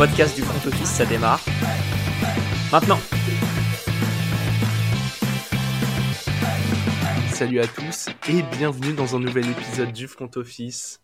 podcast 0.00 0.34
du 0.34 0.40
front 0.40 0.66
office, 0.66 0.88
ça 0.88 1.04
démarre. 1.04 1.44
Maintenant. 2.72 2.98
Salut 7.28 7.60
à 7.60 7.66
tous 7.66 8.08
et 8.30 8.42
bienvenue 8.56 8.94
dans 8.94 9.14
un 9.14 9.20
nouvel 9.20 9.50
épisode 9.50 9.92
du 9.92 10.08
front 10.08 10.30
office. 10.36 11.02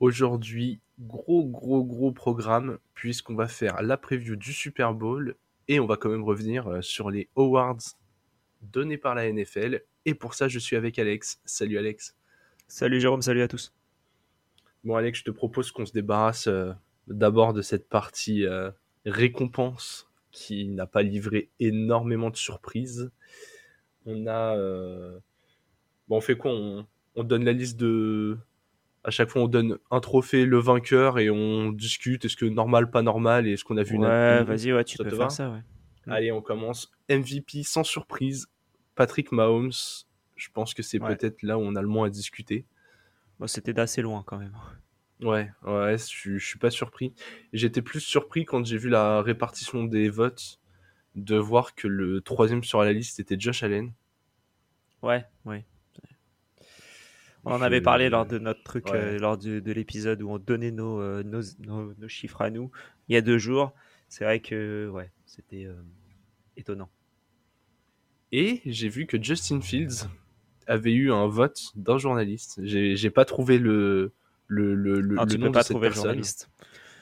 Aujourd'hui, 0.00 0.80
gros 0.98 1.44
gros 1.44 1.84
gros 1.84 2.10
programme 2.10 2.78
puisqu'on 2.94 3.34
va 3.34 3.48
faire 3.48 3.82
la 3.82 3.98
preview 3.98 4.34
du 4.34 4.54
Super 4.54 4.94
Bowl 4.94 5.36
et 5.68 5.78
on 5.78 5.84
va 5.84 5.98
quand 5.98 6.08
même 6.08 6.24
revenir 6.24 6.68
euh, 6.68 6.80
sur 6.80 7.10
les 7.10 7.28
awards 7.36 7.98
donnés 8.62 8.96
par 8.96 9.14
la 9.14 9.30
NFL. 9.30 9.82
Et 10.06 10.14
pour 10.14 10.32
ça, 10.32 10.48
je 10.48 10.58
suis 10.58 10.74
avec 10.74 10.98
Alex. 10.98 11.38
Salut 11.44 11.76
Alex. 11.76 12.16
Salut 12.66 12.98
Jérôme, 12.98 13.20
salut 13.20 13.42
à 13.42 13.48
tous. 13.48 13.74
Bon 14.84 14.94
Alex, 14.94 15.18
je 15.18 15.24
te 15.24 15.30
propose 15.30 15.70
qu'on 15.70 15.84
se 15.84 15.92
débarrasse 15.92 16.46
euh, 16.46 16.72
d'abord 17.08 17.52
de 17.52 17.62
cette 17.62 17.88
partie 17.88 18.44
euh, 18.46 18.70
récompense 19.06 20.08
qui 20.30 20.68
n'a 20.68 20.86
pas 20.86 21.02
livré 21.02 21.50
énormément 21.60 22.30
de 22.30 22.36
surprises. 22.36 23.10
On 24.06 24.26
a... 24.26 24.56
euh, 24.56 25.18
Bon, 26.08 26.16
on 26.16 26.20
fait 26.20 26.36
quoi? 26.36 26.52
On... 26.52 26.86
on 27.16 27.24
donne 27.24 27.44
la 27.44 27.52
liste 27.52 27.78
de... 27.78 28.38
À 29.04 29.10
chaque 29.10 29.30
fois, 29.30 29.42
on 29.42 29.48
donne 29.48 29.78
un 29.90 30.00
trophée, 30.00 30.44
le 30.44 30.58
vainqueur, 30.58 31.18
et 31.18 31.30
on 31.30 31.70
discute 31.72 32.24
est-ce 32.24 32.36
que 32.36 32.44
normal, 32.44 32.90
pas 32.90 33.02
normal, 33.02 33.46
et 33.46 33.52
est-ce 33.52 33.64
qu'on 33.64 33.76
a 33.76 33.82
vu 33.82 33.94
une 33.96 34.04
Ouais, 34.04 34.38
une- 34.40 34.44
vas-y, 34.44 34.72
ouais, 34.72 34.84
tu 34.84 34.96
Ça 34.96 35.04
peux 35.04 35.10
faire 35.10 35.30
ça, 35.30 35.50
ouais. 35.50 35.62
Mm. 36.06 36.10
Allez, 36.12 36.32
on 36.32 36.42
commence. 36.42 36.90
MVP 37.08 37.62
sans 37.62 37.84
surprise, 37.84 38.46
Patrick 38.94 39.30
Mahomes. 39.32 39.70
Je 40.36 40.48
pense 40.52 40.74
que 40.74 40.82
c'est 40.82 41.00
Ouais. 41.00 41.16
peut-être 41.16 41.42
là 41.42 41.58
où 41.58 41.62
on 41.62 41.74
a 41.76 41.82
le 41.82 41.88
moins 41.88 42.06
à 42.06 42.10
discuter. 42.10 42.64
Bon, 43.38 43.46
C'était 43.46 43.72
d'assez 43.72 44.02
loin 44.02 44.22
quand 44.26 44.38
même. 44.38 44.52
Ouais, 45.20 45.50
ouais, 45.64 45.98
je, 45.98 46.04
suis- 46.04 46.38
je 46.38 46.46
suis 46.46 46.58
pas 46.58 46.70
surpris. 46.70 47.12
J'étais 47.52 47.82
plus 47.82 48.00
surpris 48.00 48.44
quand 48.44 48.64
j'ai 48.64 48.78
vu 48.78 48.88
la 48.88 49.20
répartition 49.22 49.84
des 49.84 50.08
votes 50.10 50.60
de 51.16 51.36
voir 51.36 51.74
que 51.74 51.88
le 51.88 52.20
troisième 52.20 52.62
sur 52.62 52.82
la 52.82 52.92
liste 52.92 53.18
était 53.18 53.38
Josh 53.38 53.62
Allen. 53.64 53.92
Ouais, 55.02 55.24
ouais. 55.44 55.64
On 57.44 57.52
en 57.52 57.62
avait 57.62 57.80
parlé 57.80 58.08
lors 58.10 58.26
de 58.26 58.38
notre 58.38 58.62
truc, 58.62 58.86
Ouais. 58.86 58.96
euh, 58.96 59.18
lors 59.18 59.38
de, 59.38 59.58
de 59.60 59.72
l'épisode 59.72 60.20
où 60.22 60.30
on 60.30 60.38
donnait 60.38 60.70
nos, 60.70 61.00
euh, 61.00 61.22
nos, 61.22 61.40
nos- 61.60 61.94
nos 61.94 62.08
chiffres 62.08 62.42
à 62.42 62.50
nous 62.50 62.70
il 63.08 63.14
y 63.14 63.16
a 63.16 63.20
deux 63.22 63.38
jours. 63.38 63.72
C'est 64.08 64.24
vrai 64.24 64.40
que 64.40 64.88
ouais, 64.92 65.10
c'était 65.24 65.64
euh, 65.64 65.74
étonnant. 66.56 66.90
Et 68.32 68.60
j'ai 68.66 68.88
vu 68.88 69.06
que 69.06 69.20
Justin 69.22 69.60
Fields 69.60 70.08
avait 70.66 70.92
eu 70.92 71.10
un 71.10 71.26
vote 71.26 71.72
d'un 71.76 71.96
journaliste. 71.96 72.60
J'ai 72.64 73.10
pas 73.10 73.24
trouvé 73.24 73.58
le, 73.58 74.12
le, 74.48 74.74
le, 74.74 75.00
le, 75.00 75.16
Ah, 75.18 75.24
le 75.24 75.30
tu 75.30 75.38
nom 75.38 75.46
peux 75.46 75.50
de 75.50 75.54
pas 75.54 75.62
cette 75.62 75.70
trouver 75.70 75.88
le 75.88 75.92
personne. 75.92 76.04
journaliste. 76.10 76.50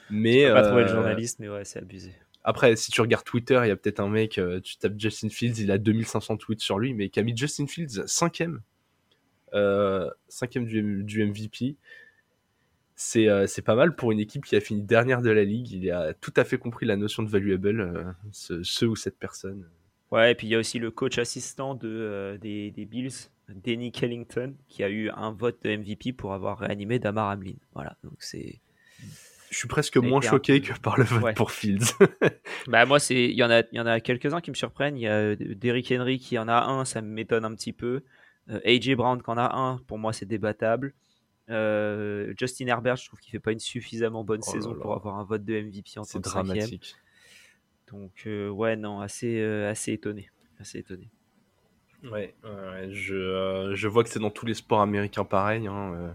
Mais 0.09 0.41
Tu 0.43 0.47
peux 0.47 0.53
pas 0.53 0.61
trouver 0.63 0.83
le 0.83 0.89
euh, 0.89 0.93
journaliste, 0.93 1.39
mais 1.39 1.49
ouais, 1.49 1.65
c'est 1.65 1.79
abusé. 1.79 2.13
Après, 2.43 2.75
si 2.77 2.91
tu 2.91 3.01
regardes 3.01 3.25
Twitter, 3.25 3.59
il 3.63 3.67
y 3.67 3.71
a 3.71 3.75
peut-être 3.75 3.99
un 3.99 4.07
mec, 4.07 4.37
euh, 4.37 4.61
tu 4.61 4.77
tapes 4.77 4.93
Justin 4.97 5.27
Fields, 5.29 5.59
il 5.59 5.69
a 5.71 5.77
2500 5.77 6.37
tweets 6.37 6.61
sur 6.61 6.79
lui, 6.79 6.93
mais 6.93 7.09
qui 7.09 7.19
a 7.19 7.23
mis 7.23 7.35
Justin 7.35 7.67
Fields 7.67 8.03
cinquième, 8.07 8.61
euh, 9.53 10.09
cinquième 10.29 10.65
du, 10.65 11.03
du 11.03 11.25
MVP. 11.25 11.75
C'est 12.95 13.27
euh, 13.27 13.45
pas 13.65 13.75
mal 13.75 13.95
pour 13.95 14.11
une 14.11 14.19
équipe 14.19 14.45
qui 14.45 14.55
a 14.55 14.61
fini 14.61 14.81
dernière 14.81 15.21
de 15.21 15.29
la 15.29 15.43
ligue. 15.43 15.71
Il 15.71 15.91
a 15.91 16.13
tout 16.13 16.33
à 16.35 16.43
fait 16.45 16.57
compris 16.57 16.85
la 16.85 16.95
notion 16.95 17.21
de 17.21 17.29
valuable, 17.29 17.81
euh, 17.81 18.03
ce, 18.31 18.63
ce 18.63 18.85
ou 18.85 18.95
cette 18.95 19.19
personne. 19.19 19.67
Ouais, 20.11 20.31
et 20.31 20.35
puis 20.35 20.47
il 20.47 20.51
y 20.51 20.55
a 20.55 20.59
aussi 20.59 20.79
le 20.79 20.89
coach 20.89 21.17
assistant 21.17 21.75
de, 21.75 21.87
euh, 21.87 22.37
des, 22.37 22.71
des 22.71 22.85
Bills, 22.85 23.11
Danny 23.49 23.91
Kellington, 23.91 24.55
qui 24.67 24.83
a 24.83 24.89
eu 24.89 25.09
un 25.11 25.31
vote 25.31 25.57
de 25.63 25.75
MVP 25.75 26.13
pour 26.13 26.33
avoir 26.33 26.59
réanimé 26.59 26.99
Damar 26.99 27.29
Hamlin. 27.29 27.55
Voilà, 27.73 27.95
donc 28.03 28.15
c'est. 28.19 28.59
Je 29.49 29.55
suis 29.57 29.67
presque 29.69 29.95
moins 29.95 30.19
choqué 30.19 30.59
peu- 30.59 30.73
que 30.73 30.79
par 30.79 30.97
le 30.97 31.05
vote 31.05 31.23
Ouais. 31.23 31.33
pour 31.33 31.51
Fields. 31.51 31.85
Bah 32.67 32.85
moi 32.85 32.99
c'est 32.99 33.23
il 33.23 33.35
y 33.37 33.43
en 33.43 33.49
a 33.49 33.61
il 33.71 33.77
y 33.77 33.79
en 33.79 33.85
a 33.85 34.01
quelques-uns 34.01 34.41
qui 34.41 34.49
me 34.51 34.55
surprennent, 34.55 34.97
il 34.97 35.03
y 35.03 35.07
a 35.07 35.13
euh, 35.13 35.35
Derrick 35.39 35.89
Henry 35.89 36.19
qui 36.19 36.37
en 36.37 36.49
a 36.49 36.65
un, 36.65 36.83
ça 36.83 37.01
m'étonne 37.01 37.45
un 37.45 37.55
petit 37.55 37.71
peu. 37.71 38.03
Euh, 38.49 38.59
AJ 38.65 38.95
Brown 38.95 39.21
qui 39.23 39.29
en 39.29 39.37
a 39.37 39.55
un, 39.55 39.77
pour 39.87 39.97
moi 39.99 40.11
c'est 40.11 40.25
débattable. 40.25 40.93
Euh, 41.49 42.33
Justin 42.37 42.67
Herbert, 42.67 42.97
je 42.97 43.05
trouve 43.07 43.21
qu'il 43.21 43.31
fait 43.31 43.39
pas 43.39 43.53
une 43.53 43.59
suffisamment 43.59 44.25
bonne 44.25 44.41
Oh 44.45 44.51
saison 44.51 44.73
là. 44.73 44.79
pour 44.81 44.93
avoir 44.93 45.17
un 45.17 45.23
vote 45.23 45.45
de 45.45 45.61
MVP 45.61 45.97
en 45.97 46.03
tant 46.03 46.19
que 46.19 46.23
dramatique. 46.23 46.95
Donc 47.89 48.23
euh, 48.25 48.49
ouais 48.49 48.75
non, 48.75 48.99
assez 48.99 49.41
assez 49.41 49.93
étonné, 49.93 50.29
assez 50.59 50.79
étonné. 50.79 51.09
Ouais, 52.11 52.33
ouais, 52.43 52.89
je, 52.91 53.15
euh, 53.15 53.75
je 53.75 53.87
vois 53.87 54.03
que 54.03 54.09
c'est 54.09 54.19
dans 54.19 54.29
tous 54.29 54.45
les 54.45 54.53
sports 54.53 54.81
américains 54.81 55.25
pareil. 55.25 55.67
hein, 55.67 55.93
euh, 55.95 56.11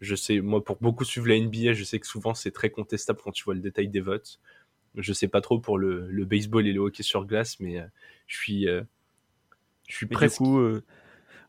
je 0.00 0.14
sais, 0.14 0.40
moi, 0.40 0.62
pour 0.62 0.76
beaucoup 0.80 1.04
suivre 1.04 1.28
la 1.28 1.36
NBA, 1.36 1.72
je 1.72 1.84
sais 1.84 1.98
que 1.98 2.06
souvent 2.06 2.34
c'est 2.34 2.50
très 2.50 2.70
contestable 2.70 3.20
quand 3.22 3.32
tu 3.32 3.44
vois 3.44 3.54
le 3.54 3.60
détail 3.60 3.88
des 3.88 4.00
votes. 4.00 4.40
Je 4.96 5.12
sais 5.12 5.28
pas 5.28 5.40
trop 5.40 5.60
pour 5.60 5.78
le, 5.78 6.08
le 6.10 6.24
baseball 6.24 6.66
et 6.66 6.72
le 6.72 6.80
hockey 6.80 7.02
sur 7.04 7.24
glace, 7.26 7.60
mais 7.60 7.80
euh, 7.80 7.86
je 8.26 8.36
suis, 8.38 8.66
je 8.66 8.84
suis 9.88 10.06
Mais 10.10 10.16
presque. 10.16 10.42
du 10.42 10.46
coup 10.48 10.80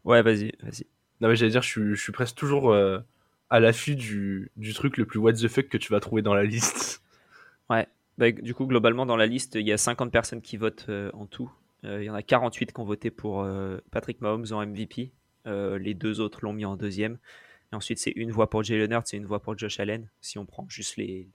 ouais, 0.06 0.22
vas-y, 0.22 0.52
vas-y. 0.62 0.86
Non, 1.22 1.28
mais 1.30 1.36
j'allais 1.36 1.52
dire, 1.52 1.62
je 1.62 1.68
suis, 1.70 1.96
je 1.96 2.02
suis 2.02 2.12
presque 2.12 2.36
toujours 2.36 2.74
à 2.74 3.60
l'affût 3.60 3.96
du, 3.96 4.52
du 4.58 4.74
truc 4.74 4.98
le 4.98 5.06
plus 5.06 5.20
what 5.20 5.34
the 5.34 5.48
fuck 5.48 5.68
que 5.68 5.78
tu 5.78 5.92
vas 5.92 6.00
trouver 6.00 6.22
dans 6.22 6.34
la 6.34 6.44
liste. 6.44 7.02
Bah, 8.18 8.32
du 8.32 8.54
coup, 8.54 8.66
globalement, 8.68 9.06
dans 9.06 9.16
la 9.18 9.26
liste, 9.26 9.56
il 9.56 9.68
y 9.68 9.72
a 9.72 9.78
50 9.78 10.12
personnes 10.12 10.42
qui 10.42 10.58
votent 10.58 10.86
euh, 10.90 11.10
en 11.14 11.26
tout. 11.26 11.52
Euh, 11.84 12.04
il 12.04 12.06
y 12.06 12.10
en 12.10 12.14
a 12.14 12.22
48 12.22 12.74
qui 12.74 12.80
ont 12.80 12.84
voté 12.86 13.10
pour 13.12 13.42
euh, 13.42 13.78
Patrick 13.92 14.22
Mahomes 14.22 14.46
en 14.52 14.66
MVP. 14.66 15.12
Euh, 15.48 15.78
les 15.80 15.94
deux 15.94 16.20
autres 16.20 16.40
l'ont 16.44 16.54
mis 16.54 16.66
en 16.66 16.76
deuxième. 16.76 17.18
Et 17.72 17.76
ensuite, 17.76 17.98
c'est 18.00 18.12
une 18.12 18.32
voix 18.32 18.50
pour 18.50 18.64
Jalen 18.64 18.92
Hurts 18.92 19.14
et 19.14 19.18
une 19.18 19.26
voix 19.26 19.42
pour 19.42 19.58
Josh 19.58 19.80
Allen, 19.80 20.10
si 20.20 20.38
on 20.38 20.46
prend 20.46 20.68
juste 20.70 20.98
les, 20.98 21.28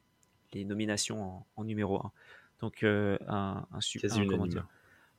les 0.52 0.64
nominations 0.64 1.22
en, 1.22 1.46
en 1.56 1.64
numéro 1.64 1.96
1. 1.96 2.12
Donc, 2.60 2.82
euh, 2.82 3.18
un, 3.26 3.66
un 3.72 3.80
super. 3.80 4.08
Quasi 4.10 4.20
un- 4.20 4.24
unanime. 4.24 4.48
dire? 4.48 4.66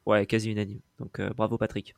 Ouais, 0.06 0.26
quasi 0.26 0.52
unanime. 0.52 0.80
Donc, 1.00 1.20
euh, 1.20 1.30
bravo 1.36 1.58
Patrick. 1.58 1.96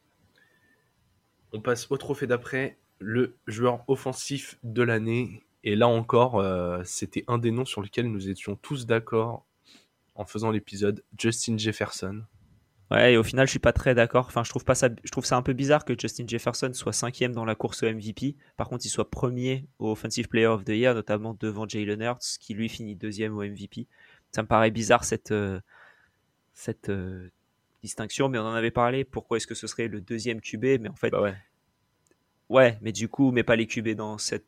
On 1.53 1.61
passe 1.61 1.89
au 1.91 1.97
trophée 1.97 2.27
d'après, 2.27 2.77
le 2.99 3.35
joueur 3.47 3.83
offensif 3.87 4.57
de 4.63 4.81
l'année. 4.83 5.43
Et 5.63 5.75
là 5.75 5.87
encore, 5.87 6.39
euh, 6.39 6.81
c'était 6.85 7.23
un 7.27 7.37
des 7.37 7.51
noms 7.51 7.65
sur 7.65 7.81
lesquels 7.81 8.09
nous 8.09 8.29
étions 8.29 8.55
tous 8.55 8.85
d'accord 8.85 9.45
en 10.15 10.25
faisant 10.25 10.51
l'épisode, 10.51 11.03
Justin 11.17 11.57
Jefferson. 11.57 12.23
Ouais, 12.91 13.13
et 13.13 13.17
au 13.17 13.23
final, 13.23 13.45
je 13.45 13.51
suis 13.51 13.59
pas 13.59 13.71
très 13.73 13.93
d'accord. 13.93 14.25
Enfin, 14.25 14.43
je 14.43 14.49
trouve 14.49 14.65
pas 14.65 14.73
ça, 14.73 14.89
je 15.03 15.11
trouve 15.11 15.25
ça 15.25 15.37
un 15.37 15.43
peu 15.43 15.53
bizarre 15.53 15.85
que 15.85 15.93
Justin 15.99 16.25
Jefferson 16.27 16.71
soit 16.73 16.93
cinquième 16.93 17.33
dans 17.33 17.45
la 17.45 17.53
course 17.53 17.83
au 17.83 17.91
MVP. 17.91 18.35
Par 18.57 18.67
contre, 18.67 18.85
il 18.85 18.89
soit 18.89 19.11
premier 19.11 19.67
au 19.77 19.91
Offensive 19.91 20.27
Player 20.27 20.47
of 20.47 20.65
the 20.65 20.69
Year, 20.69 20.95
notamment 20.95 21.37
devant 21.39 21.67
Jalen 21.67 22.01
Hurts, 22.01 22.37
qui 22.39 22.55
lui 22.55 22.67
finit 22.67 22.95
deuxième 22.95 23.37
au 23.37 23.43
MVP. 23.43 23.85
Ça 24.31 24.41
me 24.41 24.47
paraît 24.47 24.71
bizarre 24.71 25.03
cette 25.03 25.31
euh, 25.31 25.59
cette 26.53 26.89
euh, 26.89 27.29
distinction, 27.83 28.27
mais 28.27 28.39
on 28.39 28.43
en 28.45 28.53
avait 28.53 28.71
parlé. 28.71 29.03
Pourquoi 29.03 29.37
est-ce 29.37 29.47
que 29.47 29.55
ce 29.55 29.67
serait 29.67 29.87
le 29.87 30.01
deuxième 30.01 30.41
QB 30.41 30.81
Mais 30.81 30.89
en 30.89 30.95
fait, 30.95 31.11
Bah 31.11 31.21
ouais. 31.21 31.35
ouais, 32.49 32.77
mais 32.81 32.91
du 32.91 33.07
coup, 33.07 33.31
mets 33.31 33.43
pas 33.43 33.55
les 33.55 33.67
QB 33.67 33.89
dans 33.89 34.17
cette 34.17 34.45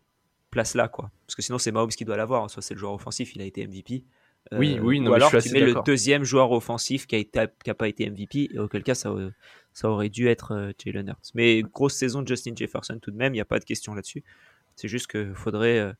place-là, 0.49 0.87
quoi. 0.87 1.11
Parce 1.27 1.35
que 1.35 1.41
sinon, 1.41 1.59
c'est 1.59 1.71
Mahomes 1.71 1.89
qui 1.89 2.05
doit 2.05 2.17
l'avoir. 2.17 2.49
Soit 2.49 2.61
c'est 2.61 2.73
le 2.73 2.79
joueur 2.79 2.93
offensif, 2.93 3.35
il 3.35 3.41
a 3.41 3.45
été 3.45 3.65
MVP. 3.65 4.03
Oui, 4.51 4.79
oui, 4.81 4.99
non, 4.99 5.11
ou 5.11 5.13
mais 5.13 5.19
je 5.19 5.25
alors 5.25 5.29
suis 5.29 5.37
tu 5.39 5.49
assez 5.49 5.53
mets 5.53 5.61
le 5.61 5.75
deuxième 5.85 6.23
joueur 6.23 6.51
offensif 6.51 7.07
qui 7.07 7.15
a, 7.15 7.19
été, 7.19 7.45
qui 7.63 7.69
a 7.69 7.73
pas 7.73 7.87
été 7.87 8.09
MVP, 8.09 8.49
et 8.53 8.59
auquel 8.59 8.83
cas 8.83 8.95
ça, 8.95 9.11
aurait- 9.11 9.31
ça 9.73 9.89
aurait 9.89 10.09
dû 10.09 10.27
être 10.27 10.51
euh, 10.53 10.71
Jalen 10.83 11.07
Hurts. 11.07 11.31
Mais 11.35 11.61
grosse 11.61 11.95
saison 11.95 12.21
de 12.21 12.27
Justin 12.27 12.53
Jefferson 12.55 12.99
tout 13.01 13.11
de 13.11 13.15
même, 13.17 13.33
il 13.33 13.37
n'y 13.37 13.41
a 13.41 13.45
pas 13.45 13.59
de 13.59 13.65
question 13.65 13.93
là-dessus. 13.93 14.23
C'est 14.75 14.87
juste 14.89 15.07
qu'il 15.07 15.33
faudrait 15.35 15.79
euh, 15.79 15.93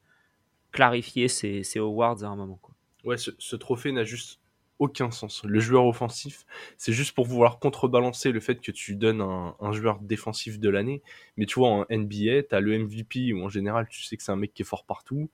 clarifier 0.71 1.27
ces, 1.27 1.63
ces 1.63 1.79
awards 1.79 2.23
à 2.23 2.27
un 2.27 2.35
moment. 2.35 2.59
Quoi. 2.61 2.75
Ouais, 3.03 3.17
ce, 3.17 3.31
ce 3.37 3.55
trophée 3.55 3.91
n'a 3.91 4.03
juste 4.03 4.39
aucun 4.79 5.11
sens. 5.11 5.43
Le 5.43 5.59
joueur 5.59 5.85
offensif, 5.85 6.45
c'est 6.77 6.93
juste 6.93 7.13
pour 7.13 7.25
vouloir 7.25 7.59
contrebalancer 7.59 8.31
le 8.31 8.39
fait 8.39 8.59
que 8.59 8.71
tu 8.71 8.95
donnes 8.95 9.21
un, 9.21 9.55
un 9.59 9.71
joueur 9.73 9.99
défensif 9.99 10.59
de 10.59 10.69
l'année. 10.69 11.01
Mais 11.37 11.45
tu 11.45 11.59
vois, 11.59 11.69
en 11.69 11.85
NBA, 11.89 12.43
tu 12.43 12.55
as 12.55 12.59
le 12.59 12.77
MVP 12.77 13.33
où 13.33 13.43
en 13.43 13.49
général, 13.49 13.87
tu 13.89 14.01
sais 14.03 14.17
que 14.17 14.23
c'est 14.23 14.31
un 14.31 14.35
mec 14.37 14.53
qui 14.53 14.63
est 14.63 14.65
fort 14.65 14.85
partout. 14.85 15.29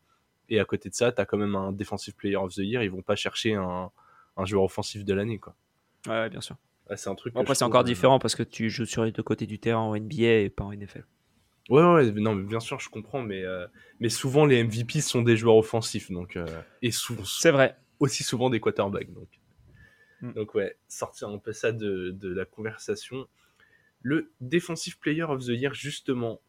Et 0.49 0.59
à 0.59 0.65
côté 0.65 0.89
de 0.89 0.93
ça, 0.95 1.11
tu 1.11 1.21
as 1.21 1.25
quand 1.25 1.37
même 1.37 1.55
un 1.55 1.71
Defensive 1.71 2.15
Player 2.15 2.35
of 2.37 2.53
the 2.53 2.59
Year. 2.59 2.83
Ils 2.83 2.91
vont 2.91 3.01
pas 3.01 3.15
chercher 3.15 3.55
un, 3.55 3.91
un 4.37 4.45
joueur 4.45 4.63
offensif 4.63 5.03
de 5.05 5.13
l'année. 5.13 5.39
quoi. 5.39 5.55
Ouais, 6.07 6.29
bien 6.29 6.41
sûr. 6.41 6.55
Ouais, 6.89 6.95
c'est 6.97 7.09
un 7.09 7.15
truc. 7.15 7.33
Bon, 7.33 7.39
que 7.41 7.45
après, 7.45 7.55
c'est 7.55 7.65
encore 7.65 7.81
euh, 7.81 7.85
différent 7.85 8.17
parce 8.19 8.35
que 8.35 8.43
tu 8.43 8.69
joues 8.69 8.85
sur 8.85 9.03
les 9.03 9.11
deux 9.11 9.23
côtés 9.23 9.45
du 9.45 9.59
terrain 9.59 9.81
en 9.81 9.95
NBA 9.97 10.23
et 10.43 10.49
pas 10.49 10.63
en 10.63 10.71
NFL. 10.71 11.03
Ouais, 11.69 11.83
ouais, 11.83 12.11
non, 12.13 12.33
mais 12.33 12.43
bien 12.45 12.61
sûr, 12.61 12.79
je 12.79 12.87
comprends, 12.89 13.21
mais, 13.21 13.43
euh, 13.43 13.67
mais 13.99 14.07
souvent 14.07 14.45
les 14.45 14.63
MVP 14.63 15.01
sont 15.01 15.21
des 15.21 15.35
joueurs 15.35 15.57
offensifs, 15.57 16.09
donc, 16.11 16.37
euh, 16.37 16.45
et 16.81 16.91
sou- 16.91 17.17
C'est 17.25 17.51
vrai. 17.51 17.75
aussi 17.99 18.23
souvent 18.23 18.49
des 18.49 18.61
quarterbacks. 18.61 19.11
Donc, 19.11 19.27
Mm. 20.21 20.31
donc 20.31 20.55
ouais, 20.55 20.77
sortir 20.87 21.27
un 21.29 21.37
peu 21.39 21.51
ça 21.51 21.71
de, 21.73 22.11
de 22.11 22.33
la 22.33 22.45
conversation. 22.45 23.27
Le 24.01 24.31
Defensive 24.39 24.97
Player 24.97 25.23
of 25.23 25.43
the 25.43 25.49
Year, 25.49 25.73
justement, 25.73 26.39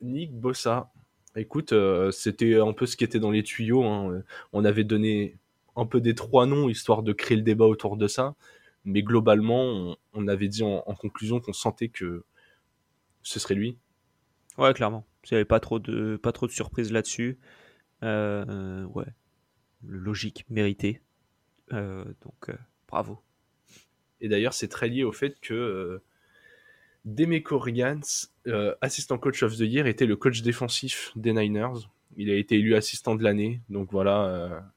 Nick 0.00 0.32
Bossa. 0.34 0.90
Écoute, 1.36 1.72
euh, 1.72 2.10
c'était 2.10 2.56
un 2.58 2.72
peu 2.72 2.86
ce 2.86 2.96
qui 2.96 3.04
était 3.04 3.18
dans 3.20 3.30
les 3.30 3.42
tuyaux. 3.42 3.84
hein. 3.84 4.22
On 4.52 4.64
avait 4.64 4.84
donné 4.84 5.36
un 5.76 5.86
peu 5.86 6.00
des 6.00 6.14
trois 6.14 6.46
noms, 6.46 6.68
histoire 6.68 7.02
de 7.02 7.12
créer 7.12 7.36
le 7.36 7.42
débat 7.42 7.66
autour 7.66 7.96
de 7.96 8.08
ça. 8.08 8.34
Mais 8.84 9.02
globalement, 9.02 9.62
on, 9.64 9.96
on 10.14 10.28
avait 10.28 10.48
dit 10.48 10.62
en, 10.62 10.82
en 10.86 10.94
conclusion 10.94 11.40
qu'on 11.40 11.52
sentait 11.52 11.88
que 11.88 12.24
ce 13.22 13.38
serait 13.38 13.54
lui. 13.54 13.76
Ouais, 14.56 14.72
clairement. 14.72 15.04
Il 15.24 15.34
n'y 15.34 15.36
avait 15.36 15.44
pas 15.44 15.60
trop 15.60 15.78
de, 15.78 16.16
pas 16.16 16.32
trop 16.32 16.46
de 16.46 16.52
surprises 16.52 16.92
là-dessus. 16.92 17.38
Euh, 18.02 18.44
euh, 18.48 18.84
ouais. 18.86 19.06
Logique, 19.86 20.46
mérité. 20.48 21.02
donc 21.70 22.50
bravo. 22.88 23.20
Et 24.20 24.28
d'ailleurs, 24.28 24.54
c'est 24.54 24.68
très 24.68 24.88
lié 24.88 25.04
au 25.04 25.12
fait 25.12 25.38
que 25.40 26.00
Demeco 27.06 27.58
Ryans, 27.58 28.30
assistant 28.82 29.16
coach 29.18 29.42
of 29.42 29.56
the 29.56 29.60
year, 29.60 29.86
était 29.86 30.06
le 30.06 30.16
coach 30.16 30.42
défensif 30.42 31.12
des 31.16 31.32
Niners. 31.32 31.88
Il 32.16 32.30
a 32.30 32.34
été 32.34 32.56
élu 32.56 32.74
assistant 32.74 33.14
de 33.14 33.22
l'année. 33.22 33.60
Donc 33.70 33.90
voilà, 33.92 34.68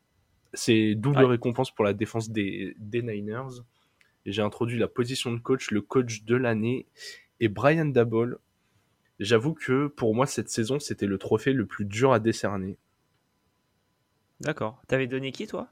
c'est 0.54 0.96
double 0.96 1.26
récompense 1.26 1.72
pour 1.72 1.84
la 1.84 1.94
défense 1.94 2.30
des, 2.30 2.76
des 2.78 3.02
Niners. 3.02 3.62
J'ai 4.26 4.42
introduit 4.42 4.78
la 4.78 4.88
position 4.88 5.34
de 5.34 5.40
coach, 5.40 5.72
le 5.72 5.82
coach 5.82 6.24
de 6.24 6.36
l'année, 6.36 6.86
et 7.40 7.48
Brian 7.48 7.86
Dabol. 7.86 8.38
J'avoue 9.20 9.54
que 9.54 9.88
pour 9.88 10.14
moi, 10.14 10.28
cette 10.28 10.50
saison, 10.50 10.80
c'était 10.80 11.08
le 11.08 11.18
trophée 11.18 11.52
le 11.52 11.66
plus 11.66 11.86
dur 11.86 12.14
à 12.14 12.20
décerner. 12.20 12.78
D'accord. 14.40 14.82
T'avais 14.88 15.08
donné 15.08 15.32
qui, 15.32 15.48
toi? 15.48 15.68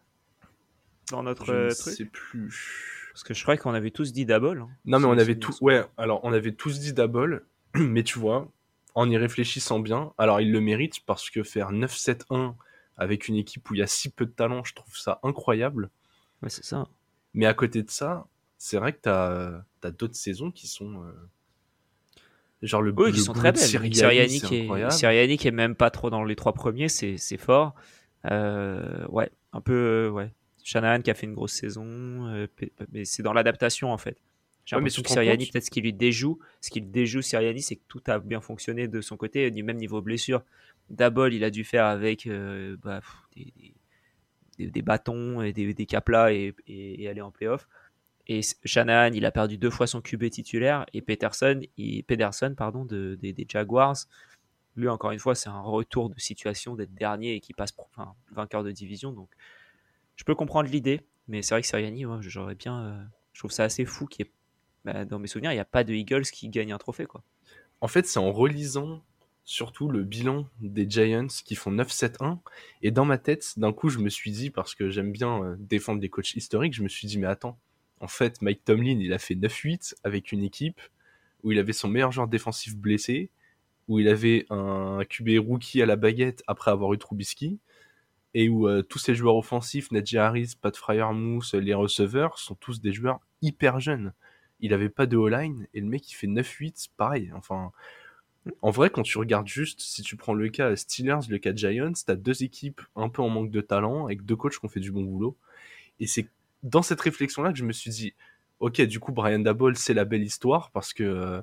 Dans 1.11 1.23
notre 1.23 1.45
Je 1.45 1.51
ne 1.53 1.69
truc 1.69 1.93
sais 1.93 2.05
plus. 2.05 3.06
Parce 3.17 3.23
que 3.23 3.33
je 3.33 3.41
croyais 3.41 3.57
qu'on 3.57 3.73
avait 3.73 3.89
tous 3.89 4.13
dit 4.13 4.27
Dabol. 4.27 4.59
hein. 4.61 4.69
Non, 4.85 4.99
mais 4.99 5.07
on 5.07 5.17
avait 5.17 5.39
tous. 5.39 5.59
Ouais, 5.59 5.83
alors 5.97 6.19
on 6.21 6.33
avait 6.33 6.51
tous 6.51 6.79
dit 6.79 6.93
Dabol, 6.93 7.47
mais 7.73 8.03
tu 8.03 8.19
vois, 8.19 8.47
en 8.93 9.09
y 9.09 9.17
réfléchissant 9.17 9.79
bien, 9.79 10.13
alors 10.19 10.39
il 10.39 10.51
le 10.51 10.61
mérite 10.61 11.03
parce 11.03 11.31
que 11.31 11.41
faire 11.41 11.71
9-7-1 11.71 12.53
avec 12.95 13.27
une 13.27 13.35
équipe 13.35 13.67
où 13.71 13.73
il 13.73 13.79
y 13.79 13.81
a 13.81 13.87
si 13.87 14.11
peu 14.11 14.27
de 14.27 14.31
talent, 14.31 14.63
je 14.63 14.75
trouve 14.75 14.95
ça 14.95 15.19
incroyable. 15.23 15.89
Ouais, 16.43 16.49
c'est 16.51 16.63
ça. 16.63 16.87
Mais 17.33 17.47
à 17.47 17.55
côté 17.55 17.81
de 17.81 17.89
ça, 17.89 18.27
c'est 18.59 18.77
vrai 18.77 18.93
que 18.93 18.99
t'as 19.01 19.63
as, 19.81 19.91
d'autres 19.91 20.13
saisons 20.13 20.51
qui 20.51 20.67
sont. 20.67 21.03
euh, 21.03 21.11
Genre 22.61 22.83
le 22.83 22.93
Oui, 22.95 23.07
le 23.07 23.13
qui 23.13 23.21
sont 23.21 23.33
très 23.33 23.51
belles. 23.51 23.63
C'est 23.63 23.79
qui, 23.89 25.47
est, 25.47 25.51
même 25.51 25.73
pas 25.73 25.89
trop 25.89 26.11
dans 26.11 26.23
les 26.23 26.35
trois 26.35 26.53
premiers, 26.53 26.87
c'est 26.87 27.17
c'est 27.17 27.37
fort. 27.37 27.73
Euh, 28.29 29.07
ouais, 29.07 29.31
un 29.53 29.61
peu. 29.61 29.73
euh, 29.73 30.09
ouais. 30.11 30.31
Shanahan 30.67 31.01
qui 31.01 31.09
a 31.09 31.13
fait 31.13 31.25
une 31.27 31.33
grosse 31.33 31.53
saison, 31.53 31.85
euh, 32.27 32.47
mais 32.91 33.05
c'est 33.05 33.23
dans 33.23 33.31
l'adaptation 33.31 33.91
en 33.93 33.97
fait. 33.97 34.17
J'ai 34.65 34.75
Ouais, 34.75 34.81
l'impression 34.81 35.01
que 35.01 35.07
compte 35.07 35.17
peut-être 35.53 35.63
ce 35.65 35.71
qui 35.71 35.79
lui 35.79 35.93
déjoue, 35.93 36.39
ce 36.59 36.69
qui 36.69 36.81
le 36.81 36.87
déjoue 36.87 37.21
Sirianni, 37.21 37.61
c'est 37.61 37.77
que 37.77 37.83
tout 37.87 38.01
a 38.07 38.19
bien 38.19 38.41
fonctionné 38.41 38.89
de 38.89 38.99
son 38.99 39.15
côté, 39.15 39.49
du 39.49 39.63
même 39.63 39.77
niveau 39.77 40.01
blessure. 40.01 40.43
Dabol, 40.89 41.33
il 41.33 41.45
a 41.45 41.49
dû 41.51 41.63
faire 41.63 41.85
avec 41.85 42.27
euh, 42.27 42.75
bah, 42.83 42.99
des, 43.35 43.45
des- 43.55 43.73
des- 44.57 44.71
des 44.71 44.81
bâtons 44.81 45.41
et 45.41 45.53
des, 45.53 45.73
des 45.73 45.85
caplas 45.85 46.33
et, 46.33 46.53
et- 46.67 47.01
et 47.03 47.07
aller 47.07 47.21
en 47.21 47.31
playoff. 47.31 47.65
Et 48.27 48.41
Shanahan, 48.65 49.13
il 49.13 49.25
a 49.25 49.31
perdu 49.31 49.57
deux 49.57 49.69
fois 49.69 49.87
son 49.87 50.01
QB 50.01 50.29
titulaire. 50.29 50.85
Et 50.93 51.01
Peterson, 51.01 51.61
il, 51.77 52.03
Pederson 52.03 52.53
pardon, 52.57 52.83
de- 52.83 53.17
des, 53.21 53.31
des 53.31 53.45
Jaguars, 53.47 53.95
lui, 54.75 54.89
encore 54.89 55.11
une 55.11 55.19
fois, 55.19 55.33
c'est 55.33 55.49
un 55.49 55.61
retour 55.61 56.09
de 56.09 56.19
situation 56.19 56.75
d'être 56.75 56.93
dernier 56.93 57.35
et 57.35 57.39
qui 57.39 57.53
passe 57.53 57.71
pro- 57.71 57.87
enfin, 57.95 58.13
vainqueur 58.33 58.63
de 58.65 58.71
division. 58.71 59.13
Donc, 59.13 59.29
je 60.17 60.25
peux 60.25 60.35
comprendre 60.35 60.69
l'idée, 60.69 61.01
mais 61.29 61.41
c'est 61.43 61.55
vrai 61.55 61.61
que 61.63 61.67
Sirianni, 61.69 62.05
ouais, 62.05 62.17
j'aurais 62.21 62.55
bien. 62.55 62.79
euh, 62.83 63.03
je 63.33 63.39
trouve 63.41 63.51
ça 63.51 63.63
assez 63.65 63.85
fou 63.85 64.07
qu'il 64.07 64.25
ait- 64.27 64.31
bah, 64.85 65.05
dans 65.05 65.19
mes 65.19 65.27
souvenirs, 65.27 65.51
il 65.53 65.55
n'y 65.55 65.61
a 65.61 65.65
pas 65.65 65.85
de 65.85 65.93
Eagles 65.93 66.23
qui 66.23 66.49
gagne 66.49 66.73
un 66.73 66.79
trophée. 66.79 67.05
Quoi. 67.07 67.23
En 67.81 67.87
fait, 67.87 68.07
c'est 68.07 68.19
en 68.19 68.31
relisant 68.33 69.03
surtout 69.45 69.89
le 69.89 70.03
bilan 70.03 70.47
des 70.61 70.89
Giants 70.89 71.27
qui 71.45 71.55
font 71.55 71.71
9-7-1. 71.71 72.41
Et 72.81 72.91
dans 72.91 73.05
ma 73.05 73.17
tête, 73.17 73.53
d'un 73.57 73.73
coup, 73.73 73.89
je 73.89 73.99
me 73.99 74.09
suis 74.09 74.31
dit, 74.31 74.49
parce 74.49 74.75
que 74.75 74.89
j'aime 74.89 75.11
bien 75.13 75.43
euh, 75.43 75.55
défendre 75.59 76.01
des 76.01 76.09
coachs 76.09 76.35
historiques, 76.35 76.73
je 76.75 76.83
me 76.83 76.89
suis 76.89 77.07
dit, 77.07 77.17
mais 77.17 77.27
attends, 77.27 77.57
en 78.01 78.07
fait, 78.09 78.41
Mike 78.41 78.65
Tomlin, 78.65 78.99
il 78.99 79.13
a 79.13 79.19
fait 79.19 79.35
9-8 79.35 79.95
avec 80.03 80.31
une 80.33 80.43
équipe 80.43 80.81
où 81.43 81.51
il 81.51 81.59
avait 81.59 81.73
son 81.73 81.87
meilleur 81.87 82.11
joueur 82.11 82.27
défensif 82.27 82.75
blessé, 82.75 83.29
où 83.87 83.99
il 83.99 84.07
avait 84.09 84.45
un 84.49 85.01
QB 85.09 85.39
rookie 85.39 85.81
à 85.81 85.85
la 85.85 85.95
baguette 85.95 86.43
après 86.47 86.71
avoir 86.71 86.93
eu 86.93 86.97
Trubisky, 86.97 87.59
et 88.33 88.49
où 88.49 88.67
euh, 88.67 88.81
tous 88.83 88.99
ses 88.99 89.15
joueurs 89.15 89.35
offensifs, 89.35 89.91
Najee 89.91 90.17
Harris, 90.17 90.53
Pat 90.59 90.75
Fryermuth, 90.75 91.53
les 91.53 91.73
receveurs, 91.73 92.39
sont 92.39 92.55
tous 92.55 92.81
des 92.81 92.93
joueurs 92.93 93.19
hyper 93.41 93.79
jeunes. 93.79 94.13
Il 94.59 94.73
avait 94.73 94.89
pas 94.89 95.05
de 95.05 95.17
O-line, 95.17 95.67
et 95.73 95.81
le 95.81 95.87
mec, 95.87 96.09
il 96.11 96.15
fait 96.15 96.27
9-8, 96.27 96.89
pareil. 96.97 97.31
Enfin, 97.35 97.71
en 98.61 98.71
vrai, 98.71 98.89
quand 98.89 99.03
tu 99.03 99.17
regardes 99.17 99.47
juste, 99.47 99.81
si 99.81 100.01
tu 100.01 100.15
prends 100.15 100.33
le 100.33 100.49
cas 100.49 100.75
Steelers, 100.75 101.27
le 101.29 101.37
cas 101.37 101.53
Giants, 101.55 101.93
t'as 102.05 102.15
deux 102.15 102.43
équipes 102.43 102.81
un 102.95 103.09
peu 103.09 103.21
en 103.21 103.29
manque 103.29 103.51
de 103.51 103.61
talent, 103.61 104.05
avec 104.05 104.25
deux 104.25 104.35
coachs 104.35 104.57
qui 104.59 104.65
ont 104.65 104.69
fait 104.69 104.79
du 104.79 104.91
bon 104.91 105.03
boulot. 105.03 105.37
Et 105.99 106.07
c'est 106.07 106.29
dans 106.63 106.81
cette 106.81 107.01
réflexion-là 107.01 107.51
que 107.51 107.57
je 107.57 107.65
me 107.65 107.73
suis 107.73 107.91
dit, 107.91 108.13
ok, 108.59 108.81
du 108.81 108.99
coup, 108.99 109.11
Brian 109.11 109.39
Dabol, 109.39 109.77
c'est 109.77 109.93
la 109.93 110.05
belle 110.05 110.23
histoire, 110.23 110.71
parce 110.71 110.93
que 110.93 111.03
euh, 111.03 111.41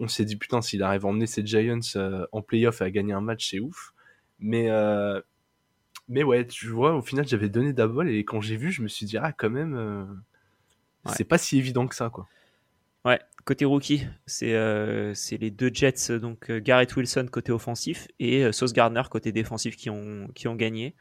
on 0.00 0.08
s'est 0.08 0.24
dit, 0.24 0.36
putain, 0.36 0.62
s'il 0.62 0.82
arrive 0.82 1.04
à 1.06 1.08
emmener 1.08 1.26
ces 1.26 1.44
Giants 1.46 1.80
euh, 1.96 2.26
en 2.32 2.42
playoff 2.42 2.80
et 2.80 2.84
à 2.84 2.90
gagner 2.90 3.12
un 3.12 3.20
match, 3.20 3.50
c'est 3.50 3.60
ouf. 3.60 3.92
Mais, 4.38 4.68
mais 6.08 6.22
ouais, 6.22 6.46
tu 6.46 6.68
vois, 6.68 6.94
au 6.96 7.02
final, 7.02 7.26
j'avais 7.26 7.48
donné 7.48 7.72
Dabol, 7.72 8.08
et 8.10 8.24
quand 8.24 8.40
j'ai 8.40 8.56
vu, 8.56 8.70
je 8.72 8.82
me 8.82 8.88
suis 8.88 9.06
dit, 9.06 9.16
ah, 9.18 9.32
quand 9.32 9.50
même, 9.50 9.74
euh, 9.74 10.04
Ouais. 11.04 11.12
c'est 11.16 11.24
pas 11.24 11.38
si 11.38 11.58
évident 11.58 11.86
que 11.86 11.94
ça, 11.94 12.10
quoi. 12.10 12.28
Ouais, 13.04 13.20
côté 13.44 13.64
rookie, 13.64 14.04
c'est 14.26 14.54
euh, 14.54 15.14
c'est 15.14 15.36
les 15.36 15.52
deux 15.52 15.70
Jets, 15.72 16.18
donc 16.18 16.50
euh, 16.50 16.58
Garrett 16.60 16.94
Wilson 16.96 17.28
côté 17.30 17.52
offensif 17.52 18.08
et 18.18 18.42
euh, 18.44 18.50
Sauce 18.50 18.72
Gardner 18.72 19.02
côté 19.08 19.30
défensif 19.30 19.76
qui 19.76 19.90
ont, 19.90 20.26
qui 20.34 20.48
ont 20.48 20.56
gagné. 20.56 20.96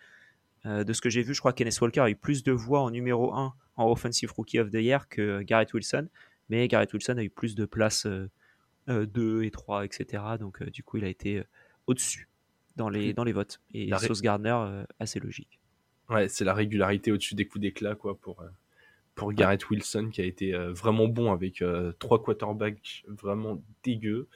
Euh, 0.68 0.84
de 0.84 0.94
ce 0.94 1.02
que 1.02 1.10
j'ai 1.10 1.24
vu, 1.24 1.34
je 1.34 1.40
crois 1.40 1.52
que 1.52 1.58
Kenneth 1.58 1.80
Walker 1.82 2.02
a 2.02 2.10
eu 2.12 2.16
plus 2.16 2.44
de 2.44 2.52
voix 2.52 2.82
en 2.82 2.92
numéro 2.92 3.34
1 3.34 3.56
en 3.78 3.92
Offensive 3.92 4.32
Rookie 4.34 4.60
of 4.60 4.70
the 4.70 4.76
Year 4.76 5.08
que 5.10 5.42
Garrett 5.42 5.74
Wilson, 5.74 6.08
mais 6.50 6.68
Garrett 6.68 6.94
Wilson 6.94 7.18
a 7.18 7.24
eu 7.24 7.32
plus 7.32 7.56
de 7.56 7.66
places 7.66 8.06
euh, 8.06 8.30
euh, 8.90 9.08
2 9.08 9.44
et 9.44 9.50
3, 9.50 9.84
etc. 9.86 10.24
Donc 10.40 10.62
du 10.70 10.84
coup, 10.84 10.98
il 10.98 11.06
a 11.06 11.08
été 11.10 11.44
au-dessus 11.88 12.30
dans 12.76 12.90
les, 12.90 13.14
dans 13.14 13.24
les 13.24 13.32
votes. 13.34 13.62
Et 13.74 13.88
La 13.88 14.00
Sauce 14.00 14.22
Gardner, 14.22 14.56
euh, 14.58 14.84
assez 15.00 15.20
logique. 15.20 15.60
Ouais, 16.10 16.28
c'est 16.30 16.46
la 16.46 16.54
régularité 16.54 17.12
au-dessus 17.12 17.36
des 17.36 17.48
coups 17.48 17.62
d'éclat, 17.62 17.96
quoi, 17.96 18.18
pour, 18.18 18.42
euh, 18.42 18.48
pour 19.16 19.34
Garrett 19.34 19.70
Wilson, 19.70 20.10
qui 20.12 20.22
a 20.22 20.26
été 20.26 20.54
euh, 20.54 20.72
vraiment 20.74 21.08
bon 21.08 21.32
avec 21.32 21.64
trois 22.00 22.22
quarterbacks 22.22 23.04
vraiment 23.08 23.62
dégueux. 23.84 24.28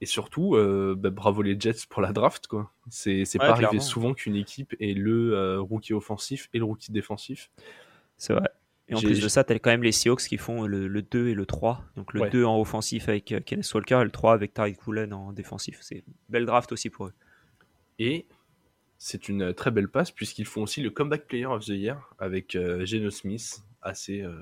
Et 0.00 0.06
surtout, 0.06 0.54
euh, 0.56 0.94
bah, 0.98 1.08
bravo 1.10 1.40
les 1.40 1.58
Jets 1.58 1.86
pour 1.88 2.02
la 2.02 2.12
draft, 2.12 2.46
quoi. 2.46 2.70
C'est 2.90 3.24
c'est 3.24 3.40
Ouais, 3.40 3.46
pas 3.46 3.52
arrivé 3.52 3.80
souvent 3.80 4.12
qu'une 4.12 4.36
équipe 4.36 4.74
ait 4.80 4.92
le 4.92 5.32
euh, 5.34 5.60
rookie 5.60 5.94
offensif 5.94 6.48
et 6.52 6.58
le 6.58 6.64
rookie 6.64 6.92
défensif. 6.92 7.50
C'est 8.18 8.34
vrai. 8.34 8.48
Et 8.88 8.94
en 8.94 9.00
plus 9.00 9.22
de 9.22 9.28
ça, 9.28 9.44
tu 9.44 9.52
as 9.54 9.58
quand 9.58 9.70
même 9.70 9.82
les 9.82 9.92
Seahawks 9.92 10.24
qui 10.28 10.36
font 10.36 10.66
le, 10.66 10.88
le 10.88 11.00
2 11.00 11.28
et 11.28 11.34
le 11.34 11.46
3. 11.46 11.82
Donc 11.96 12.12
le 12.12 12.22
Ouais. 12.22 12.28
2 12.30 12.44
en 12.44 12.60
offensif 12.60 13.08
avec 13.08 13.34
Kenneth 13.46 13.72
Walker 13.72 14.00
et 14.02 14.04
le 14.04 14.10
3 14.10 14.34
avec 14.34 14.52
Tariq 14.52 14.76
Woolen 14.86 15.14
en 15.14 15.32
défensif. 15.32 15.78
C'est 15.80 15.96
une 16.06 16.12
belle 16.28 16.44
draft 16.44 16.70
aussi 16.72 16.90
pour 16.90 17.06
eux. 17.06 17.12
Et 17.98 18.26
c'est 18.98 19.28
une 19.28 19.52
très 19.54 19.70
belle 19.70 19.88
passe, 19.88 20.10
puisqu'ils 20.10 20.46
font 20.46 20.62
aussi 20.62 20.80
le 20.82 20.90
Comeback 20.90 21.26
Player 21.26 21.46
of 21.46 21.64
the 21.64 21.68
Year 21.68 22.14
avec 22.18 22.56
euh, 22.56 22.84
Geno 22.86 23.10
Smith, 23.10 23.62
assez, 23.82 24.22
euh, 24.22 24.40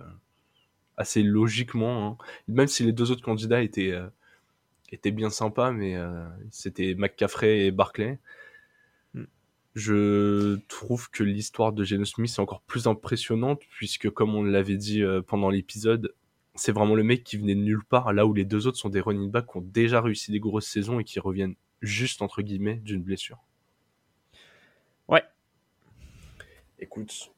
assez 0.96 1.22
logiquement. 1.22 2.06
hein. 2.20 2.24
Même 2.48 2.68
si 2.68 2.84
les 2.84 2.92
deux 2.92 3.10
autres 3.10 3.24
candidats 3.24 3.62
étaient, 3.62 3.92
euh, 3.92 4.06
étaient 4.92 5.10
bien 5.10 5.30
sympas, 5.30 5.72
mais 5.72 5.96
euh, 5.96 6.24
c'était 6.50 6.94
McCaffrey 6.94 7.66
et 7.66 7.70
Barclay. 7.70 8.18
Mm. 9.14 9.24
Je 9.74 10.56
trouve 10.68 11.10
que 11.10 11.24
l'histoire 11.24 11.72
de 11.72 11.82
Geno 11.84 12.04
Smith 12.04 12.30
est 12.30 12.40
encore 12.40 12.62
plus 12.62 12.86
impressionnante, 12.86 13.62
puisque 13.70 14.10
comme 14.10 14.34
on 14.34 14.44
l'avait 14.44 14.76
dit 14.76 15.02
euh, 15.02 15.22
pendant 15.22 15.50
l'épisode, 15.50 16.14
c'est 16.54 16.72
vraiment 16.72 16.94
le 16.94 17.02
mec 17.02 17.24
qui 17.24 17.38
venait 17.38 17.54
de 17.54 17.60
nulle 17.60 17.84
part, 17.84 18.12
là 18.12 18.26
où 18.26 18.34
les 18.34 18.44
deux 18.44 18.66
autres 18.66 18.78
sont 18.78 18.90
des 18.90 19.00
running 19.00 19.30
backs 19.30 19.46
qui 19.50 19.56
ont 19.56 19.62
déjà 19.62 20.00
réussi 20.00 20.30
des 20.30 20.40
grosses 20.40 20.66
saisons 20.66 21.00
et 21.00 21.04
qui 21.04 21.18
reviennent 21.18 21.56
juste, 21.82 22.22
entre 22.22 22.42
guillemets, 22.42 22.76
d'une 22.76 23.02
blessure. 23.02 23.38
Ouais. 25.08 25.24
Écoute, 26.78 27.32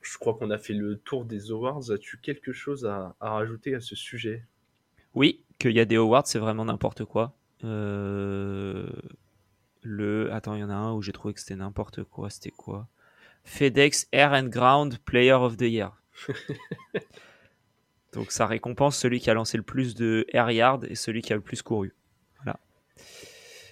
je 0.00 0.18
crois 0.18 0.34
qu'on 0.34 0.50
a 0.50 0.58
fait 0.58 0.74
le 0.74 0.98
tour 0.98 1.24
des 1.24 1.50
awards. 1.50 1.90
As-tu 1.90 2.18
quelque 2.18 2.52
chose 2.52 2.86
à, 2.86 3.14
à 3.20 3.30
rajouter 3.30 3.74
à 3.74 3.80
ce 3.80 3.94
sujet? 3.94 4.44
Oui, 5.14 5.44
qu'il 5.58 5.72
y 5.72 5.80
a 5.80 5.84
des 5.84 5.96
awards, 5.96 6.26
c'est 6.26 6.38
vraiment 6.38 6.64
n'importe 6.64 7.04
quoi. 7.04 7.36
Euh, 7.64 8.88
Le... 9.82 10.32
Attends, 10.32 10.54
il 10.54 10.60
y 10.60 10.64
en 10.64 10.70
a 10.70 10.74
un 10.74 10.94
où 10.94 11.02
j'ai 11.02 11.12
trouvé 11.12 11.34
que 11.34 11.40
c'était 11.40 11.56
n'importe 11.56 12.04
quoi. 12.04 12.30
C'était 12.30 12.50
quoi? 12.50 12.88
FedEx 13.44 14.08
Air 14.12 14.32
and 14.32 14.48
Ground 14.48 14.98
Player 14.98 15.32
of 15.32 15.56
the 15.56 15.62
Year. 15.62 16.02
Donc 18.12 18.32
ça 18.32 18.46
récompense 18.46 18.96
celui 18.96 19.20
qui 19.20 19.30
a 19.30 19.34
lancé 19.34 19.56
le 19.56 19.62
plus 19.62 19.94
de 19.94 20.26
air 20.32 20.50
yard 20.50 20.84
et 20.88 20.94
celui 20.96 21.22
qui 21.22 21.32
a 21.32 21.36
le 21.36 21.42
plus 21.42 21.62
couru. 21.62 21.94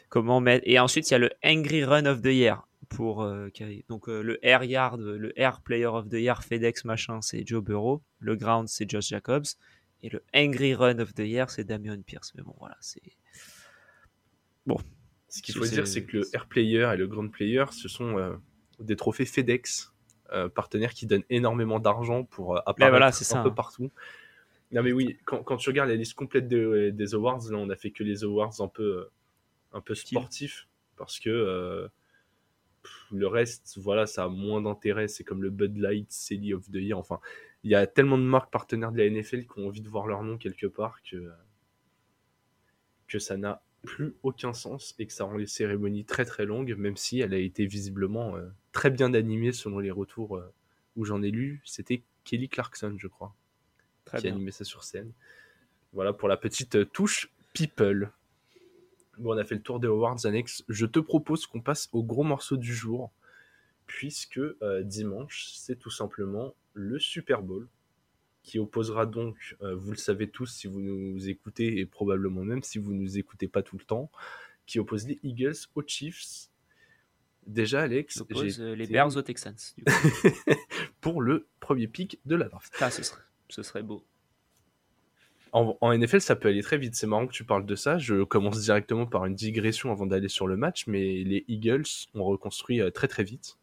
Comment 0.08 0.40
mettre 0.40 0.64
Et 0.66 0.78
ensuite 0.78 1.10
il 1.10 1.12
y 1.12 1.14
a 1.14 1.18
le 1.18 1.30
Angry 1.44 1.84
Run 1.84 2.06
of 2.06 2.22
the 2.22 2.26
Year 2.26 2.66
pour 2.88 3.22
euh, 3.22 3.48
donc 3.88 4.08
euh, 4.08 4.22
le 4.22 4.44
air 4.44 4.64
yard, 4.64 5.00
le 5.00 5.38
air 5.38 5.60
player 5.60 5.86
of 5.86 6.08
the 6.08 6.14
year 6.14 6.42
FedEx 6.42 6.84
machin, 6.86 7.20
c'est 7.20 7.46
Joe 7.46 7.62
Burrow, 7.62 8.02
le 8.18 8.34
ground 8.34 8.68
c'est 8.68 8.88
Josh 8.88 9.08
Jacobs 9.08 9.44
et 10.02 10.08
le 10.08 10.22
Angry 10.34 10.74
Run 10.74 10.98
of 10.98 11.14
the 11.14 11.20
Year 11.20 11.50
c'est 11.50 11.64
Damian 11.64 12.00
Pierce. 12.02 12.32
Mais 12.34 12.42
bon 12.42 12.54
voilà, 12.58 12.76
c'est 12.80 13.02
Ce 15.28 15.42
qu'il 15.42 15.54
faut 15.54 15.66
dire, 15.66 15.86
c'est 15.86 16.04
que 16.04 16.18
le 16.18 16.24
Air 16.34 16.46
Player 16.46 16.90
et 16.94 16.96
le 16.96 17.06
Grand 17.06 17.28
Player, 17.28 17.64
ce 17.72 17.88
sont 17.88 18.18
euh, 18.18 18.34
des 18.80 18.96
trophées 18.96 19.26
FedEx, 19.26 19.92
euh, 20.32 20.48
partenaires 20.48 20.94
qui 20.94 21.06
donnent 21.06 21.24
énormément 21.30 21.80
d'argent 21.80 22.24
pour 22.24 22.56
euh, 22.56 22.60
apparaître 22.66 22.90
voilà, 22.90 23.06
un 23.08 23.12
ça, 23.12 23.42
peu 23.42 23.48
hein. 23.48 23.52
partout. 23.52 23.90
Non 24.70 24.82
mais 24.82 24.92
oui, 24.92 25.16
quand, 25.24 25.42
quand 25.42 25.56
tu 25.56 25.70
regardes 25.70 25.88
la 25.88 25.96
liste 25.96 26.14
complète 26.14 26.46
des, 26.46 26.92
des 26.92 27.14
awards, 27.14 27.40
là 27.50 27.56
on 27.56 27.70
a 27.70 27.76
fait 27.76 27.90
que 27.90 28.04
les 28.04 28.22
awards 28.24 28.60
un 28.60 28.68
peu, 28.68 29.08
un 29.72 29.80
peu 29.80 29.94
sportifs, 29.94 30.68
parce 30.96 31.18
que 31.18 31.30
euh, 31.30 31.88
le 33.10 33.26
reste, 33.26 33.78
voilà, 33.78 34.06
ça 34.06 34.24
a 34.24 34.28
moins 34.28 34.60
d'intérêt. 34.60 35.08
C'est 35.08 35.24
comme 35.24 35.42
le 35.42 35.50
Bud 35.50 35.76
Light 35.76 36.10
Silly 36.10 36.54
of 36.54 36.70
the 36.70 36.76
Year. 36.76 36.98
Enfin, 36.98 37.20
il 37.64 37.70
y 37.70 37.74
a 37.74 37.86
tellement 37.86 38.18
de 38.18 38.22
marques 38.22 38.52
partenaires 38.52 38.92
de 38.92 38.98
la 38.98 39.08
NFL 39.08 39.46
qui 39.46 39.58
ont 39.58 39.66
envie 39.66 39.80
de 39.80 39.88
voir 39.88 40.06
leur 40.06 40.22
nom 40.22 40.38
quelque 40.38 40.66
part 40.66 41.02
que, 41.02 41.30
que 43.06 43.18
ça 43.18 43.36
n'a 43.36 43.62
plus 43.82 44.14
aucun 44.22 44.52
sens 44.52 44.94
et 44.98 45.06
que 45.06 45.12
ça 45.12 45.24
rend 45.24 45.36
les 45.36 45.46
cérémonies 45.46 46.04
très 46.04 46.24
très 46.24 46.46
longues, 46.46 46.74
même 46.76 46.96
si 46.96 47.20
elle 47.20 47.34
a 47.34 47.38
été 47.38 47.66
visiblement 47.66 48.36
euh, 48.36 48.48
très 48.72 48.90
bien 48.90 49.14
animée 49.14 49.52
selon 49.52 49.78
les 49.78 49.90
retours 49.90 50.36
euh, 50.36 50.52
où 50.96 51.04
j'en 51.04 51.22
ai 51.22 51.30
lu. 51.30 51.62
C'était 51.64 52.02
Kelly 52.24 52.48
Clarkson, 52.48 52.96
je 52.98 53.06
crois, 53.06 53.34
qui 54.06 54.28
a 54.28 54.30
animé 54.30 54.50
ça 54.50 54.64
sur 54.64 54.84
scène. 54.84 55.12
Voilà 55.92 56.12
pour 56.12 56.28
la 56.28 56.36
petite 56.36 56.92
touche 56.92 57.30
people. 57.54 58.12
Bon, 59.18 59.34
on 59.34 59.38
a 59.38 59.44
fait 59.44 59.54
le 59.54 59.62
tour 59.62 59.80
des 59.80 59.88
awards 59.88 60.24
annexes. 60.24 60.64
Je 60.68 60.86
te 60.86 60.98
propose 60.98 61.46
qu'on 61.46 61.60
passe 61.60 61.88
au 61.92 62.02
gros 62.02 62.24
morceau 62.24 62.56
du 62.56 62.74
jour, 62.74 63.12
puisque 63.86 64.40
dimanche, 64.82 65.50
c'est 65.54 65.78
tout 65.78 65.90
simplement 65.90 66.54
le 66.74 66.98
Super 66.98 67.42
Bowl 67.42 67.68
qui 68.48 68.58
opposera 68.58 69.04
donc, 69.04 69.56
euh, 69.60 69.74
vous 69.74 69.90
le 69.90 69.98
savez 69.98 70.30
tous 70.30 70.46
si 70.46 70.68
vous 70.68 70.80
nous 70.80 71.28
écoutez 71.28 71.80
et 71.80 71.84
probablement 71.84 72.44
même 72.44 72.62
si 72.62 72.78
vous 72.78 72.94
ne 72.94 72.98
nous 72.98 73.18
écoutez 73.18 73.46
pas 73.46 73.62
tout 73.62 73.76
le 73.76 73.84
temps, 73.84 74.10
qui 74.64 74.78
oppose 74.78 75.06
les 75.06 75.20
Eagles 75.22 75.56
aux 75.74 75.82
Chiefs. 75.86 76.48
Déjà, 77.46 77.82
Alex, 77.82 78.22
euh, 78.58 78.74
les 78.74 78.86
Bears 78.86 79.14
aux 79.16 79.22
Texans 79.22 79.54
pour 81.02 81.20
le 81.20 81.46
premier 81.60 81.88
pick 81.88 82.20
de 82.24 82.36
la 82.36 82.48
draft. 82.48 82.74
Ah, 82.80 82.90
ce 82.90 83.02
serait, 83.02 83.22
ce 83.50 83.62
serait 83.62 83.82
beau. 83.82 84.02
En, 85.52 85.92
NFL, 85.92 86.20
ça 86.20 86.36
peut 86.36 86.48
aller 86.48 86.62
très 86.62 86.78
vite. 86.78 86.94
C'est 86.94 87.06
marrant 87.06 87.26
que 87.26 87.32
tu 87.32 87.44
parles 87.44 87.66
de 87.66 87.74
ça. 87.74 87.98
Je 87.98 88.24
commence 88.24 88.60
directement 88.60 89.06
par 89.06 89.26
une 89.26 89.34
digression 89.34 89.90
avant 89.90 90.06
d'aller 90.06 90.28
sur 90.28 90.46
le 90.46 90.56
match, 90.56 90.86
mais 90.86 91.22
les 91.24 91.44
Eagles 91.48 91.84
ont 92.14 92.24
reconstruit 92.24 92.80
euh, 92.80 92.90
très 92.90 93.08
très 93.08 93.24
vite, 93.24 93.58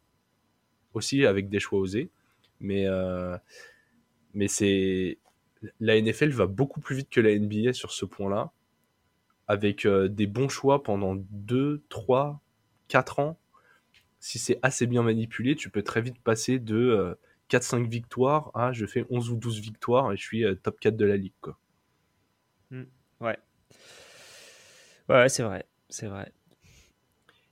aussi 0.94 1.26
avec 1.26 1.48
des 1.48 1.60
choix 1.60 1.78
osés. 1.78 2.10
Mais 2.60 2.86
mais 4.34 4.48
c'est 4.48 5.18
la 5.80 6.00
NFL 6.00 6.30
va 6.30 6.46
beaucoup 6.46 6.80
plus 6.80 6.96
vite 6.96 7.10
que 7.10 7.20
la 7.20 7.36
NBA 7.36 7.72
sur 7.72 7.92
ce 7.92 8.04
point-là, 8.04 8.52
avec 9.48 9.86
euh, 9.86 10.08
des 10.08 10.26
bons 10.26 10.48
choix 10.48 10.82
pendant 10.82 11.16
2, 11.16 11.82
3, 11.88 12.40
4 12.88 13.18
ans. 13.20 13.38
Si 14.20 14.38
c'est 14.38 14.58
assez 14.62 14.86
bien 14.86 15.02
manipulé, 15.02 15.54
tu 15.54 15.70
peux 15.70 15.82
très 15.82 16.02
vite 16.02 16.18
passer 16.22 16.58
de 16.58 17.16
4-5 17.50 17.76
euh, 17.84 17.86
victoires 17.86 18.50
à 18.54 18.72
je 18.72 18.86
fais 18.86 19.04
11 19.10 19.30
ou 19.30 19.36
12 19.36 19.60
victoires 19.60 20.12
et 20.12 20.16
je 20.16 20.22
suis 20.22 20.44
euh, 20.44 20.54
top 20.54 20.80
4 20.80 20.96
de 20.96 21.04
la 21.04 21.16
ligue. 21.16 21.32
Ouais. 23.20 23.38
Ouais, 25.08 25.28
c'est 25.28 25.42
vrai. 25.42 25.66
C'est 25.88 26.06
vrai. 26.06 26.32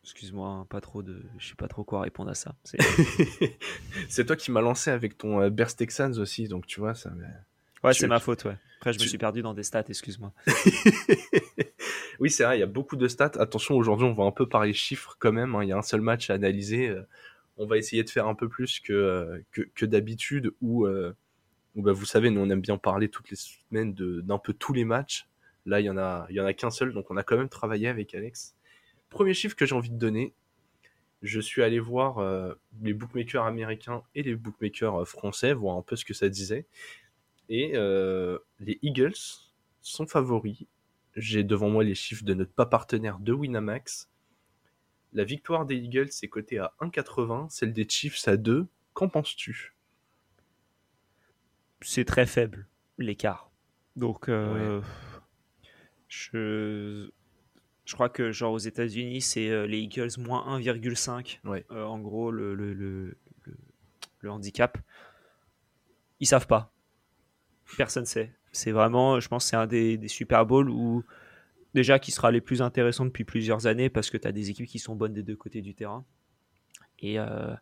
Excuse-moi, 0.02 0.48
hein, 0.48 0.66
pas 0.68 0.82
trop 0.82 1.02
de, 1.02 1.22
je 1.38 1.48
sais 1.48 1.54
pas 1.54 1.66
trop 1.66 1.82
quoi 1.82 2.02
répondre 2.02 2.30
à 2.30 2.34
ça. 2.34 2.54
C'est 2.62 4.26
toi 4.26 4.36
qui 4.36 4.50
m'as 4.50 4.60
lancé 4.60 4.90
avec 4.90 5.16
ton 5.16 5.40
euh, 5.40 5.48
Bears 5.48 5.74
Texans 5.74 6.18
aussi, 6.18 6.46
donc 6.46 6.66
tu 6.66 6.78
vois 6.78 6.94
ça. 6.94 7.10
Ouais, 7.82 7.94
c'est 7.94 8.06
ma 8.06 8.20
faute. 8.20 8.44
Ouais. 8.44 8.56
Après, 8.78 8.92
je 8.92 8.98
me 8.98 9.04
suis 9.06 9.16
perdu 9.16 9.40
dans 9.40 9.54
des 9.54 9.62
stats. 9.62 9.84
Excuse-moi. 9.88 10.32
oui, 12.20 12.30
c'est 12.30 12.44
vrai. 12.44 12.58
Il 12.58 12.60
y 12.60 12.62
a 12.62 12.66
beaucoup 12.66 12.96
de 12.96 13.08
stats. 13.08 13.32
Attention, 13.38 13.76
aujourd'hui, 13.76 14.06
on 14.06 14.12
va 14.12 14.24
un 14.24 14.30
peu 14.30 14.46
parler 14.46 14.74
chiffres 14.74 15.16
quand 15.18 15.32
même. 15.32 15.54
Hein. 15.54 15.62
Il 15.62 15.70
y 15.70 15.72
a 15.72 15.78
un 15.78 15.82
seul 15.82 16.02
match 16.02 16.28
à 16.28 16.34
analyser. 16.34 16.88
Euh, 16.88 17.00
on 17.56 17.64
va 17.64 17.78
essayer 17.78 18.04
de 18.04 18.10
faire 18.10 18.26
un 18.26 18.34
peu 18.34 18.46
plus 18.46 18.80
que 18.80 18.92
euh, 18.92 19.38
que, 19.52 19.86
d'habitude. 19.86 20.52
Où, 20.60 20.86
bah, 21.76 21.92
vous 21.92 22.04
savez, 22.04 22.28
nous 22.28 22.42
on 22.42 22.50
aime 22.50 22.60
bien 22.60 22.76
parler 22.76 23.08
toutes 23.08 23.30
les 23.30 23.36
semaines 23.36 23.94
d'un 23.94 24.38
peu 24.38 24.52
tous 24.52 24.74
les 24.74 24.84
matchs. 24.84 25.26
Là, 25.66 25.80
il 25.80 25.84
y 25.84 25.90
en 25.90 25.96
a, 25.96 26.26
il 26.30 26.36
y 26.36 26.40
en 26.40 26.46
a 26.46 26.52
qu'un 26.52 26.70
seul, 26.70 26.92
donc 26.92 27.10
on 27.10 27.16
a 27.16 27.22
quand 27.22 27.36
même 27.36 27.48
travaillé 27.48 27.88
avec 27.88 28.14
Alex 28.14 28.54
premier 29.14 29.32
chiffre 29.32 29.56
que 29.56 29.64
j'ai 29.64 29.74
envie 29.74 29.90
de 29.90 29.96
donner, 29.96 30.34
je 31.22 31.40
suis 31.40 31.62
allé 31.62 31.78
voir 31.78 32.18
euh, 32.18 32.52
les 32.82 32.92
bookmakers 32.92 33.46
américains 33.46 34.02
et 34.14 34.22
les 34.22 34.34
bookmakers 34.34 35.02
euh, 35.02 35.04
français, 35.04 35.54
voir 35.54 35.78
un 35.78 35.82
peu 35.82 35.96
ce 35.96 36.04
que 36.04 36.12
ça 36.12 36.28
disait. 36.28 36.66
Et 37.48 37.72
euh, 37.76 38.38
les 38.58 38.78
Eagles 38.82 39.14
sont 39.80 40.06
favoris. 40.06 40.66
J'ai 41.16 41.44
devant 41.44 41.70
moi 41.70 41.84
les 41.84 41.94
chiffres 41.94 42.24
de 42.24 42.34
notre 42.34 42.52
pas 42.52 42.66
partenaire 42.66 43.18
de 43.20 43.32
Winamax. 43.32 44.10
La 45.12 45.24
victoire 45.24 45.64
des 45.64 45.76
Eagles 45.76 46.10
est 46.22 46.28
cotée 46.28 46.58
à 46.58 46.74
1,80, 46.80 47.48
celle 47.48 47.72
des 47.72 47.88
Chiefs 47.88 48.26
à 48.26 48.36
2. 48.36 48.66
Qu'en 48.94 49.08
penses-tu? 49.08 49.74
C'est 51.82 52.04
très 52.04 52.26
faible, 52.26 52.66
l'écart. 52.98 53.52
Donc, 53.94 54.28
je 56.08 57.10
je 57.84 57.94
crois 57.94 58.08
que 58.08 58.32
genre 58.32 58.52
aux 58.52 58.58
États-Unis, 58.58 59.20
c'est 59.20 59.50
euh, 59.50 59.66
les 59.66 59.78
Eagles 59.78 60.10
moins 60.18 60.58
1,5. 60.58 61.40
Euh, 61.46 61.84
en 61.84 61.98
gros, 61.98 62.30
le, 62.30 62.54
le, 62.54 62.72
le, 62.72 63.16
le, 64.20 64.30
handicap. 64.30 64.78
Ils 66.20 66.26
savent 66.26 66.46
pas. 66.46 66.72
Personne 67.76 68.06
sait. 68.06 68.32
C'est 68.52 68.72
vraiment, 68.72 69.20
je 69.20 69.28
pense, 69.28 69.44
c'est 69.44 69.56
un 69.56 69.66
des, 69.66 69.98
des, 69.98 70.08
Super 70.08 70.46
Bowls 70.46 70.70
où 70.70 71.04
déjà 71.74 71.98
qui 71.98 72.10
sera 72.10 72.30
les 72.30 72.40
plus 72.40 72.62
intéressants 72.62 73.04
depuis 73.04 73.24
plusieurs 73.24 73.66
années 73.66 73.90
parce 73.90 74.10
que 74.10 74.16
tu 74.16 74.28
as 74.28 74.32
des 74.32 74.48
équipes 74.48 74.66
qui 74.66 74.78
sont 74.78 74.94
bonnes 74.94 75.12
des 75.12 75.22
deux 75.22 75.36
côtés 75.36 75.60
du 75.60 75.74
terrain. 75.74 76.06
Et, 77.00 77.18
euh, 77.18 77.54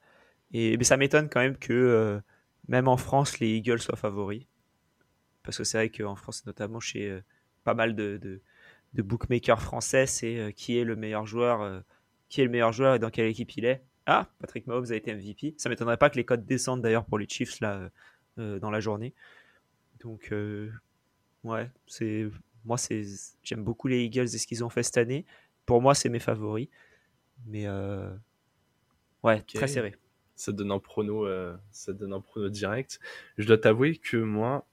et 0.53 0.77
mais 0.77 0.85
ça 0.85 0.97
m'étonne 0.97 1.29
quand 1.31 1.41
même 1.41 1.57
que 1.57 2.21
même 2.69 2.87
en 2.87 2.97
France, 2.97 3.41
les 3.41 3.57
Eagles 3.57 3.81
soient 3.81 3.97
favoris. 3.97 4.47
Parce 5.43 5.59
que 5.59 5.65
c'est 5.65 5.79
vrai 5.79 5.91
qu'en 5.91 6.15
France, 6.15 6.47
notamment 6.47 6.79
chez 6.79 7.21
pas 7.65 7.75
mal 7.75 7.95
de, 7.95 8.19
de 8.19 8.41
de 8.95 9.03
bookmaker 9.03 9.61
français, 9.61 10.07
c'est 10.07 10.39
euh, 10.39 10.51
qui 10.51 10.79
est 10.79 10.85
le 10.85 10.97
meilleur 10.97 11.27
joueur, 11.27 11.63
euh, 11.63 11.81
qui 12.29 12.41
est 12.41 12.45
le 12.45 12.51
meilleur 12.51 12.73
joueur 12.73 12.95
et 12.95 12.99
dans 12.99 13.11
quelle 13.11 13.27
équipe 13.27 13.57
il 13.57 13.65
est. 13.65 13.83
Ah, 14.07 14.29
Patrick 14.39 14.67
Mahomes 14.67 14.91
a 14.91 14.95
été 14.95 15.15
MVP. 15.15 15.55
Ça 15.59 15.69
m'étonnerait 15.69 15.97
pas 15.97 16.11
que 16.11 16.17
les 16.17 16.25
codes 16.25 16.45
descendent 16.45 16.83
d'ailleurs 16.83 17.05
pour 17.05 17.19
les 17.19 17.29
Chiefs 17.29 17.61
là 17.61 17.91
euh, 18.39 18.59
dans 18.59 18.71
la 18.71 18.81
journée. 18.81 19.15
Donc 20.01 20.35
ouais, 21.45 21.71
c'est 21.87 22.27
moi 22.65 22.77
c'est 22.77 23.05
j'aime 23.45 23.63
beaucoup 23.63 23.87
les 23.87 24.03
Eagles 24.03 24.23
et 24.23 24.39
ce 24.39 24.47
qu'ils 24.49 24.65
ont 24.65 24.69
fait 24.69 24.83
cette 24.83 24.99
année. 24.99 25.25
Pour 25.65 25.81
moi, 25.81 25.95
c'est 25.95 26.09
mes 26.09 26.19
favoris. 26.19 26.69
Mais 27.47 27.69
ouais, 29.23 29.43
très 29.43 29.69
serré. 29.69 29.95
Ça 30.35 30.51
donne 30.51 30.73
un 30.73 30.81
prono, 30.81 31.29
ça 31.71 31.93
donne 31.93 32.13
un 32.13 32.21
prono 32.21 32.49
direct. 32.49 32.99
Je 33.39 33.47
dois 33.47 33.59
t'avouer 33.59 33.97
que 33.97 34.17
moi, 34.17 34.67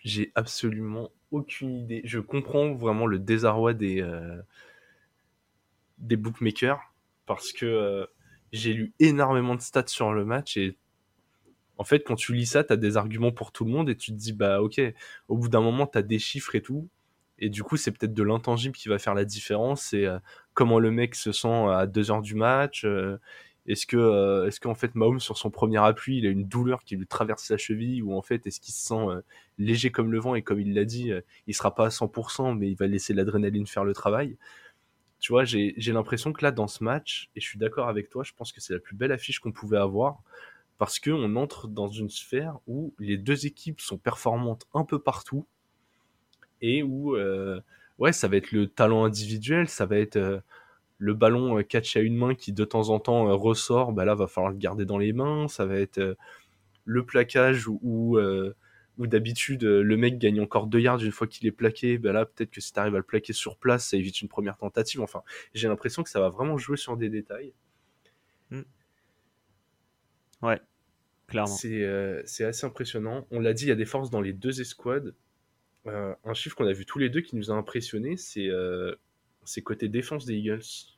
j'ai 0.00 0.32
absolument 0.34 1.12
aucune 1.32 1.74
idée. 1.74 2.02
Je 2.04 2.20
comprends 2.20 2.74
vraiment 2.74 3.06
le 3.06 3.18
désarroi 3.18 3.74
des, 3.74 4.00
euh, 4.00 4.40
bookmakers 5.98 6.80
parce 7.26 7.52
que 7.52 7.66
euh, 7.66 8.06
j'ai 8.52 8.72
lu 8.72 8.92
énormément 9.00 9.54
de 9.54 9.60
stats 9.60 9.86
sur 9.86 10.12
le 10.12 10.24
match 10.24 10.56
et 10.56 10.76
en 11.78 11.84
fait, 11.84 12.04
quand 12.04 12.14
tu 12.14 12.34
lis 12.34 12.46
ça, 12.46 12.62
tu 12.62 12.72
as 12.72 12.76
des 12.76 12.96
arguments 12.96 13.32
pour 13.32 13.50
tout 13.50 13.64
le 13.64 13.70
monde 13.72 13.88
et 13.88 13.96
tu 13.96 14.12
te 14.12 14.16
dis, 14.16 14.32
bah 14.32 14.60
ok, 14.62 14.80
au 15.28 15.36
bout 15.36 15.48
d'un 15.48 15.62
moment, 15.62 15.86
tu 15.86 15.98
as 15.98 16.02
des 16.02 16.18
chiffres 16.18 16.54
et 16.54 16.62
tout. 16.62 16.88
Et 17.38 17.48
du 17.48 17.64
coup, 17.64 17.76
c'est 17.76 17.90
peut-être 17.90 18.14
de 18.14 18.22
l'intangible 18.22 18.76
qui 18.76 18.88
va 18.88 18.98
faire 18.98 19.14
la 19.14 19.24
différence. 19.24 19.82
C'est 19.86 20.06
euh, 20.06 20.18
comment 20.54 20.78
le 20.78 20.90
mec 20.92 21.14
se 21.14 21.32
sent 21.32 21.48
à 21.48 21.86
2 21.86 22.10
heures 22.10 22.22
du 22.22 22.34
match. 22.34 22.86
Est-ce 23.66 23.86
que, 23.86 23.96
euh, 23.96 24.50
qu'en 24.60 24.74
fait 24.74 24.94
Mahomes 24.96 25.20
sur 25.20 25.38
son 25.38 25.50
premier 25.50 25.78
appui, 25.78 26.18
il 26.18 26.26
a 26.26 26.30
une 26.30 26.44
douleur 26.44 26.82
qui 26.82 26.96
lui 26.96 27.06
traverse 27.06 27.48
la 27.48 27.56
cheville 27.56 28.02
ou 28.02 28.14
en 28.14 28.22
fait 28.22 28.46
est-ce 28.46 28.60
qu'il 28.60 28.74
se 28.74 28.86
sent 28.86 28.94
euh, 28.94 29.20
léger 29.58 29.92
comme 29.92 30.10
le 30.10 30.18
vent? 30.18 30.34
Et 30.34 30.42
comme 30.42 30.60
il 30.60 30.74
l'a 30.74 30.84
dit, 30.84 31.12
euh, 31.12 31.20
il 31.46 31.54
sera 31.54 31.74
pas 31.74 31.86
à 31.86 31.90
100% 31.90 32.58
mais 32.58 32.70
il 32.70 32.76
va 32.76 32.86
laisser 32.88 33.14
l'adrénaline 33.14 33.66
faire 33.66 33.84
le 33.84 33.94
travail. 33.94 34.36
Tu 35.20 35.32
vois, 35.32 35.44
j'ai, 35.44 35.74
j'ai 35.76 35.92
l'impression 35.92 36.32
que 36.32 36.44
là 36.44 36.50
dans 36.50 36.66
ce 36.66 36.82
match, 36.82 37.30
et 37.36 37.40
je 37.40 37.46
suis 37.46 37.58
d'accord 37.58 37.88
avec 37.88 38.10
toi, 38.10 38.24
je 38.24 38.32
pense 38.36 38.50
que 38.50 38.60
c'est 38.60 38.72
la 38.74 38.80
plus 38.80 38.96
belle 38.96 39.12
affiche 39.12 39.38
qu'on 39.38 39.52
pouvait 39.52 39.78
avoir 39.78 40.18
parce 40.78 40.98
qu'on 40.98 41.36
entre 41.36 41.68
dans 41.68 41.88
une 41.88 42.10
sphère 42.10 42.58
où 42.66 42.92
les 42.98 43.16
deux 43.16 43.46
équipes 43.46 43.80
sont 43.80 43.98
performantes 43.98 44.66
un 44.74 44.84
peu 44.84 44.98
partout 44.98 45.46
et 46.60 46.82
où 46.82 47.16
ouais 47.98 48.12
ça 48.12 48.26
va 48.26 48.36
être 48.36 48.50
le 48.50 48.66
talent 48.66 49.04
individuel, 49.04 49.68
ça 49.68 49.86
va 49.86 49.98
être 49.98 50.42
le 51.02 51.14
ballon 51.14 51.58
euh, 51.58 51.62
catch 51.62 51.96
à 51.96 52.00
une 52.00 52.16
main 52.16 52.36
qui 52.36 52.52
de 52.52 52.64
temps 52.64 52.90
en 52.90 53.00
temps 53.00 53.28
euh, 53.28 53.34
ressort, 53.34 53.92
bah 53.92 54.04
là 54.04 54.14
va 54.14 54.28
falloir 54.28 54.52
le 54.52 54.58
garder 54.58 54.84
dans 54.84 54.98
les 54.98 55.12
mains. 55.12 55.48
Ça 55.48 55.66
va 55.66 55.76
être 55.76 55.98
euh, 55.98 56.14
le 56.84 57.04
plaquage 57.04 57.66
où, 57.66 58.18
d'habitude 58.98 59.64
le 59.64 59.96
mec 59.96 60.18
gagne 60.18 60.40
encore 60.40 60.68
deux 60.68 60.78
yards 60.78 61.02
une 61.02 61.10
fois 61.10 61.26
qu'il 61.26 61.48
est 61.48 61.52
plaqué. 61.52 61.98
Bah 61.98 62.12
là 62.12 62.24
peut-être 62.24 62.52
que 62.52 62.60
si 62.60 62.72
tu 62.72 62.78
arrives 62.78 62.94
à 62.94 62.98
le 62.98 63.02
plaquer 63.02 63.32
sur 63.32 63.56
place, 63.56 63.88
ça 63.88 63.96
évite 63.96 64.22
une 64.22 64.28
première 64.28 64.56
tentative. 64.56 65.00
Enfin, 65.00 65.22
j'ai 65.54 65.66
l'impression 65.66 66.04
que 66.04 66.08
ça 66.08 66.20
va 66.20 66.28
vraiment 66.28 66.56
jouer 66.56 66.76
sur 66.76 66.96
des 66.96 67.08
détails. 67.08 67.52
Hmm. 68.50 68.62
Ouais, 70.42 70.60
clairement. 71.26 71.52
C'est 71.52 72.44
assez 72.44 72.64
impressionnant. 72.64 73.26
On 73.32 73.40
l'a 73.40 73.54
dit, 73.54 73.64
il 73.64 73.68
y 73.68 73.72
a 73.72 73.76
des 73.76 73.86
forces 73.86 74.10
dans 74.10 74.20
les 74.20 74.32
deux 74.32 74.60
escouades. 74.60 75.16
un 75.84 76.34
chiffre 76.34 76.54
qu'on 76.54 76.66
a 76.66 76.72
vu 76.72 76.86
tous 76.86 77.00
les 77.00 77.10
deux 77.10 77.22
qui 77.22 77.34
nous 77.34 77.50
a 77.50 77.54
impressionné, 77.54 78.16
c'est 78.16 78.50
c'est 79.44 79.62
côté 79.62 79.88
défense 79.88 80.26
des 80.26 80.34
Eagles. 80.34 80.91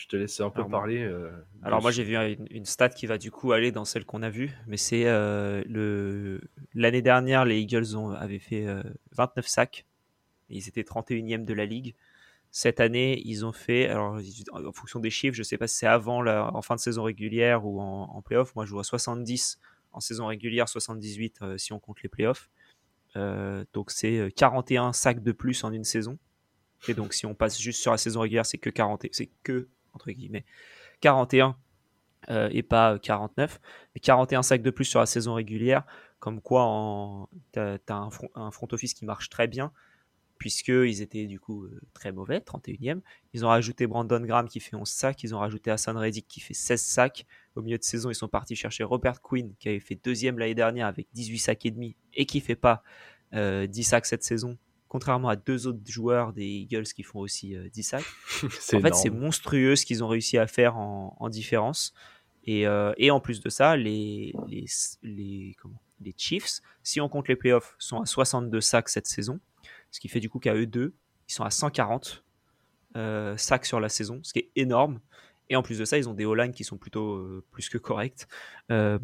Je 0.00 0.06
te 0.06 0.16
laisse 0.16 0.40
un 0.40 0.48
peu 0.48 0.66
parler. 0.66 1.02
Euh, 1.02 1.30
alors 1.62 1.82
moi 1.82 1.90
j'ai 1.90 2.04
vu 2.04 2.16
une, 2.50 2.64
stat 2.64 2.88
qui 2.88 3.06
va 3.06 3.18
du 3.18 3.30
coup 3.30 3.52
aller 3.52 3.70
dans 3.70 3.84
celle 3.84 4.06
qu'on 4.06 4.22
a 4.22 4.30
vue, 4.30 4.50
mais 4.66 4.78
c'est 4.78 5.06
euh, 5.06 5.62
le 5.66 6.40
l'année 6.74 7.02
dernière 7.02 7.44
les 7.44 7.60
Eagles 7.60 7.96
ont, 7.96 8.10
avaient 8.10 8.38
fait 8.38 8.64
29 9.12 9.44
euh, 9.44 9.48
sacs, 9.48 9.84
et 10.48 10.56
ils 10.56 10.68
étaient 10.68 10.82
31e 10.82 11.44
de 11.44 11.52
la 11.52 11.66
ligue. 11.66 11.94
Cette 12.50 12.80
année, 12.80 13.20
ils 13.26 13.44
ont 13.44 13.52
fait, 13.52 13.88
alors 13.88 14.18
en 14.52 14.72
fonction 14.72 15.00
des 15.00 15.10
chiffres, 15.10 15.36
je 15.36 15.42
ne 15.42 15.44
sais 15.44 15.58
pas 15.58 15.68
si 15.68 15.76
c'est 15.76 15.86
avant 15.86 16.22
la, 16.22 16.52
en 16.52 16.62
fin 16.62 16.76
de 16.76 16.80
saison 16.80 17.02
régulière 17.02 17.64
ou 17.66 17.80
en, 17.80 18.10
en 18.12 18.22
playoff. 18.22 18.56
Moi, 18.56 18.64
je 18.64 18.72
vois 18.72 18.82
70 18.82 19.60
en 19.92 20.00
saison 20.00 20.26
régulière, 20.26 20.68
78 20.68 21.40
euh, 21.42 21.58
si 21.58 21.72
on 21.72 21.78
compte 21.78 22.02
les 22.02 22.08
playoffs. 22.08 22.48
Donc 23.14 23.90
c'est 23.90 24.32
41 24.36 24.92
sacs 24.92 25.22
de 25.22 25.32
plus 25.32 25.62
en 25.62 25.72
une 25.72 25.84
saison. 25.84 26.18
Et 26.88 26.94
donc 26.94 27.12
si 27.12 27.26
on 27.26 27.34
passe 27.34 27.60
juste 27.60 27.80
sur 27.80 27.90
la 27.90 27.98
saison 27.98 28.20
régulière, 28.20 28.46
c'est 28.46 28.58
que 28.58 28.70
40, 28.70 29.06
c'est 29.12 29.28
que 29.42 29.68
entre 29.94 30.10
guillemets 30.10 30.44
41 31.00 31.56
euh, 32.28 32.48
et 32.52 32.62
pas 32.62 32.98
49. 32.98 33.60
Mais 33.94 34.00
41 34.00 34.42
sacs 34.42 34.62
de 34.62 34.70
plus 34.70 34.84
sur 34.84 35.00
la 35.00 35.06
saison 35.06 35.34
régulière, 35.34 35.84
comme 36.18 36.40
quoi 36.40 37.28
tu 37.52 37.58
as, 37.58 37.78
un, 37.88 38.10
front, 38.10 38.68
office 38.72 38.92
qui 38.94 39.06
marche 39.06 39.30
très 39.30 39.48
bien, 39.48 39.72
puisqu'ils 40.38 41.00
étaient 41.00 41.26
du 41.26 41.40
coup 41.40 41.64
euh, 41.64 41.80
très 41.94 42.12
mauvais, 42.12 42.38
31e. 42.38 43.00
Ils 43.32 43.44
ont 43.44 43.48
rajouté 43.48 43.86
Brandon 43.86 44.20
Graham 44.20 44.48
qui 44.48 44.60
fait 44.60 44.76
11 44.76 44.88
sacs, 44.88 45.22
ils 45.22 45.34
ont 45.34 45.38
rajouté 45.38 45.70
Hassan 45.70 45.96
Reddick 45.96 46.28
qui 46.28 46.40
fait 46.40 46.54
16 46.54 46.80
sacs. 46.82 47.26
Au 47.56 47.62
milieu 47.62 47.78
de 47.78 47.84
saison, 47.84 48.10
ils 48.10 48.14
sont 48.14 48.28
partis 48.28 48.54
chercher 48.54 48.84
Robert 48.84 49.22
Quinn 49.22 49.54
qui 49.58 49.68
avait 49.68 49.80
fait 49.80 49.98
deuxième 50.02 50.38
l'année 50.38 50.54
dernière 50.54 50.86
avec 50.86 51.08
18 51.14 51.38
sacs 51.38 51.66
et 51.66 51.70
demi 51.70 51.96
et 52.14 52.26
qui 52.26 52.40
fait 52.40 52.54
pas 52.54 52.82
10 53.32 53.38
euh, 53.38 53.66
sacs 53.82 54.06
cette 54.06 54.24
saison 54.24 54.58
contrairement 54.90 55.30
à 55.30 55.36
deux 55.36 55.66
autres 55.66 55.80
joueurs 55.86 56.34
des 56.34 56.44
Eagles 56.44 56.84
qui 56.84 57.02
font 57.02 57.20
aussi 57.20 57.56
10 57.72 57.82
sacs. 57.82 58.04
en 58.44 58.80
fait, 58.80 58.94
c'est 58.94 59.08
monstrueux 59.08 59.76
ce 59.76 59.86
qu'ils 59.86 60.04
ont 60.04 60.08
réussi 60.08 60.36
à 60.36 60.46
faire 60.46 60.76
en, 60.76 61.16
en 61.18 61.28
différence. 61.30 61.94
Et, 62.44 62.66
euh, 62.66 62.92
et, 62.96 63.10
en 63.10 63.20
plus 63.20 63.40
de 63.40 63.48
ça, 63.48 63.76
les, 63.76 64.34
les, 64.48 64.64
les, 65.02 65.56
comment, 65.60 65.80
les 66.00 66.14
Chiefs, 66.16 66.60
si 66.82 67.00
on 67.00 67.08
compte 67.08 67.28
les 67.28 67.36
playoffs, 67.36 67.76
sont 67.78 68.00
à 68.00 68.06
62 68.06 68.60
sacs 68.60 68.88
cette 68.88 69.06
saison, 69.06 69.40
ce 69.90 70.00
qui 70.00 70.08
fait 70.08 70.20
du 70.20 70.30
coup 70.30 70.38
qu'à 70.38 70.54
eux 70.54 70.66
deux, 70.66 70.94
ils 71.28 71.32
sont 71.32 71.44
à 71.44 71.50
140 71.50 72.24
euh, 72.96 73.36
sacs 73.36 73.66
sur 73.66 73.78
la 73.78 73.88
saison, 73.88 74.20
ce 74.22 74.32
qui 74.32 74.40
est 74.40 74.50
énorme. 74.56 75.00
Et 75.48 75.56
en 75.56 75.62
plus 75.62 75.78
de 75.78 75.84
ça, 75.84 75.98
ils 75.98 76.08
ont 76.08 76.14
des 76.14 76.24
O-line 76.24 76.52
qui 76.52 76.64
sont 76.64 76.78
plutôt 76.78 77.14
euh, 77.14 77.44
plus 77.50 77.68
que 77.68 77.78
correctes, 77.78 78.26
euh, 78.70 78.98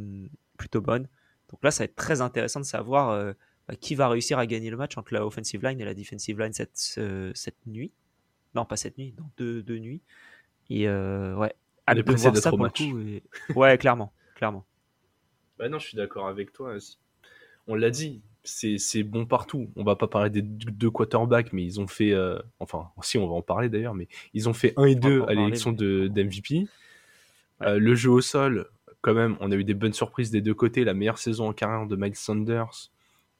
plutôt 0.56 0.80
bonnes. 0.80 1.08
Donc 1.50 1.62
là, 1.62 1.70
ça 1.70 1.84
va 1.84 1.84
être 1.84 1.96
très 1.96 2.20
intéressant 2.20 2.60
de 2.60 2.64
savoir 2.64 3.10
euh, 3.10 3.32
qui 3.74 3.94
va 3.94 4.08
réussir 4.08 4.38
à 4.38 4.46
gagner 4.46 4.70
le 4.70 4.76
match 4.76 4.96
entre 4.96 5.12
la 5.12 5.26
offensive 5.26 5.62
line 5.64 5.80
et 5.80 5.84
la 5.84 5.94
defensive 5.94 6.38
line 6.38 6.52
cette, 6.52 6.94
euh, 6.98 7.32
cette 7.34 7.66
nuit? 7.66 7.92
Non, 8.54 8.64
pas 8.64 8.76
cette 8.76 8.96
nuit, 8.98 9.12
dans 9.16 9.28
deux, 9.36 9.62
deux 9.62 9.78
nuits. 9.78 10.02
Et 10.70 10.88
ouais, 10.88 11.54
à 11.86 11.94
de 11.94 12.02
voir 12.02 12.36
ça 12.36 12.50
pour 12.50 12.58
match. 12.58 12.80
Et... 12.80 13.22
Ouais, 13.54 13.76
clairement, 13.78 14.12
clairement. 14.34 14.64
Bah 15.58 15.68
non, 15.68 15.78
je 15.78 15.88
suis 15.88 15.96
d'accord 15.96 16.28
avec 16.28 16.52
toi. 16.52 16.76
On 17.66 17.74
l'a 17.74 17.90
dit, 17.90 18.22
c'est 18.46 19.02
bon 19.02 19.26
partout. 19.26 19.70
On 19.76 19.84
va 19.84 19.96
pas 19.96 20.08
parler 20.08 20.30
des 20.30 20.42
deux 20.42 20.90
quarterbacks, 20.90 21.52
mais 21.52 21.64
ils 21.64 21.80
ont 21.80 21.86
fait, 21.86 22.12
euh, 22.12 22.38
enfin, 22.60 22.90
si 23.02 23.18
on 23.18 23.26
va 23.26 23.34
en 23.34 23.42
parler 23.42 23.68
d'ailleurs, 23.68 23.94
mais 23.94 24.08
ils 24.34 24.48
ont 24.48 24.52
fait 24.52 24.74
1 24.76 24.84
et 24.84 24.94
2 24.94 25.22
à 25.28 25.34
l'élection 25.34 25.72
de 25.72 26.08
d'MVP. 26.08 26.66
Euh, 27.62 27.78
le 27.78 27.94
jeu 27.94 28.10
au 28.10 28.20
sol, 28.20 28.68
quand 29.00 29.14
même, 29.14 29.36
on 29.40 29.50
a 29.50 29.56
eu 29.56 29.64
des 29.64 29.74
bonnes 29.74 29.92
surprises 29.92 30.30
des 30.30 30.40
deux 30.40 30.54
côtés. 30.54 30.84
La 30.84 30.94
meilleure 30.94 31.18
saison 31.18 31.48
en 31.48 31.52
carrière 31.52 31.86
de 31.86 31.96
Miles 31.96 32.16
Sanders. 32.16 32.90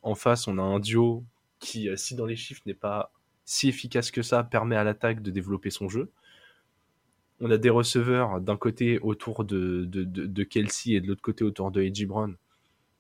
En 0.07 0.15
face, 0.15 0.49
on 0.49 0.59
a 0.59 0.63
un 0.63 0.81
duo 0.81 1.25
qui, 1.59 1.89
euh, 1.89 1.97
si 1.97 2.15
dans 2.15 2.27
les 2.27 2.37
chiffres 2.37 2.63
n'est 2.67 2.75
pas 2.75 3.13
si 3.45 3.69
efficace 3.69 4.11
que 4.11 4.23
ça, 4.23 4.43
permet 4.43 4.77
à 4.77 4.85
l'attaque 4.85 5.23
de 5.23 5.31
développer 5.31 5.71
son 5.71 5.89
jeu 5.89 6.11
on 7.41 7.51
a 7.51 7.59
des 7.59 7.71
receveurs 7.71 8.41
d'un 8.41 8.57
côté 8.57 8.99
autour 9.01 9.45
de, 9.45 10.43
Kelsey 10.45 10.95
et 10.95 11.01
de 11.01 11.07
l'autre 11.07 11.23
côté 11.23 11.45
autour 11.45 11.71
de 11.71 11.83
A.J. 11.83 12.07
Brown. 12.07 12.37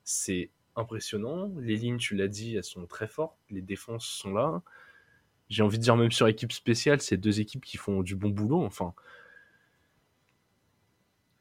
C'est 0.04 0.50
impressionnant. 0.76 1.50
Les 1.58 1.76
lignes, 1.76 1.96
tu 1.96 2.14
l'as 2.16 2.28
dit, 2.28 2.56
elles 2.56 2.64
sont 2.64 2.86
très 2.86 3.08
fortes. 3.08 3.38
Les 3.50 3.62
défenses 3.62 4.06
sont 4.06 4.32
là. 4.32 4.62
J'ai 5.48 5.62
envie 5.62 5.78
de 5.78 5.82
dire, 5.82 5.96
même 5.96 6.12
sur 6.12 6.28
équipe 6.28 6.52
spéciale, 6.52 7.00
c'est 7.00 7.16
deux 7.16 7.40
équipes 7.40 7.64
qui 7.64 7.76
font 7.76 8.02
du 8.02 8.14
bon 8.14 8.28
boulot. 8.28 8.62
Enfin. 8.62 8.94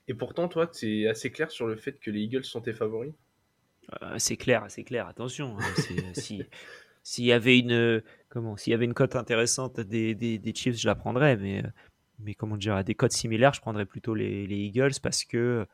Et 0.07 0.13
pourtant, 0.13 0.48
toi, 0.48 0.67
tu 0.67 1.01
es 1.01 1.07
assez 1.07 1.31
clair 1.31 1.51
sur 1.51 1.68
le 1.68 1.75
fait 1.75 2.00
que 2.00 2.11
les 2.11 2.22
Eagles 2.22 2.46
sont 2.46 2.61
tes 2.61 2.74
favoris? 2.74 3.13
Euh, 4.01 4.15
C'est 4.17 4.37
clair, 4.37 4.65
c'est 4.69 4.83
clair. 4.83 5.07
Attention. 5.07 5.57
Hein, 5.59 5.63
si 6.13 6.43
s'il 7.03 7.25
y 7.25 7.31
avait 7.31 7.59
une 7.59 8.01
comment 8.29 8.57
s'il 8.57 8.71
y 8.71 8.74
avait 8.74 8.85
une 8.85 8.95
cote 8.95 9.15
intéressante 9.15 9.79
des, 9.79 10.15
des, 10.15 10.39
des, 10.39 10.55
Chiefs, 10.55 10.77
je 10.77 10.87
la 10.87 10.95
prendrais, 10.95 11.37
mais 11.37 11.63
mais 12.19 12.33
comment 12.33 12.57
dire, 12.57 12.75
à 12.75 12.83
des 12.83 12.95
codes 12.95 13.11
similaires, 13.11 13.53
je 13.53 13.61
prendrais 13.61 13.85
plutôt 13.85 14.15
les, 14.15 14.48
les 14.48 14.57
Eagles 14.57 15.00
parce 15.01 15.24
que 15.24 15.67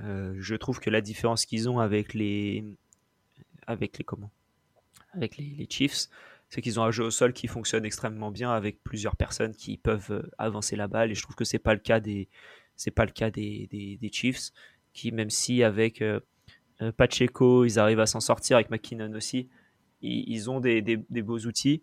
euh, 0.00 0.34
je 0.38 0.54
trouve 0.56 0.80
que 0.80 0.90
la 0.90 1.00
différence 1.00 1.46
qu'ils 1.46 1.68
ont 1.68 1.78
avec 1.78 2.14
les, 2.14 2.64
avec 3.66 3.98
les 3.98 4.04
comment, 4.04 4.30
avec 5.12 5.36
les, 5.36 5.54
les 5.56 5.66
Chiefs, 5.70 6.08
c'est 6.48 6.60
qu'ils 6.60 6.80
ont 6.80 6.84
un 6.84 6.90
jeu 6.90 7.04
au 7.04 7.10
sol 7.10 7.32
qui 7.32 7.46
fonctionne 7.46 7.84
extrêmement 7.84 8.30
bien 8.30 8.50
avec 8.50 8.82
plusieurs 8.82 9.16
personnes 9.16 9.54
qui 9.54 9.76
peuvent 9.76 10.10
euh, 10.10 10.30
avancer 10.38 10.76
la 10.76 10.88
balle 10.88 11.10
et 11.10 11.14
je 11.14 11.22
trouve 11.22 11.36
que 11.36 11.44
c'est 11.44 11.58
pas 11.58 11.74
le 11.74 11.80
cas 11.80 12.00
des, 12.00 12.28
c'est 12.76 12.90
pas 12.90 13.04
le 13.04 13.12
cas 13.12 13.30
des, 13.30 13.68
des, 13.70 13.96
des, 13.96 14.12
Chiefs 14.12 14.50
qui 14.92 15.12
même 15.12 15.30
si 15.30 15.62
avec 15.62 16.02
euh, 16.02 16.20
Pacheco 16.92 17.64
ils 17.64 17.78
arrivent 17.78 18.00
à 18.00 18.06
s'en 18.06 18.20
sortir 18.20 18.56
avec 18.56 18.70
McKinnon 18.70 19.12
aussi, 19.14 19.48
ils, 20.04 20.50
ont 20.50 20.60
des, 20.60 20.82
beaux 21.22 21.38
outils, 21.40 21.82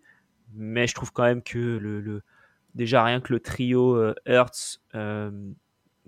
mais 0.54 0.86
je 0.86 0.94
trouve 0.94 1.12
quand 1.12 1.24
même 1.24 1.42
que 1.42 1.58
le, 1.58 2.22
déjà 2.74 3.04
rien 3.04 3.20
que 3.20 3.32
le 3.32 3.40
trio 3.40 3.96
euh, 3.96 4.14
Hurts, 4.26 4.80
euh, 4.94 5.30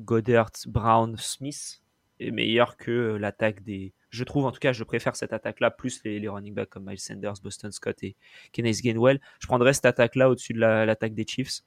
Goddard, 0.00 0.50
Brown, 0.66 1.16
Smith 1.16 1.82
est 2.20 2.30
meilleur 2.30 2.76
que 2.76 2.90
euh, 2.90 3.18
l'attaque 3.18 3.62
des. 3.62 3.92
Je 4.10 4.22
trouve 4.22 4.44
en 4.46 4.52
tout 4.52 4.60
cas, 4.60 4.72
je 4.72 4.84
préfère 4.84 5.16
cette 5.16 5.32
attaque-là 5.32 5.70
plus 5.70 6.02
les, 6.04 6.20
les, 6.20 6.28
running 6.28 6.54
backs 6.54 6.70
comme 6.70 6.84
Miles 6.86 7.00
Sanders, 7.00 7.34
Boston 7.42 7.72
Scott 7.72 8.02
et 8.02 8.14
Kenneth 8.52 8.80
Gainwell. 8.80 9.20
Je 9.40 9.46
prendrais 9.46 9.72
cette 9.72 9.86
attaque-là 9.86 10.30
au-dessus 10.30 10.52
de 10.52 10.60
l'attaque 10.60 11.14
des 11.14 11.26
Chiefs. 11.26 11.62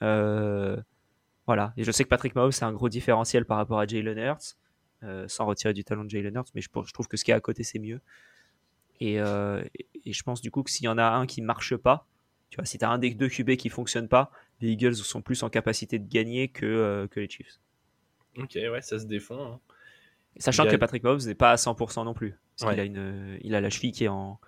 voilà. 0.00 1.72
Et 1.76 1.82
je 1.82 1.90
sais 1.90 2.04
que 2.04 2.08
Patrick 2.08 2.36
Mahomes 2.36 2.52
c'est 2.52 2.64
un 2.64 2.72
gros 2.72 2.88
différentiel 2.88 3.44
par 3.44 3.56
rapport 3.56 3.80
à 3.80 3.86
Jalen 3.86 4.16
Hurts, 4.16 4.56
sans 5.26 5.46
retirer 5.46 5.72
du 5.72 5.84
talent 5.84 6.04
de 6.04 6.10
Jalen 6.10 6.34
Hurts, 6.34 6.50
mais 6.54 6.60
je, 6.60 6.68
je, 6.84 6.92
trouve 6.92 7.08
que 7.08 7.16
ce 7.16 7.24
qui 7.24 7.30
est 7.30 7.34
à 7.34 7.40
côté 7.40 7.62
c'est 7.62 7.78
mieux. 7.78 8.00
Et, 9.00 9.14
et, 9.14 10.12
je 10.12 10.22
pense 10.22 10.40
du 10.40 10.50
coup 10.50 10.62
que 10.62 10.70
s'il 10.70 10.86
y 10.86 10.88
en 10.88 10.98
a 10.98 11.04
un 11.04 11.26
qui 11.26 11.40
marche 11.40 11.76
pas, 11.76 12.06
tu 12.50 12.56
vois, 12.56 12.64
si 12.64 12.78
tu 12.78 12.84
as 12.84 12.90
un 12.90 12.98
des 12.98 13.14
deux 13.14 13.28
QB 13.28 13.56
qui 13.56 13.68
fonctionne 13.68 14.08
pas, 14.08 14.30
les 14.60 14.70
Eagles 14.70 14.94
sont 14.94 15.22
plus 15.22 15.42
en 15.42 15.50
capacité 15.50 15.98
de 15.98 16.08
gagner 16.08 16.48
que, 16.48 16.66
euh, 16.66 17.06
que 17.06 17.20
les 17.20 17.28
Chiefs. 17.28 17.60
Ok, 18.36 18.54
ouais, 18.54 18.82
ça 18.82 18.98
se 18.98 19.06
défend. 19.06 19.54
Hein. 19.54 19.60
Sachant 20.38 20.66
que 20.66 20.76
Patrick 20.76 21.02
Mahomes 21.02 21.20
n'est 21.26 21.34
pas 21.34 21.50
à 21.50 21.56
100% 21.56 22.04
non 22.04 22.14
plus. 22.14 22.38
Parce 22.56 22.72
qu'il 22.72 22.80
a, 22.80 22.84
une, 22.84 23.38
il 23.42 23.54
a 23.54 23.60
la 23.60 23.70
cheville 23.70 23.92
qui 23.92 24.04
est 24.04 24.08
en 24.08 24.40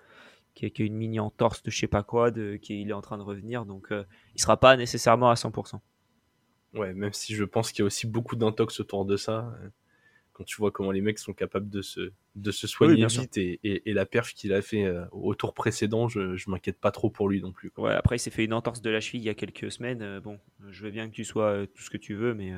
qui 0.54 0.66
a, 0.66 0.84
une 0.84 0.96
mini 0.96 1.20
entorse 1.20 1.62
de 1.62 1.70
je 1.70 1.78
sais 1.78 1.86
pas 1.86 2.02
quoi, 2.02 2.30
de, 2.30 2.56
qui 2.56 2.80
il 2.80 2.90
est 2.90 2.92
en 2.92 3.00
train 3.00 3.18
de 3.18 3.22
revenir, 3.22 3.64
donc 3.64 3.92
euh, 3.92 4.04
il 4.34 4.40
sera 4.40 4.58
pas 4.58 4.76
nécessairement 4.76 5.30
à 5.30 5.34
100%. 5.34 5.78
Ouais, 6.74 6.92
même 6.92 7.12
si 7.12 7.34
je 7.34 7.44
pense 7.44 7.70
qu'il 7.70 7.80
y 7.80 7.82
a 7.82 7.86
aussi 7.86 8.06
beaucoup 8.06 8.36
d'intox 8.36 8.80
autour 8.80 9.04
de 9.04 9.16
ça 9.16 9.52
quand 10.40 10.44
tu 10.44 10.56
vois 10.56 10.70
comment 10.70 10.90
les 10.90 11.02
mecs 11.02 11.18
sont 11.18 11.34
capables 11.34 11.68
de 11.68 11.82
se, 11.82 12.12
de 12.34 12.50
se 12.50 12.66
soigner 12.66 13.04
vite 13.04 13.36
et, 13.36 13.60
et, 13.62 13.92
la 13.92 14.06
perf 14.06 14.32
qu'il 14.32 14.54
a 14.54 14.62
fait 14.62 14.86
euh, 14.86 15.04
au 15.12 15.34
tour 15.34 15.52
précédent, 15.52 16.08
je, 16.08 16.34
je 16.34 16.48
m'inquiète 16.48 16.80
pas 16.80 16.90
trop 16.90 17.10
pour 17.10 17.28
lui 17.28 17.42
non 17.42 17.52
plus. 17.52 17.70
Ouais, 17.76 17.92
après 17.92 18.16
il 18.16 18.20
s'est 18.20 18.30
fait 18.30 18.46
une 18.46 18.54
entorse 18.54 18.80
de 18.80 18.88
la 18.88 19.00
cheville 19.02 19.20
il 19.20 19.24
y 19.24 19.28
a 19.28 19.34
quelques 19.34 19.70
semaines. 19.70 20.00
Euh, 20.00 20.18
bon, 20.18 20.40
je 20.70 20.82
veux 20.82 20.90
bien 20.90 21.10
que 21.10 21.14
tu 21.14 21.24
sois 21.24 21.50
euh, 21.50 21.66
tout 21.66 21.82
ce 21.82 21.90
que 21.90 21.98
tu 21.98 22.14
veux, 22.14 22.32
mais 22.32 22.54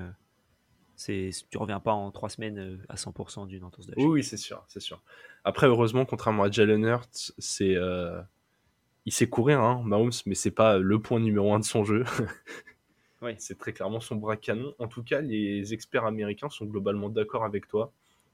c'est 0.94 1.30
tu 1.50 1.58
reviens 1.58 1.80
pas 1.80 1.90
en 1.90 2.12
trois 2.12 2.28
semaines 2.28 2.78
à 2.88 2.94
100% 2.94 3.48
d'une 3.48 3.64
entorse 3.64 3.86
de 3.86 3.90
la 3.90 3.96
cheville. 3.96 4.08
Oui, 4.08 4.22
c'est 4.22 4.36
sûr, 4.36 4.64
c'est 4.68 4.78
sûr. 4.78 5.02
Après, 5.42 5.66
heureusement, 5.66 6.04
contrairement 6.04 6.44
à 6.44 6.50
Jalen 6.52 6.84
Hurts, 6.84 7.32
c'est 7.38 7.76
il 9.04 9.12
sait 9.12 9.28
courir, 9.28 9.60
hein, 9.60 9.82
Mahomes, 9.84 10.12
mais 10.26 10.36
c'est 10.36 10.52
pas 10.52 10.78
le 10.78 11.00
point 11.00 11.18
numéro 11.18 11.52
un 11.52 11.58
de 11.58 11.64
son 11.64 11.82
jeu. 11.82 12.04
C'est 13.38 13.58
très 13.58 13.72
clairement 13.72 14.00
son 14.00 14.16
bras 14.16 14.36
canon. 14.36 14.74
En 14.78 14.88
tout 14.88 15.02
cas, 15.02 15.20
les 15.20 15.72
experts 15.72 16.04
américains 16.04 16.48
sont 16.48 16.66
globalement 16.66 17.08
d'accord 17.08 17.44
avec 17.44 17.68
toi. 17.68 17.92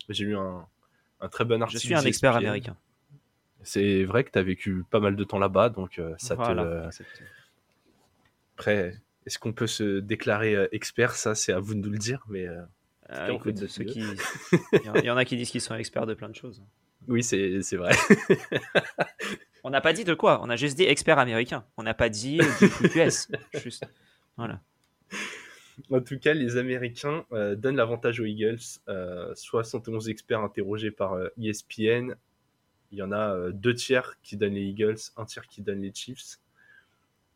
J'ai 0.08 0.24
lu 0.24 0.36
un, 0.36 0.66
très 1.30 1.44
bon 1.44 1.62
article. 1.62 1.82
Je 1.82 1.86
suis 1.86 1.94
un 1.94 2.02
expert 2.02 2.36
américain. 2.36 2.76
C'est 3.62 4.04
vrai 4.04 4.24
que 4.24 4.30
tu 4.30 4.38
as 4.38 4.42
vécu 4.42 4.84
pas 4.88 5.00
mal 5.00 5.16
de 5.16 5.24
temps 5.24 5.38
là-bas, 5.38 5.68
donc 5.68 5.98
euh, 5.98 6.14
ça 6.16 6.36
te. 6.36 7.02
Après, 8.56 8.94
est-ce 9.26 9.38
qu'on 9.38 9.52
peut 9.52 9.66
se 9.66 10.00
déclarer 10.00 10.54
euh, 10.54 10.68
expert? 10.72 11.12
Ça, 11.12 11.34
c'est 11.34 11.52
à 11.52 11.60
vous 11.60 11.74
de 11.74 11.80
nous 11.80 11.90
le 11.90 11.98
dire, 11.98 12.24
mais. 12.28 12.46
Euh, 12.46 13.38
qui... 13.84 14.00
Il 14.94 15.04
y 15.04 15.10
en 15.10 15.16
a 15.16 15.24
qui 15.24 15.36
disent 15.36 15.50
qu'ils 15.50 15.60
sont 15.60 15.74
experts 15.74 16.06
de 16.06 16.14
plein 16.14 16.28
de 16.28 16.34
choses. 16.34 16.62
Oui, 17.08 17.22
c'est 17.22 17.76
vrai. 17.76 17.94
on 19.64 19.70
n'a 19.70 19.80
pas 19.80 19.92
dit 19.92 20.04
de 20.04 20.14
quoi, 20.14 20.40
on 20.42 20.50
a 20.50 20.56
juste 20.56 20.76
dit 20.76 20.84
expert 20.84 21.18
américain. 21.18 21.64
On 21.76 21.82
n'a 21.82 21.94
pas 21.94 22.08
dit 22.08 22.38
du 22.38 23.00
US. 23.00 23.28
Juste. 23.54 23.86
Voilà. 24.36 24.60
En 25.90 26.00
tout 26.00 26.18
cas, 26.18 26.34
les 26.34 26.56
Américains 26.56 27.24
euh, 27.32 27.54
donnent 27.54 27.76
l'avantage 27.76 28.20
aux 28.20 28.24
Eagles. 28.24 28.60
71 29.34 30.06
euh, 30.06 30.10
experts 30.10 30.40
interrogés 30.40 30.90
par 30.90 31.18
ESPN. 31.40 32.10
Euh, 32.10 32.14
e 32.14 32.16
Il 32.92 32.98
y 32.98 33.02
en 33.02 33.12
a 33.12 33.50
deux 33.50 33.74
tiers 33.74 34.18
qui 34.22 34.36
donnent 34.36 34.54
les 34.54 34.64
Eagles, 34.64 34.98
un 35.16 35.24
tiers 35.24 35.46
qui 35.46 35.62
donne 35.62 35.82
les 35.82 35.92
Chiefs. 35.92 36.38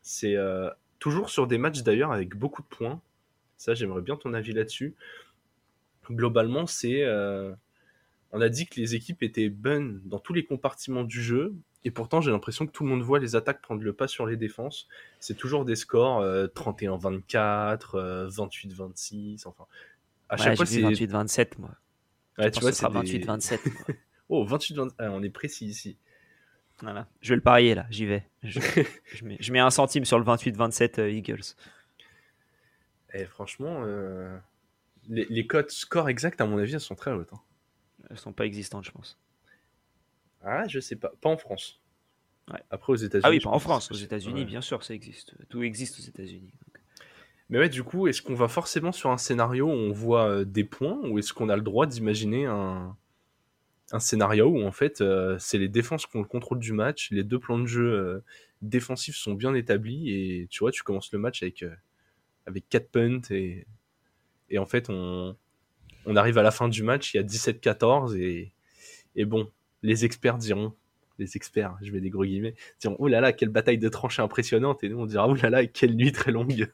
C'est 0.01 0.35
toujours 0.99 1.29
sur 1.29 1.47
des 1.47 1.57
matchs 1.57 1.83
d'ailleurs 1.83 2.11
avec 2.11 2.35
beaucoup 2.35 2.61
de 2.61 2.67
points. 2.67 3.01
Ça, 3.57 3.73
j'aimerais 3.73 4.01
bien 4.01 4.17
ton 4.17 4.33
avis 4.33 4.51
là-dessus. 4.51 4.95
Globalement, 6.09 6.65
c'est 6.65 7.05
on 8.33 8.41
a 8.41 8.49
dit 8.49 8.65
que 8.65 8.79
les 8.79 8.95
équipes 8.95 9.23
étaient 9.23 9.49
bonnes 9.49 10.01
dans 10.05 10.19
tous 10.19 10.33
les 10.33 10.43
compartiments 10.43 11.03
du 11.03 11.21
jeu, 11.21 11.55
et 11.85 11.91
pourtant 11.91 12.19
j'ai 12.19 12.31
l'impression 12.31 12.65
que 12.65 12.71
tout 12.71 12.83
le 12.83 12.89
monde 12.89 13.03
voit 13.03 13.19
les 13.19 13.35
attaques 13.35 13.61
prendre 13.61 13.81
le 13.81 13.93
pas 13.93 14.07
sur 14.07 14.25
les 14.25 14.35
défenses. 14.35 14.87
C'est 15.19 15.37
toujours 15.37 15.65
des 15.65 15.75
scores 15.75 16.23
31-24, 16.23 18.29
28-26, 18.29 19.47
enfin. 19.47 19.65
À 20.29 20.37
chaque 20.37 20.57
fois, 20.57 20.65
c'est 20.65 20.81
28-27, 20.81 21.59
moi. 21.59 21.75
Ouais, 22.39 22.49
tu 22.49 22.59
vois, 22.59 22.71
c'est 22.71 22.87
28-27. 22.87 23.59
oh, 24.29 24.45
28-27, 24.45 24.91
ah, 24.97 25.11
on 25.11 25.21
est 25.21 25.29
précis 25.29 25.67
ici. 25.67 25.97
Voilà. 26.81 27.07
Je 27.21 27.29
vais 27.29 27.35
le 27.35 27.41
parier 27.41 27.75
là, 27.75 27.85
j'y 27.91 28.05
vais. 28.05 28.25
Je, 28.41 28.59
mets, 29.51 29.59
un 29.59 29.69
centime 29.69 30.05
sur 30.05 30.17
le 30.17 30.25
28-27 30.25 30.99
euh, 30.99 31.11
Eagles. 31.11 31.55
Et 33.13 33.21
eh, 33.21 33.25
franchement, 33.25 33.83
euh, 33.85 34.35
les, 35.07 35.27
les, 35.29 35.45
codes 35.45 35.69
score 35.69 36.09
exacts, 36.09 36.41
à 36.41 36.47
mon 36.47 36.57
avis, 36.57 36.73
elles 36.73 36.79
sont 36.79 36.95
très 36.95 37.11
hautes. 37.11 37.31
Hein. 37.31 37.39
Elles 38.09 38.17
sont 38.17 38.33
pas 38.33 38.45
existantes, 38.45 38.85
je 38.85 38.91
pense. 38.91 39.17
Ah, 40.43 40.67
je 40.67 40.79
sais 40.79 40.95
pas. 40.95 41.11
Pas 41.21 41.29
en 41.29 41.37
France. 41.37 41.79
Après, 42.69 42.91
aux 42.91 42.97
États-Unis. 42.97 43.23
Ah 43.25 43.29
oui, 43.29 43.39
pas 43.39 43.49
en 43.49 43.59
France. 43.59 43.89
Aux 43.91 43.95
États-Unis, 43.95 44.45
bien 44.45 44.61
sûr, 44.61 44.83
ça 44.83 44.93
existe. 44.93 45.33
Tout 45.49 45.63
existe 45.63 45.99
aux 45.99 46.03
États-Unis. 46.03 46.53
Mais 47.49 47.59
ouais, 47.59 47.69
du 47.69 47.83
coup, 47.83 48.07
est-ce 48.07 48.21
qu'on 48.21 48.35
va 48.35 48.47
forcément 48.47 48.91
sur 48.91 49.11
un 49.11 49.17
scénario 49.17 49.67
où 49.67 49.71
on 49.71 49.91
voit 49.91 50.27
euh, 50.27 50.45
des 50.45 50.63
points 50.63 50.99
ou 51.03 51.19
est-ce 51.19 51.33
qu'on 51.33 51.49
a 51.49 51.55
le 51.55 51.61
droit 51.61 51.85
d'imaginer 51.85 52.45
un, 52.45 52.95
un 53.91 53.99
scénario 53.99 54.47
où 54.47 54.63
en 54.63 54.71
fait 54.71 55.01
euh, 55.01 55.37
c'est 55.39 55.57
les 55.57 55.67
défenses 55.67 56.07
qui 56.07 56.17
ont 56.17 56.21
le 56.21 56.27
contrôle 56.27 56.59
du 56.59 56.73
match, 56.73 57.11
les 57.11 57.23
deux 57.23 57.39
plans 57.39 57.59
de 57.59 57.65
jeu 57.67 57.93
euh, 57.93 58.23
défensifs 58.61 59.17
sont 59.17 59.33
bien 59.33 59.53
établis 59.53 60.09
et 60.11 60.47
tu 60.49 60.59
vois, 60.59 60.71
tu 60.71 60.83
commences 60.83 61.11
le 61.11 61.19
match 61.19 61.43
avec, 61.43 61.65
avec 62.47 62.67
4 62.69 62.89
punts 62.89 63.21
et, 63.29 63.67
et 64.49 64.57
en 64.57 64.65
fait 64.65 64.89
on, 64.89 65.35
on 66.05 66.15
arrive 66.15 66.37
à 66.37 66.43
la 66.43 66.51
fin 66.51 66.69
du 66.69 66.83
match, 66.83 67.13
il 67.13 67.17
y 67.17 67.19
a 67.19 67.23
17-14 67.23 68.17
et, 68.17 68.51
et 69.15 69.25
bon, 69.25 69.49
les 69.81 70.05
experts 70.05 70.37
diront, 70.37 70.73
les 71.19 71.35
experts, 71.35 71.75
je 71.81 71.91
mets 71.91 72.01
des 72.01 72.09
gros 72.09 72.25
guillemets, 72.25 72.55
diront 72.79 72.95
oh 72.99 73.07
là 73.07 73.21
là, 73.21 73.33
quelle 73.33 73.49
bataille 73.49 73.77
de 73.77 73.89
tranchées 73.89 74.21
impressionnante 74.21 74.83
et 74.83 74.89
nous 74.89 74.99
on 74.99 75.05
dira 75.05 75.27
oh 75.27 75.35
là 75.35 75.49
là, 75.49 75.65
quelle 75.65 75.95
nuit 75.95 76.11
très 76.11 76.31
longue. 76.31 76.71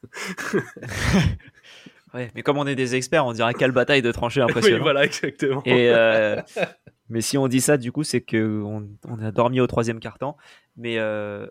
ouais, 2.13 2.32
mais 2.36 2.42
comme 2.42 2.58
on 2.58 2.68
est 2.68 2.76
des 2.76 2.96
experts, 2.96 3.26
on 3.26 3.34
dira 3.34 3.54
quelle 3.54 3.72
bataille 3.72 4.02
de 4.02 4.12
tranchées 4.12 4.42
impressionnante. 4.42 4.80
oui, 4.80 4.84
voilà, 4.84 5.06
exactement. 5.06 5.62
Et 5.65 5.89
euh, 5.89 6.42
mais 7.10 7.22
si 7.22 7.38
on 7.38 7.48
dit 7.48 7.62
ça, 7.62 7.78
du 7.78 7.92
coup, 7.92 8.04
c'est 8.04 8.22
que 8.22 8.62
on, 8.63 8.88
a 9.22 9.32
dormi 9.32 9.60
au 9.60 9.68
troisième 9.68 10.00
quart-temps. 10.00 10.38
Mais 10.78 10.98
euh, 11.00 11.46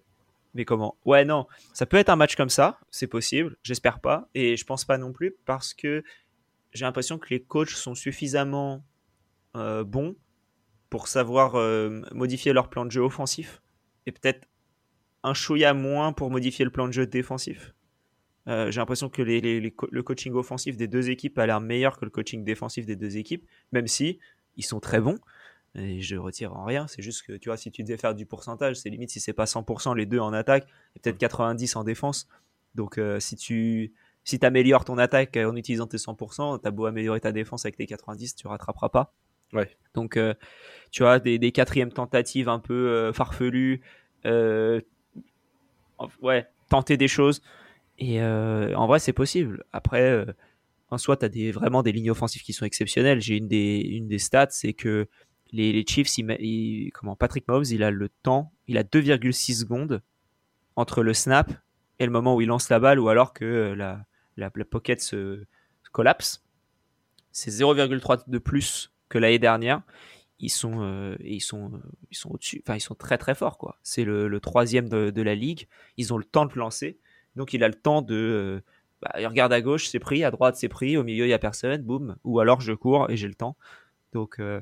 mais 0.55 0.64
comment? 0.64 0.97
Ouais, 1.05 1.25
non, 1.25 1.47
ça 1.75 1.85
peut 1.85 1.99
être 1.99 2.09
un 2.09 2.17
match 2.17 2.37
comme 2.37 2.49
ça, 2.49 2.81
c'est 2.91 3.07
possible. 3.07 3.57
J'espère 3.62 4.01
pas, 4.01 4.29
et 4.35 4.57
je 4.57 4.64
pense 4.64 4.85
pas 4.85 4.97
non 4.97 5.12
plus 5.12 5.37
parce 5.45 5.75
que 5.75 6.03
j'ai 6.72 6.85
l'impression 6.85 7.18
que 7.18 7.28
les 7.31 7.42
coachs 7.42 7.70
sont 7.70 7.94
suffisamment 7.94 8.85
euh, 9.57 9.85
bons 9.85 10.16
pour 10.90 11.09
savoir 11.09 11.54
euh, 11.57 12.02
modifier 12.12 12.52
leur 12.52 12.70
plan 12.70 12.85
de 12.85 12.90
jeu 12.90 13.00
offensif 13.00 13.62
et 14.07 14.12
peut-être 14.12 14.46
un 15.22 15.35
chouïa 15.35 15.74
moins 15.74 16.12
pour 16.12 16.31
modifier 16.31 16.64
le 16.64 16.70
plan 16.70 16.87
de 16.87 16.92
jeu 16.92 17.07
défensif. 17.07 17.74
Euh, 18.46 18.70
j'ai 18.70 18.81
l'impression 18.81 19.11
que 19.11 19.20
le 19.20 20.02
coaching 20.02 20.33
offensif 20.35 20.76
des 20.76 20.87
deux 20.87 21.11
équipes 21.11 21.38
a 21.38 21.46
l'air 21.46 21.61
meilleur 21.61 21.98
que 21.98 22.04
le 22.04 22.11
coaching 22.11 22.44
défensif 22.44 22.87
des 22.87 22.96
deux 22.96 23.18
équipes, 23.18 23.46
même 23.72 23.87
si 23.87 24.18
ils 24.57 24.64
sont 24.64 24.81
très 24.81 25.00
bons. 25.00 25.18
Et 25.74 26.00
je 26.00 26.16
retire 26.16 26.54
en 26.54 26.64
rien, 26.64 26.87
c'est 26.87 27.02
juste 27.02 27.26
que 27.26 27.35
tu 27.35 27.50
vois, 27.50 27.59
si 27.59 27.70
tu 27.70 27.83
devais 27.83 27.98
faire 27.98 28.14
du 28.14 28.24
pourcentage, 28.24 28.76
c'est 28.76 28.88
limite 28.88 29.11
si 29.11 29.20
c'est 29.20 29.35
pas 29.35 29.44
100% 29.44 29.94
les 29.94 30.07
deux 30.07 30.18
en 30.18 30.33
attaque, 30.33 30.66
et 30.96 31.00
peut-être 31.00 31.20
90% 31.20 31.76
en 31.76 31.85
défense. 31.85 32.26
Donc 32.74 32.98
si 33.18 33.37
tu 33.37 33.92
si 34.29 34.38
tu 34.38 34.45
améliores 34.45 34.85
ton 34.85 34.99
attaque 34.99 35.38
en 35.38 35.57
utilisant 35.57 35.87
tes 35.87 35.97
100%, 35.97 36.61
tu 36.61 36.69
as 36.69 36.71
beau 36.71 36.85
améliorer 36.85 37.19
ta 37.19 37.33
défense 37.33 37.64
avec 37.64 37.79
tes 37.79 37.87
90, 37.87 38.35
tu 38.37 38.47
rattraperas 38.47 38.91
pas. 38.91 39.14
Ouais. 39.55 39.75
Donc, 39.95 40.19
euh, 40.19 40.35
tu 40.91 41.03
vois, 41.03 41.19
des, 41.19 41.38
des, 41.38 41.51
quatrièmes 41.51 41.91
tentatives 41.91 42.51
un 42.51 42.59
peu 42.59 42.75
euh, 42.75 43.12
farfelues, 43.14 43.81
euh, 44.27 44.83
ouais, 46.21 46.47
tenter 46.69 46.99
des 46.99 47.09
choses. 47.09 47.41
Et 47.99 48.23
en 48.23 48.87
vrai, 48.87 48.99
c'est 48.99 49.14
possible. 49.14 49.64
Après, 49.73 50.27
en 50.91 50.99
soi, 50.99 51.17
tu 51.17 51.25
as 51.25 51.31
des, 51.31 51.51
vraiment 51.51 51.83
des 51.83 51.91
lignes 51.91 52.11
offensives 52.11 52.43
qui 52.43 52.53
sont 52.53 52.67
exceptionnelles. 52.67 53.23
J'ai 53.23 53.38
une 53.38 53.49
des, 53.49 53.81
une 53.81 54.09
des 54.09 54.19
stats, 54.19 54.51
c'est 54.51 54.75
que 54.75 55.09
les, 55.53 55.73
les 55.73 55.87
Chiefs, 55.87 56.14
comment, 56.93 57.17
Patrick 57.17 57.49
Mahomes, 57.49 57.64
il 57.71 57.83
a 57.83 57.91
le 57.91 58.11
temps, 58.23 58.53
il 58.67 58.77
a 58.77 58.83
2,6 58.83 59.61
secondes 59.61 60.03
entre 60.77 61.03
le 61.03 61.14
snap 61.14 61.51
et 61.99 62.05
le 62.05 62.12
moment 62.12 62.37
où 62.37 62.43
il 62.43 62.49
lance 62.49 62.69
la 62.69 62.79
balle, 62.79 63.01
ou 63.01 63.09
alors 63.09 63.33
que 63.33 63.75
la, 63.77 64.05
la, 64.38 64.51
pocket 64.51 65.01
se, 65.01 65.44
collapse. 65.92 66.44
C'est 67.33 67.51
0,3 67.51 68.24
de 68.27 68.38
plus 68.38 68.92
que 69.09 69.18
l'année 69.18 69.38
dernière. 69.38 69.83
Ils 70.40 70.51
sont, 70.51 70.83
euh, 70.83 71.16
ils 71.20 71.40
sont, 71.40 71.81
ils 72.11 72.16
sont 72.16 72.31
au-dessus. 72.31 72.62
Enfin, 72.64 72.77
ils 72.77 72.81
sont 72.81 72.94
très 72.94 73.18
très 73.18 73.35
forts. 73.35 73.77
C'est 73.83 74.05
le, 74.05 74.38
troisième 74.40 74.88
de, 74.88 75.22
la 75.22 75.35
ligue. 75.35 75.66
Ils 75.96 76.12
ont 76.12 76.18
le 76.18 76.24
temps 76.24 76.46
de 76.46 76.55
lancer. 76.55 76.98
Donc 77.37 77.53
il 77.53 77.64
a 77.64 77.68
le 77.68 77.74
temps 77.74 78.03
de. 78.03 78.14
Euh, 78.14 78.61
bah, 79.03 79.12
il 79.20 79.27
regarde 79.27 79.53
à 79.53 79.61
gauche, 79.61 79.88
c'est 79.88 80.01
pris, 80.01 80.24
à 80.24 80.31
droite, 80.31 80.57
c'est 80.57 80.68
pris, 80.68 80.96
au 80.96 81.05
milieu, 81.05 81.24
il 81.24 81.29
n'y 81.29 81.35
a 81.35 81.38
personne, 81.38 81.83
boum. 81.83 82.16
Ou 82.24 82.40
alors 82.40 82.61
je 82.61 82.72
cours 82.72 83.11
et 83.11 83.16
j'ai 83.16 83.29
le 83.29 83.35
temps. 83.35 83.57
Donc 84.12 84.40
euh, 84.40 84.61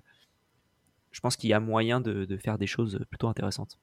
je 1.11 1.21
pense 1.21 1.37
qu'il 1.37 1.49
y 1.49 1.55
a 1.55 1.61
moyen 1.61 2.01
de, 2.01 2.37
faire 2.37 2.59
des 2.59 2.67
choses 2.67 3.01
plutôt 3.09 3.29
intéressantes. 3.29 3.79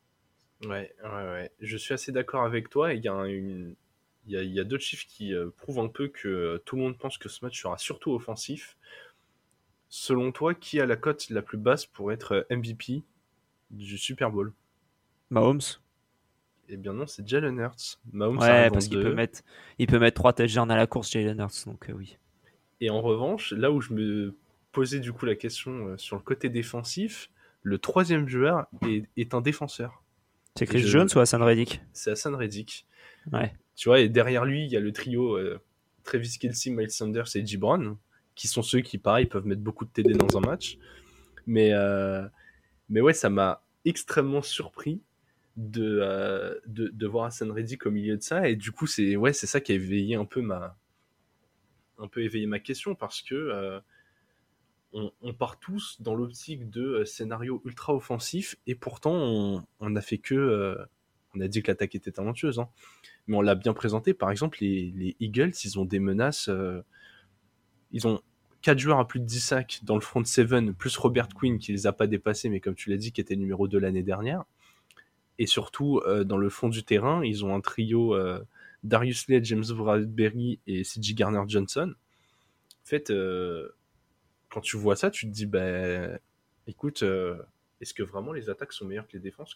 Ouais, 0.64 0.94
ouais, 1.04 1.10
ouais. 1.10 1.52
Je 1.60 1.78
suis 1.78 1.94
assez 1.94 2.12
d'accord 2.12 2.44
avec 2.44 2.70
toi. 2.70 2.94
Il 2.94 3.04
y 3.04 3.08
a 3.08 3.26
une, 3.26 3.76
il 4.28 4.54
y, 4.54 4.60
a, 4.60 4.64
d'autres 4.64 4.84
chiffres 4.84 5.06
qui 5.08 5.34
euh, 5.34 5.50
prouvent 5.58 5.80
un 5.80 5.90
peu 5.90 6.08
que 6.08 6.28
euh, 6.28 6.58
tout 6.66 6.78
le 6.78 6.84
monde 6.84 6.98
pense 6.98 7.18
que 7.18 7.28
ce 7.28 7.44
match 7.44 7.62
sera 7.62 7.78
surtout 7.78 8.14
offensif. 8.14 8.78
Selon 9.90 10.32
toi, 10.32 10.54
qui 10.54 10.80
a 10.80 10.86
la 10.86 10.96
cote 10.96 11.30
la 11.30 11.42
plus 11.42 11.58
basse 11.58 11.86
pour 11.86 12.12
être 12.12 12.46
euh, 12.50 12.56
MVP 12.56 13.04
du 13.70 13.98
Super 13.98 14.32
Bowl? 14.32 14.54
Mahomes 15.30 15.62
Eh 16.70 16.78
bien 16.78 16.94
non, 16.94 17.06
c'est 17.06 17.28
Jalen 17.28 17.58
Hurts. 17.60 18.00
Mahomes 18.14 18.38
ouais, 18.38 18.70
parce 18.70 18.88
qu'il 18.88 19.02
peut 19.02 19.14
mettre, 19.14 19.42
il 19.78 19.88
peut 19.88 20.00
mettre 20.00 20.16
3 20.16 20.34
touchdowns 20.34 20.72
à 20.72 20.78
la 20.78 20.88
course, 20.88 21.12
Jalen 21.12 21.40
Hurts, 21.40 21.66
donc 21.66 21.92
oui. 21.94 22.18
Et 22.80 22.90
en 22.90 23.02
revanche, 23.02 23.52
là 23.52 23.72
où 23.72 23.82
je 23.82 23.94
me 23.94 24.36
posais 24.72 25.00
du 25.00 25.12
coup 25.12 25.26
la 25.26 25.36
question 25.36 25.98
sur 25.98 26.16
le 26.16 26.22
côté 26.22 26.50
défensif, 26.50 27.30
le 27.62 27.78
troisième 27.78 28.28
joueur 28.28 28.68
est, 29.16 29.34
un 29.34 29.42
défenseur. 29.42 30.04
C'est 30.56 30.66
Chris 30.66 30.82
Jones 30.82 31.08
ou 31.16 31.20
Hassan 31.20 31.42
Reddick? 31.42 31.82
C'est 31.94 32.12
Hassan 32.12 32.36
Reddick. 32.36 32.86
Ouais. 33.32 33.54
Tu 33.76 33.90
vois, 33.90 34.00
et 34.00 34.10
derrière 34.10 34.46
lui, 34.46 34.66
il 34.66 34.72
y 34.72 34.78
a 34.78 34.80
le 34.80 34.92
trio 34.92 35.36
euh, 35.38 35.60
Travis 36.04 36.38
Kelsey, 36.40 36.72
Miles 36.72 36.92
Sanders 36.92 37.36
et 37.36 37.46
Gibran, 37.46 37.98
qui 38.36 38.48
sont 38.48 38.62
ceux 38.62 38.82
qui, 38.82 38.98
pareil, 38.98 39.26
peuvent 39.26 39.46
mettre 39.46 39.62
beaucoup 39.62 39.86
de 39.86 39.90
TD 39.90 40.14
dans 40.14 40.38
un 40.38 40.42
match. 40.42 40.78
Mais, 41.48 41.74
euh, 41.74 42.28
mais 42.90 43.02
ouais, 43.02 43.14
ça 43.14 43.30
m'a 43.30 43.64
extrêmement 43.86 44.42
surpris 44.42 45.02
de, 45.58 46.00
euh, 46.02 46.60
de, 46.66 47.08
voir 47.08 47.26
Hassan 47.26 47.52
Reddick 47.52 47.86
au 47.86 47.92
milieu 47.92 48.18
de 48.18 48.22
ça. 48.22 48.48
Et 48.48 48.56
du 48.56 48.72
coup, 48.72 48.88
c'est 48.88 49.16
ouais, 49.16 49.34
ça 49.34 49.60
qui 49.60 49.72
a 49.72 49.76
éveillé 49.76 50.16
un 50.16 50.26
peu 50.26 50.42
ma, 50.42 50.78
éveillé 52.16 52.46
ma 52.46 52.60
question 52.60 52.96
parce 52.96 53.22
que 53.22 53.82
on, 54.94 55.12
on, 55.22 55.34
part 55.34 55.60
tous 55.60 56.00
dans 56.02 56.14
l'optique 56.14 56.70
de 56.70 57.04
scénario 57.04 57.62
ultra 57.66 57.96
offensif 57.96 58.56
et 58.68 58.76
pourtant 58.76 59.16
on, 59.16 59.66
on 59.80 59.96
a 59.96 60.02
fait 60.02 60.20
que 60.20 60.78
on 61.36 61.42
a 61.42 61.48
dit 61.48 61.62
que 61.64 61.72
l'attaque 61.72 61.96
était 61.96 62.12
talentueuse, 62.12 62.60
hein. 62.60 62.70
mais 63.28 63.38
on 63.38 63.42
l'a 63.42 63.56
bien 63.56 63.74
présenté. 63.74 64.14
Par 64.14 64.32
exemple, 64.32 64.60
les, 64.62 65.16
Eagles, 65.20 65.54
ils 65.64 65.80
ont 65.80 65.86
des 65.86 66.00
menaces. 66.00 66.50
Euh, 66.50 66.82
ils 67.92 68.08
ont 68.08 68.22
4 68.62 68.80
joueurs 68.80 69.00
à 69.00 69.08
plus 69.08 69.20
de 69.20 69.26
10 69.26 69.40
sacs 69.40 69.80
dans 69.84 69.96
le 69.96 70.02
front 70.02 70.24
7, 70.24 70.72
plus 70.72 70.96
Robert 70.98 71.30
Quinn 71.30 71.60
qui 71.60 71.72
les 71.72 71.88
a 71.88 71.94
pas 71.94 72.08
dépassés, 72.08 72.50
mais 72.50 72.60
comme 72.60 72.76
tu 72.76 72.90
l'as 72.90 72.98
dit, 72.98 73.12
qui 73.12 73.22
était 73.22 73.36
numéro 73.36 73.68
2 73.68 73.78
l'année 73.78 74.04
dernière. 74.04 74.44
Et 75.40 75.48
surtout, 75.48 76.00
euh, 76.06 76.24
dans 76.24 76.38
le 76.38 76.50
fond 76.50 76.70
du 76.70 76.84
terrain, 76.84 77.24
ils 77.26 77.44
ont 77.44 77.56
un 77.56 77.62
trio 77.62 78.16
euh, 78.16 78.40
Darius 78.84 79.28
Lee, 79.28 79.44
James 79.44 79.66
Bradbury 79.70 80.60
et 80.68 80.84
CJ 80.84 81.16
Garner 81.16 81.42
Johnson. 81.48 81.94
En 81.94 82.86
fait, 82.86 83.12
quand 84.50 84.62
tu 84.62 84.78
vois 84.78 84.96
ça, 84.96 85.10
tu 85.10 85.26
te 85.26 85.32
dis, 85.32 85.46
bah, 85.46 86.20
écoute, 86.68 87.02
est-ce 87.82 87.94
que 87.94 88.04
vraiment 88.04 88.34
les 88.34 88.50
attaques 88.50 88.74
sont 88.74 88.86
meilleures 88.86 89.08
que 89.08 89.14
les 89.14 89.20
défenses 89.20 89.56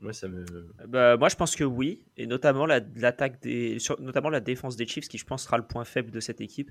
moi, 0.00 0.12
ça 0.12 0.28
me... 0.28 0.44
bah, 0.86 1.16
moi, 1.16 1.28
je 1.28 1.36
pense 1.36 1.54
que 1.54 1.64
oui, 1.64 2.02
et 2.16 2.26
notamment 2.26 2.66
l'attaque 2.66 3.40
des, 3.42 3.78
notamment 3.98 4.30
la 4.30 4.40
défense 4.40 4.76
des 4.76 4.86
Chiefs, 4.86 5.08
qui 5.08 5.18
je 5.18 5.26
pense 5.26 5.44
sera 5.44 5.58
le 5.58 5.66
point 5.66 5.84
faible 5.84 6.10
de 6.10 6.20
cette 6.20 6.40
équipe, 6.40 6.70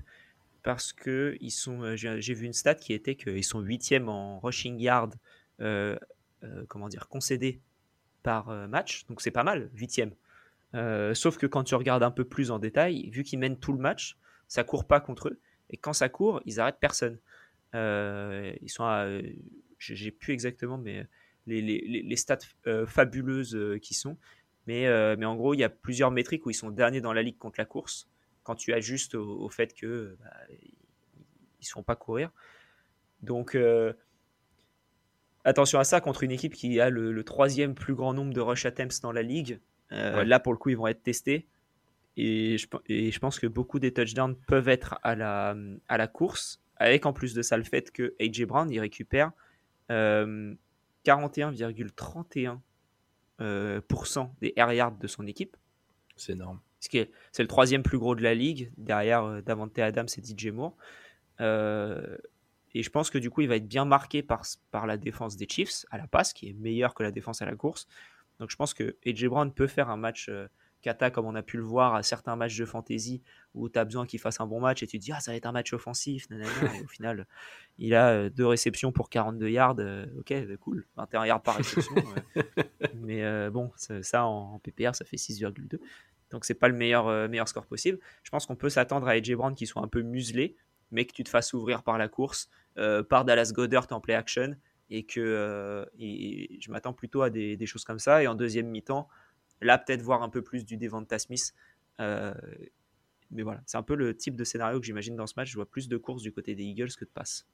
parce 0.62 0.92
que 0.92 1.36
ils 1.40 1.50
sont, 1.50 1.82
euh, 1.82 1.96
j'ai 1.96 2.34
vu 2.34 2.46
une 2.46 2.52
stat 2.52 2.74
qui 2.74 2.92
était 2.92 3.14
qu'ils 3.14 3.44
sont 3.44 3.60
huitièmes 3.60 4.08
en 4.08 4.40
rushing 4.40 4.78
yard, 4.78 5.14
euh, 5.60 5.96
euh, 6.44 6.64
comment 6.68 6.88
dire, 6.88 7.08
concédé 7.08 7.60
par 8.22 8.50
match, 8.68 9.06
donc 9.06 9.22
c'est 9.22 9.30
pas 9.30 9.44
mal, 9.44 9.70
huitième. 9.74 10.12
sauf 11.14 11.38
que 11.38 11.46
quand 11.46 11.64
tu 11.64 11.74
regardes 11.74 12.02
un 12.02 12.10
peu 12.10 12.24
plus 12.24 12.50
en 12.50 12.58
détail, 12.58 13.08
vu 13.10 13.22
qu'ils 13.22 13.38
mènent 13.38 13.58
tout 13.58 13.72
le 13.72 13.78
match, 13.78 14.18
ça 14.46 14.62
court 14.62 14.86
pas 14.86 15.00
contre 15.00 15.28
eux, 15.28 15.40
et 15.70 15.78
quand 15.78 15.94
ça 15.94 16.10
court, 16.10 16.42
ils 16.44 16.60
arrêtent 16.60 16.80
personne. 16.80 17.18
ils 17.72 18.68
sont 18.68 18.84
à, 18.84 19.06
j'ai 19.78 20.10
plus 20.10 20.34
exactement, 20.34 20.76
mais 20.76 21.06
les, 21.46 22.16
stats 22.16 22.38
euh, 22.66 22.86
fabuleuses 22.86 23.54
euh, 23.54 23.78
qui 23.78 23.94
sont. 23.94 24.16
Mais, 24.66 24.86
euh, 24.86 25.16
mais 25.18 25.26
en 25.26 25.36
gros, 25.36 25.54
il 25.54 25.60
y 25.60 25.64
a 25.64 25.68
plusieurs 25.68 26.10
métriques 26.10 26.46
où 26.46 26.50
ils 26.50 26.54
sont 26.54 26.70
derniers 26.70 27.00
dans 27.00 27.12
la 27.12 27.22
ligue 27.22 27.38
contre 27.38 27.58
la 27.58 27.64
course. 27.64 28.08
Quand 28.42 28.54
tu 28.54 28.72
ajustes 28.72 29.14
au, 29.14 29.48
fait 29.48 29.74
que 29.74 30.16
bah, 30.20 30.30
ils 30.50 31.66
ne 31.66 31.68
font 31.68 31.82
pas 31.82 31.96
courir. 31.96 32.30
Donc, 33.22 33.56
attention 35.44 35.78
à 35.78 35.84
ça 35.84 36.00
contre 36.00 36.22
une 36.22 36.30
équipe 36.30 36.54
qui 36.54 36.80
a 36.80 36.88
le, 36.88 37.22
troisième 37.22 37.74
plus 37.74 37.94
grand 37.94 38.14
nombre 38.14 38.32
de 38.32 38.40
rush 38.40 38.64
attempts 38.64 39.02
dans 39.02 39.12
la 39.12 39.22
ligue. 39.22 39.60
Là, 39.90 40.40
pour 40.40 40.52
le 40.52 40.58
coup, 40.58 40.70
ils 40.70 40.76
vont 40.76 40.86
être 40.86 41.02
testés. 41.02 41.46
Et 42.16 42.58
je, 42.58 42.66
et 42.86 43.10
je, 43.10 43.18
pense 43.18 43.38
que 43.38 43.46
beaucoup 43.46 43.78
des 43.78 43.92
touchdowns 43.92 44.36
peuvent 44.46 44.68
être 44.68 44.98
à 45.02 45.14
la, 45.14 45.54
à 45.88 45.96
la 45.96 46.06
course, 46.06 46.60
avec 46.76 47.06
en 47.06 47.12
plus 47.12 47.34
de 47.34 47.42
ça 47.42 47.56
le 47.56 47.62
fait 47.62 47.90
que 47.92 48.14
AJ 48.20 48.44
Brown 48.44 48.70
il 48.70 48.80
récupère 48.80 49.32
41,31% 51.04 52.58
euh, 53.40 53.80
des 54.40 54.52
air 54.56 54.72
yards 54.72 54.98
de 54.98 55.06
son 55.06 55.26
équipe. 55.26 55.56
C'est 56.16 56.32
énorme. 56.32 56.60
C'est 56.80 57.08
le 57.38 57.46
troisième 57.46 57.82
plus 57.82 57.98
gros 57.98 58.14
de 58.14 58.22
la 58.22 58.34
ligue, 58.34 58.72
derrière 58.76 59.24
euh, 59.24 59.40
Davante 59.42 59.78
Adams 59.78 60.08
et 60.16 60.22
DJ 60.22 60.48
Moore. 60.48 60.76
Euh, 61.40 62.16
et 62.72 62.82
je 62.82 62.90
pense 62.90 63.10
que 63.10 63.18
du 63.18 63.30
coup, 63.30 63.40
il 63.40 63.48
va 63.48 63.56
être 63.56 63.68
bien 63.68 63.84
marqué 63.84 64.22
par, 64.22 64.42
par 64.70 64.86
la 64.86 64.96
défense 64.96 65.36
des 65.36 65.48
Chiefs 65.48 65.84
à 65.90 65.98
la 65.98 66.06
passe, 66.06 66.32
qui 66.32 66.48
est 66.48 66.52
meilleure 66.52 66.94
que 66.94 67.02
la 67.02 67.10
défense 67.10 67.42
à 67.42 67.46
la 67.46 67.56
course. 67.56 67.86
Donc 68.38 68.50
je 68.50 68.56
pense 68.56 68.74
que 68.74 68.96
AJ 69.06 69.26
Brown 69.26 69.52
peut 69.52 69.66
faire 69.66 69.90
un 69.90 69.96
match 69.96 70.30
kata 70.80 71.10
comme 71.10 71.26
on 71.26 71.34
a 71.34 71.42
pu 71.42 71.56
le 71.56 71.62
voir 71.62 71.94
à 71.94 72.02
certains 72.02 72.36
matchs 72.36 72.56
de 72.56 72.64
fantasy 72.64 73.22
où 73.54 73.68
tu 73.68 73.78
as 73.78 73.84
besoin 73.84 74.06
qu'il 74.06 74.18
fasse 74.18 74.40
un 74.40 74.46
bon 74.46 74.60
match 74.60 74.82
et 74.82 74.86
tu 74.86 74.98
te 74.98 75.04
dis 75.04 75.12
ah 75.12 75.20
ça 75.20 75.32
va 75.32 75.36
être 75.36 75.46
un 75.46 75.52
match 75.52 75.72
offensif 75.72 76.26
et 76.30 76.82
au 76.82 76.88
final 76.88 77.26
il 77.78 77.94
a 77.94 78.10
euh, 78.10 78.30
deux 78.30 78.46
réceptions 78.46 78.92
pour 78.92 79.10
42 79.10 79.48
yards 79.48 79.76
euh, 79.78 80.06
ok 80.18 80.46
bah, 80.46 80.56
cool 80.58 80.86
21 80.96 81.26
yards 81.26 81.42
par 81.42 81.56
réception 81.56 81.94
mais 82.94 83.24
euh, 83.24 83.50
bon 83.50 83.70
ça 83.76 84.24
en, 84.24 84.58
PPR 84.60 84.94
ça 84.94 85.04
fait 85.04 85.16
6,2 85.16 85.78
donc 86.30 86.44
c'est 86.44 86.54
pas 86.54 86.68
le 86.68 86.76
meilleur, 86.76 87.28
meilleur 87.28 87.48
score 87.48 87.66
possible. 87.66 87.98
Je 88.22 88.30
pense 88.30 88.46
qu'on 88.46 88.54
peut 88.54 88.70
s'attendre 88.70 89.08
à 89.08 89.12
AJ 89.14 89.32
Brown 89.32 89.52
qui 89.52 89.66
soit 89.66 89.82
un 89.82 89.88
peu 89.88 90.02
muselé 90.02 90.54
mais 90.92 91.04
que 91.04 91.12
tu 91.12 91.24
te 91.24 91.28
fasses 91.28 91.52
ouvrir 91.54 91.82
par 91.82 91.98
la 91.98 92.06
course 92.06 92.48
par 93.08 93.24
Dallas 93.24 93.50
Goddard 93.52 93.88
en 93.90 94.00
play 94.00 94.14
action 94.14 94.54
et 94.90 95.02
que 95.02 95.84
je 95.98 96.70
m'attends 96.70 96.92
plutôt 96.92 97.22
à 97.22 97.30
des, 97.30 97.56
des, 97.56 97.66
choses 97.66 97.82
comme 97.82 97.98
ça. 97.98 98.22
Et 98.22 98.28
en 98.28 98.36
deuxième 98.36 98.68
mi-temps 98.68 99.08
Là, 99.60 99.78
peut-être 99.78 100.02
voir 100.02 100.22
un 100.22 100.28
peu 100.28 100.42
plus 100.42 100.64
du 100.64 100.76
Devonta 100.76 101.18
Smith. 101.18 101.54
Euh, 102.00 102.34
mais 103.30 103.42
voilà, 103.42 103.62
c'est 103.66 103.76
un 103.76 103.82
peu 103.82 103.94
le 103.94 104.16
type 104.16 104.36
de 104.36 104.44
scénario 104.44 104.80
que 104.80 104.86
j'imagine 104.86 105.16
dans 105.16 105.26
ce 105.26 105.34
match. 105.36 105.50
Je 105.50 105.54
vois 105.54 105.68
plus 105.68 105.88
de 105.88 105.96
courses 105.96 106.22
du 106.22 106.32
côté 106.32 106.54
des 106.54 106.64
Eagles 106.64 106.92
que 106.98 107.04
de 107.04 107.10
passes. 107.10 107.46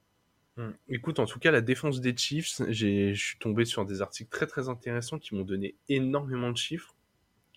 Hmm. 0.55 0.71
Écoute, 0.89 1.19
en 1.19 1.25
tout 1.25 1.37
cas, 1.37 1.51
la 1.51 1.61
défense 1.61 2.01
des 2.01 2.15
Chiefs, 2.17 2.61
je 2.69 3.13
suis 3.13 3.37
tombé 3.37 3.65
sur 3.65 3.85
des 3.85 4.01
articles 4.01 4.29
très 4.29 4.47
très 4.47 4.69
intéressants 4.69 5.19
qui 5.19 5.35
m'ont 5.35 5.43
donné 5.43 5.75
énormément 5.87 6.51
de 6.51 6.57
chiffres. 6.57 6.95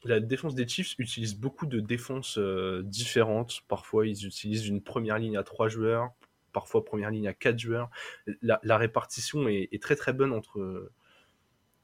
La 0.05 0.21
défense 0.21 0.55
des 0.55 0.69
Chiefs 0.69 0.95
utilise 0.99 1.35
beaucoup 1.35 1.67
de 1.67 1.81
défenses 1.81 2.39
euh, 2.39 2.83
différentes. 2.85 3.63
Parfois, 3.69 4.07
ils 4.07 4.27
utilisent 4.27 4.67
une 4.67 4.83
première 4.83 5.19
ligne 5.19 5.37
à 5.37 5.43
trois 5.43 5.69
joueurs, 5.69 6.11
parfois 6.53 6.85
première 6.85 7.11
ligne 7.11 7.29
à 7.29 7.35
quatre 7.35 7.59
joueurs. 7.59 7.91
La, 8.43 8.77
répartition 8.77 9.49
est, 9.49 9.69
est, 9.73 9.83
très 9.83 9.97
très 9.97 10.13
bonne 10.13 10.33
entre, 10.33 10.91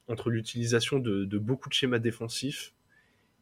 entre 0.09 0.31
l'utilisation 0.31 0.99
de, 0.99 1.39
beaucoup 1.39 1.69
de 1.69 1.75
schémas 1.75 1.99
défensifs. 1.99 2.73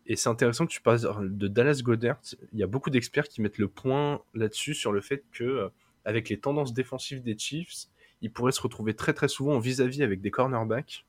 Et 0.07 0.17
c'est 0.17 0.29
intéressant 0.29 0.67
que 0.67 0.73
tu 0.73 0.83
passes 0.83 1.03
de 1.03 1.49
Dallas 1.49 1.81
Goddard. 1.83 2.21
Il 2.53 2.59
y 2.59 2.63
a 2.63 2.67
beaucoup 2.67 2.91
d'experts 2.91 3.29
qui 3.29 3.41
mettent 3.41 3.59
le 3.59 3.69
point 3.69 4.23
là-dessus 4.35 4.75
sur 4.75 4.93
le 4.93 5.01
fait 5.01 5.25
que, 5.33 5.45
euh, 5.45 5.69
avec 6.05 6.29
les 6.29 6.39
tendances 6.39 6.75
défensives 6.75 7.23
des 7.23 7.39
Chiefs, 7.39 7.87
ils 8.21 8.31
pourraient 8.31 8.53
se 8.53 8.61
retrouver 8.61 8.95
très 8.95 9.15
très 9.15 9.29
souvent 9.29 9.55
en 9.55 9.59
vis-à-vis 9.59 10.03
avec 10.03 10.21
des 10.21 10.31
cornerbacks. 10.31 11.07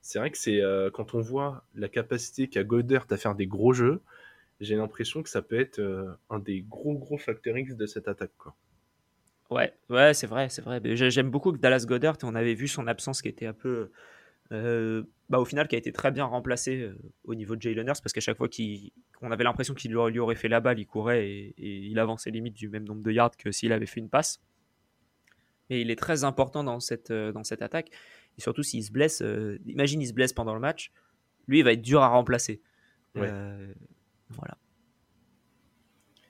C'est 0.00 0.18
vrai 0.18 0.30
que 0.30 0.38
c'est 0.38 0.62
euh, 0.62 0.90
quand 0.90 1.14
on 1.14 1.20
voit 1.20 1.64
la 1.74 1.88
capacité 1.88 2.48
qu'a 2.48 2.64
Goddard 2.64 3.06
à 3.10 3.16
faire 3.16 3.34
des 3.34 3.46
gros 3.46 3.72
jeux, 3.72 4.00
j'ai 4.60 4.76
l'impression 4.76 5.22
que 5.22 5.28
ça 5.28 5.42
peut 5.42 5.58
être 5.58 5.80
euh, 5.80 6.12
un 6.30 6.38
des 6.38 6.62
gros 6.62 6.94
gros 6.94 7.18
facteurs 7.18 7.58
X 7.58 7.76
de 7.76 7.86
cette 7.86 8.08
attaque. 8.08 8.30
Ouais, 9.50 9.74
ouais, 9.90 10.14
c'est 10.14 10.26
vrai, 10.26 10.48
c'est 10.48 10.62
vrai. 10.62 10.80
J'aime 10.96 11.30
beaucoup 11.30 11.52
que 11.52 11.58
Dallas 11.58 11.84
Goddard, 11.86 12.16
on 12.22 12.34
avait 12.34 12.54
vu 12.54 12.68
son 12.68 12.86
absence 12.86 13.22
qui 13.22 13.28
était 13.28 13.46
un 13.46 13.52
peu 13.52 13.90
bah, 14.50 15.40
au 15.40 15.44
final 15.44 15.66
qui 15.66 15.74
a 15.74 15.78
été 15.78 15.92
très 15.92 16.12
bien 16.12 16.24
remplacé 16.24 16.80
euh, 16.80 16.96
au 17.24 17.34
niveau 17.34 17.56
de 17.56 17.62
Jalen 17.62 17.88
Hurts 17.88 18.00
parce 18.02 18.12
qu'à 18.12 18.20
chaque 18.20 18.36
fois 18.36 18.48
qu'on 18.48 19.30
avait 19.32 19.44
l'impression 19.44 19.74
qu'il 19.74 19.90
lui 19.90 20.18
aurait 20.18 20.36
fait 20.36 20.48
la 20.48 20.60
balle, 20.60 20.78
il 20.78 20.86
courait 20.86 21.28
et, 21.28 21.54
il 21.58 21.98
avançait 21.98 22.30
limite 22.30 22.54
du 22.54 22.68
même 22.68 22.84
nombre 22.84 23.02
de 23.02 23.10
yards 23.10 23.36
que 23.36 23.50
s'il 23.50 23.72
avait 23.72 23.86
fait 23.86 24.00
une 24.00 24.08
passe. 24.08 24.40
Et 25.68 25.80
il 25.80 25.90
est 25.90 25.96
très 25.96 26.22
important 26.22 26.62
dans 26.62 26.78
cette, 26.78 27.10
euh, 27.10 27.32
dans 27.32 27.42
cette 27.42 27.60
attaque. 27.60 27.90
Et 28.38 28.40
surtout 28.40 28.62
s'il 28.62 28.84
se 28.84 28.92
blesse, 28.92 29.24
imagine 29.64 30.00
il 30.02 30.06
se 30.06 30.12
blesse 30.12 30.34
pendant 30.34 30.54
le 30.54 30.60
match, 30.60 30.92
lui 31.48 31.60
il 31.60 31.64
va 31.64 31.72
être 31.72 31.82
dur 31.82 32.02
à 32.02 32.08
remplacer. 32.08 32.60
voilà. 33.14 34.58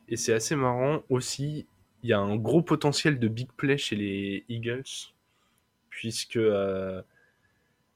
Et 0.08 0.16
c'est 0.16 0.32
assez 0.32 0.54
marrant 0.54 1.02
aussi, 1.08 1.66
il 2.04 2.10
y 2.10 2.12
a 2.12 2.20
un 2.20 2.36
gros 2.36 2.62
potentiel 2.62 3.18
de 3.18 3.26
big 3.26 3.50
play 3.56 3.76
chez 3.76 3.96
les 3.96 4.44
Eagles, 4.48 4.84
puisque 5.90 6.38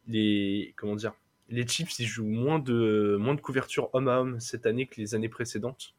les 0.07 0.75
comment 0.77 0.97
dire 0.97 1.15
les 1.49 1.67
Chiefs 1.67 1.99
ils 1.99 2.07
jouent 2.07 2.27
moins 2.27 2.59
de 2.59 3.17
moins 3.21 3.35
de 3.35 3.41
couverture 3.41 3.91
homme 3.93 4.09
à 4.09 4.21
homme 4.21 4.41
cette 4.41 4.67
année 4.67 4.87
que 4.87 5.01
les 5.01 5.15
années 5.15 5.29
précédentes. 5.29 5.95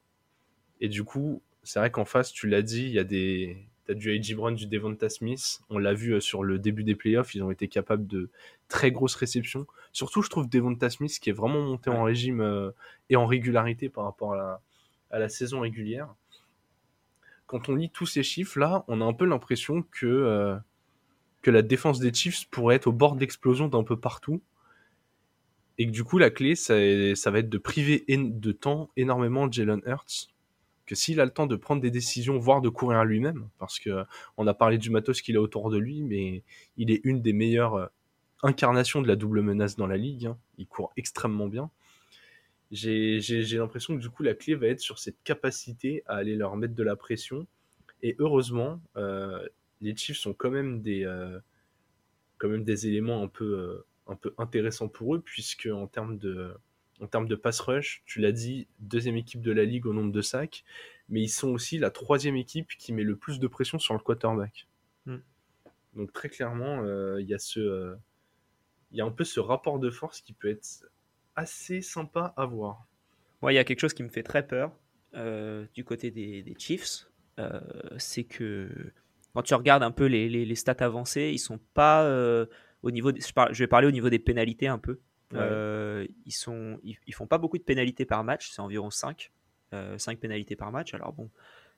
Et 0.80 0.90
du 0.90 1.04
coup, 1.04 1.42
c'est 1.64 1.80
vrai 1.80 1.92
qu'en 1.92 2.06
face, 2.06 2.32
tu 2.32 2.48
l'as 2.48 2.64
dit, 2.64 2.86
il 2.86 2.92
y 2.92 3.00
a 3.00 3.04
des 3.04 3.68
T'as 3.86 3.96
du 3.96 4.12
A.J. 4.12 4.36
Brown, 4.36 4.54
du 4.54 4.68
Devonta 4.68 5.10
Smith. 5.10 5.62
On 5.70 5.80
l'a 5.80 5.94
vu 5.94 6.14
euh, 6.14 6.20
sur 6.20 6.44
le 6.44 6.60
début 6.60 6.84
des 6.84 6.96
playoffs, 6.96 7.34
ils 7.34 7.44
ont 7.44 7.50
été 7.50 7.68
capables 7.68 8.06
de 8.06 8.30
très 8.68 8.92
grosses 8.92 9.16
réceptions. 9.16 9.66
Surtout, 9.92 10.22
je 10.22 10.30
trouve 10.30 10.48
Devonta 10.48 10.90
Smith 10.90 11.20
qui 11.20 11.32
est 11.32 11.34
vraiment 11.34 11.62
monté 11.62 11.90
en 11.90 12.04
régime 12.04 12.42
euh, 12.42 12.72
et 13.10 13.16
en 13.16 13.26
régularité 13.26 13.90
par 13.90 14.04
rapport 14.04 14.34
à 14.34 14.38
la, 14.38 14.62
à 15.10 15.20
la, 15.20 15.30
saison 15.30 15.62
régulière. 15.62 16.14
Quand 17.48 17.70
on 17.70 17.76
lit 17.76 17.90
tous 17.90 18.06
ces 18.06 18.22
chiffres-là, 18.22 18.86
on 18.88 19.02
a 19.02 19.06
un 19.06 19.14
peu 19.14 19.26
l'impression 19.26 19.82
que 19.82 20.06
euh, 20.06 20.56
que 21.42 21.52
la 21.52 21.62
défense 21.62 22.00
des 22.00 22.14
Chiefs 22.14 22.48
pourrait 22.50 22.76
être 22.76 22.88
au 22.88 22.92
bord 22.92 23.16
d'explosion 23.16 23.68
d'un 23.68 23.84
peu 23.84 24.00
partout. 24.00 24.42
Et 25.78 25.88
que 25.88 25.92
du 25.92 26.04
coup, 26.04 26.18
la 26.18 26.30
clé, 26.30 26.56
ça, 26.56 26.76
va 26.76 27.40
être 27.40 27.50
de 27.50 27.58
priver 27.58 28.04
de 28.08 28.52
temps 28.52 28.90
énormément 28.98 29.52
Jalen 29.52 29.82
Hurts. 29.86 30.30
Que 30.86 30.96
s'il 30.96 31.20
a 31.20 31.26
le 31.26 31.32
temps 31.32 31.48
de 31.48 31.56
prendre 31.56 31.82
des 31.82 31.92
décisions, 31.92 32.38
voire 32.38 32.62
de 32.62 32.70
courir 32.70 33.04
lui-même, 33.06 33.50
parce 33.58 33.80
que 33.80 34.04
on 34.38 34.46
a 34.46 34.54
parlé 34.54 34.78
du 34.78 34.90
matos 34.90 35.22
qu'il 35.22 35.38
a 35.38 35.42
autour 35.42 35.70
de 35.72 35.78
lui, 35.78 36.04
mais 36.04 36.44
il 36.78 36.92
est 36.92 37.02
une 37.04 37.22
des 37.22 37.34
meilleures 37.34 37.76
euh, 37.76 37.88
incarnations 38.44 39.02
de 39.02 39.08
la 39.08 39.16
double 39.16 39.42
menace 39.42 39.76
dans 39.76 39.88
la 39.88 39.98
ligue. 39.98 40.26
Hein. 40.28 40.38
Il 40.58 40.68
court 40.68 40.92
extrêmement 40.98 41.48
bien. 41.48 41.72
J'ai 42.72 43.20
l'impression 43.58 43.96
que 43.96 44.02
du 44.02 44.10
coup, 44.10 44.24
la 44.24 44.34
clé 44.34 44.56
va 44.56 44.68
être 44.68 44.80
sur 44.80 45.00
cette 45.00 45.22
capacité 45.24 46.04
à 46.06 46.16
aller 46.16 46.36
leur 46.36 46.56
mettre 46.58 46.76
de 46.76 46.84
la 46.84 46.96
pression. 46.96 47.48
Et 48.04 48.16
heureusement, 48.20 48.82
euh, 48.98 49.46
les 49.82 49.96
Chiefs 49.96 50.18
sont 50.18 50.34
quand 50.34 50.52
même 50.52 50.82
des, 50.82 51.04
euh, 51.06 51.40
quand 52.38 52.48
même 52.48 52.64
des 52.64 52.88
éléments 52.88 53.22
un 53.24 53.28
peu, 53.28 53.58
euh, 53.58 53.86
un 54.08 54.16
peu 54.16 54.34
intéressants 54.38 54.88
pour 54.88 55.16
eux, 55.16 55.22
puisque 55.22 55.68
en 55.72 55.88
termes 55.88 56.18
de, 56.18 56.56
en 57.02 57.08
termes 57.08 57.28
de 57.28 57.36
pass 57.36 57.60
rush, 57.60 58.04
tu 58.06 58.20
l'as 58.20 58.32
dit, 58.32 58.68
deuxième 58.80 59.18
équipe 59.18 59.42
de 59.42 59.52
la 59.52 59.66
ligue 59.66 59.88
au 59.88 59.94
nombre 59.94 60.12
de 60.12 60.22
sacs, 60.22 60.64
mais 61.10 61.22
ils 61.22 61.30
sont 61.30 61.50
aussi 61.50 61.78
la 61.80 61.90
troisième 61.90 62.36
équipe 62.36 62.70
qui 62.78 62.94
met 62.94 63.04
le 63.04 63.16
plus 63.16 63.40
de 63.40 63.48
pression 63.48 63.80
sur 63.80 63.94
le 63.94 64.00
quarterback. 64.00 64.68
Hmm. 65.06 65.18
Donc 65.96 66.14
très 66.14 66.30
clairement, 66.30 66.84
euh, 66.84 67.20
il 67.20 67.28
y 67.28 67.34
a 67.34 67.40
ce, 67.40 67.96
il 68.92 68.98
y 68.98 69.02
a 69.02 69.06
un 69.06 69.12
peu 69.12 69.24
ce 69.24 69.40
rapport 69.40 69.80
de 69.80 69.90
force 69.90 70.22
qui 70.22 70.34
peut 70.34 70.50
être 70.50 70.86
assez 71.36 71.82
sympa 71.82 72.34
à 72.38 72.46
voir. 72.46 72.86
Moi, 73.42 73.52
il 73.52 73.56
y 73.56 73.60
a 73.60 73.64
quelque 73.64 73.80
chose 73.80 73.94
qui 73.94 74.04
me 74.04 74.10
fait 74.10 74.24
très 74.24 74.46
peur 74.46 74.72
du 75.74 75.84
côté 75.84 76.12
des, 76.12 76.42
des 76.44 76.56
Chiefs, 76.58 77.10
c'est 77.98 78.24
que 78.24 78.94
quand 79.34 79.44
tu 79.44 79.54
regardes 79.54 79.84
un 79.84 79.92
peu 79.92 80.06
les, 80.06 80.30
les, 80.30 80.56
stats 80.56 80.76
avancées, 80.80 81.32
ils 81.34 81.40
sont 81.40 81.60
pas 81.74 82.04
euh, 82.04 82.46
au 82.84 82.92
niveau. 82.92 83.12
je, 83.12 83.58
vais 83.58 83.68
parler 83.68 83.88
au 83.88 83.92
niveau 83.92 84.10
des 84.10 84.20
pénalités 84.20 84.68
un 84.68 84.78
peu. 84.78 85.00
Euh, 85.34 86.06
ils 86.26 86.34
sont, 86.34 86.78
ils, 86.84 87.14
font 87.14 87.28
pas 87.28 87.38
beaucoup 87.38 87.58
de 87.58 87.64
pénalités 87.64 88.06
par 88.06 88.24
match, 88.24 88.52
c'est 88.52 88.62
environ 88.62 88.90
5. 88.90 89.32
5 89.72 89.74
euh, 89.74 90.20
pénalités 90.20 90.58
par 90.58 90.72
match. 90.74 90.94
Alors 90.94 91.14
bon, 91.14 91.30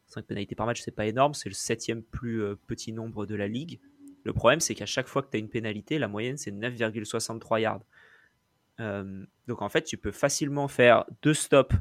5 0.07 0.25
pénalités 0.25 0.55
par 0.55 0.65
match, 0.65 0.81
c'est 0.81 0.95
pas 0.95 1.05
énorme, 1.05 1.35
c'est 1.35 1.49
le 1.49 1.53
septième 1.53 2.01
plus 2.01 2.43
petit 2.65 2.91
nombre 2.91 3.27
de 3.27 3.35
la 3.35 3.47
ligue. 3.47 3.79
Le 4.23 4.33
problème, 4.33 4.59
c'est 4.59 4.73
qu'à 4.73 4.87
chaque 4.87 5.07
fois 5.07 5.21
que 5.21 5.29
tu 5.29 5.37
as 5.37 5.39
une 5.39 5.49
pénalité, 5.49 5.99
la 5.99 6.07
moyenne, 6.07 6.37
c'est 6.37 6.51
9,63 6.51 7.61
yards. 7.61 7.83
donc 9.47 9.61
en 9.61 9.69
fait, 9.69 9.83
tu 9.83 9.97
peux 9.97 10.11
facilement 10.11 10.67
faire 10.67 11.05
deux 11.21 11.35
stops 11.35 11.75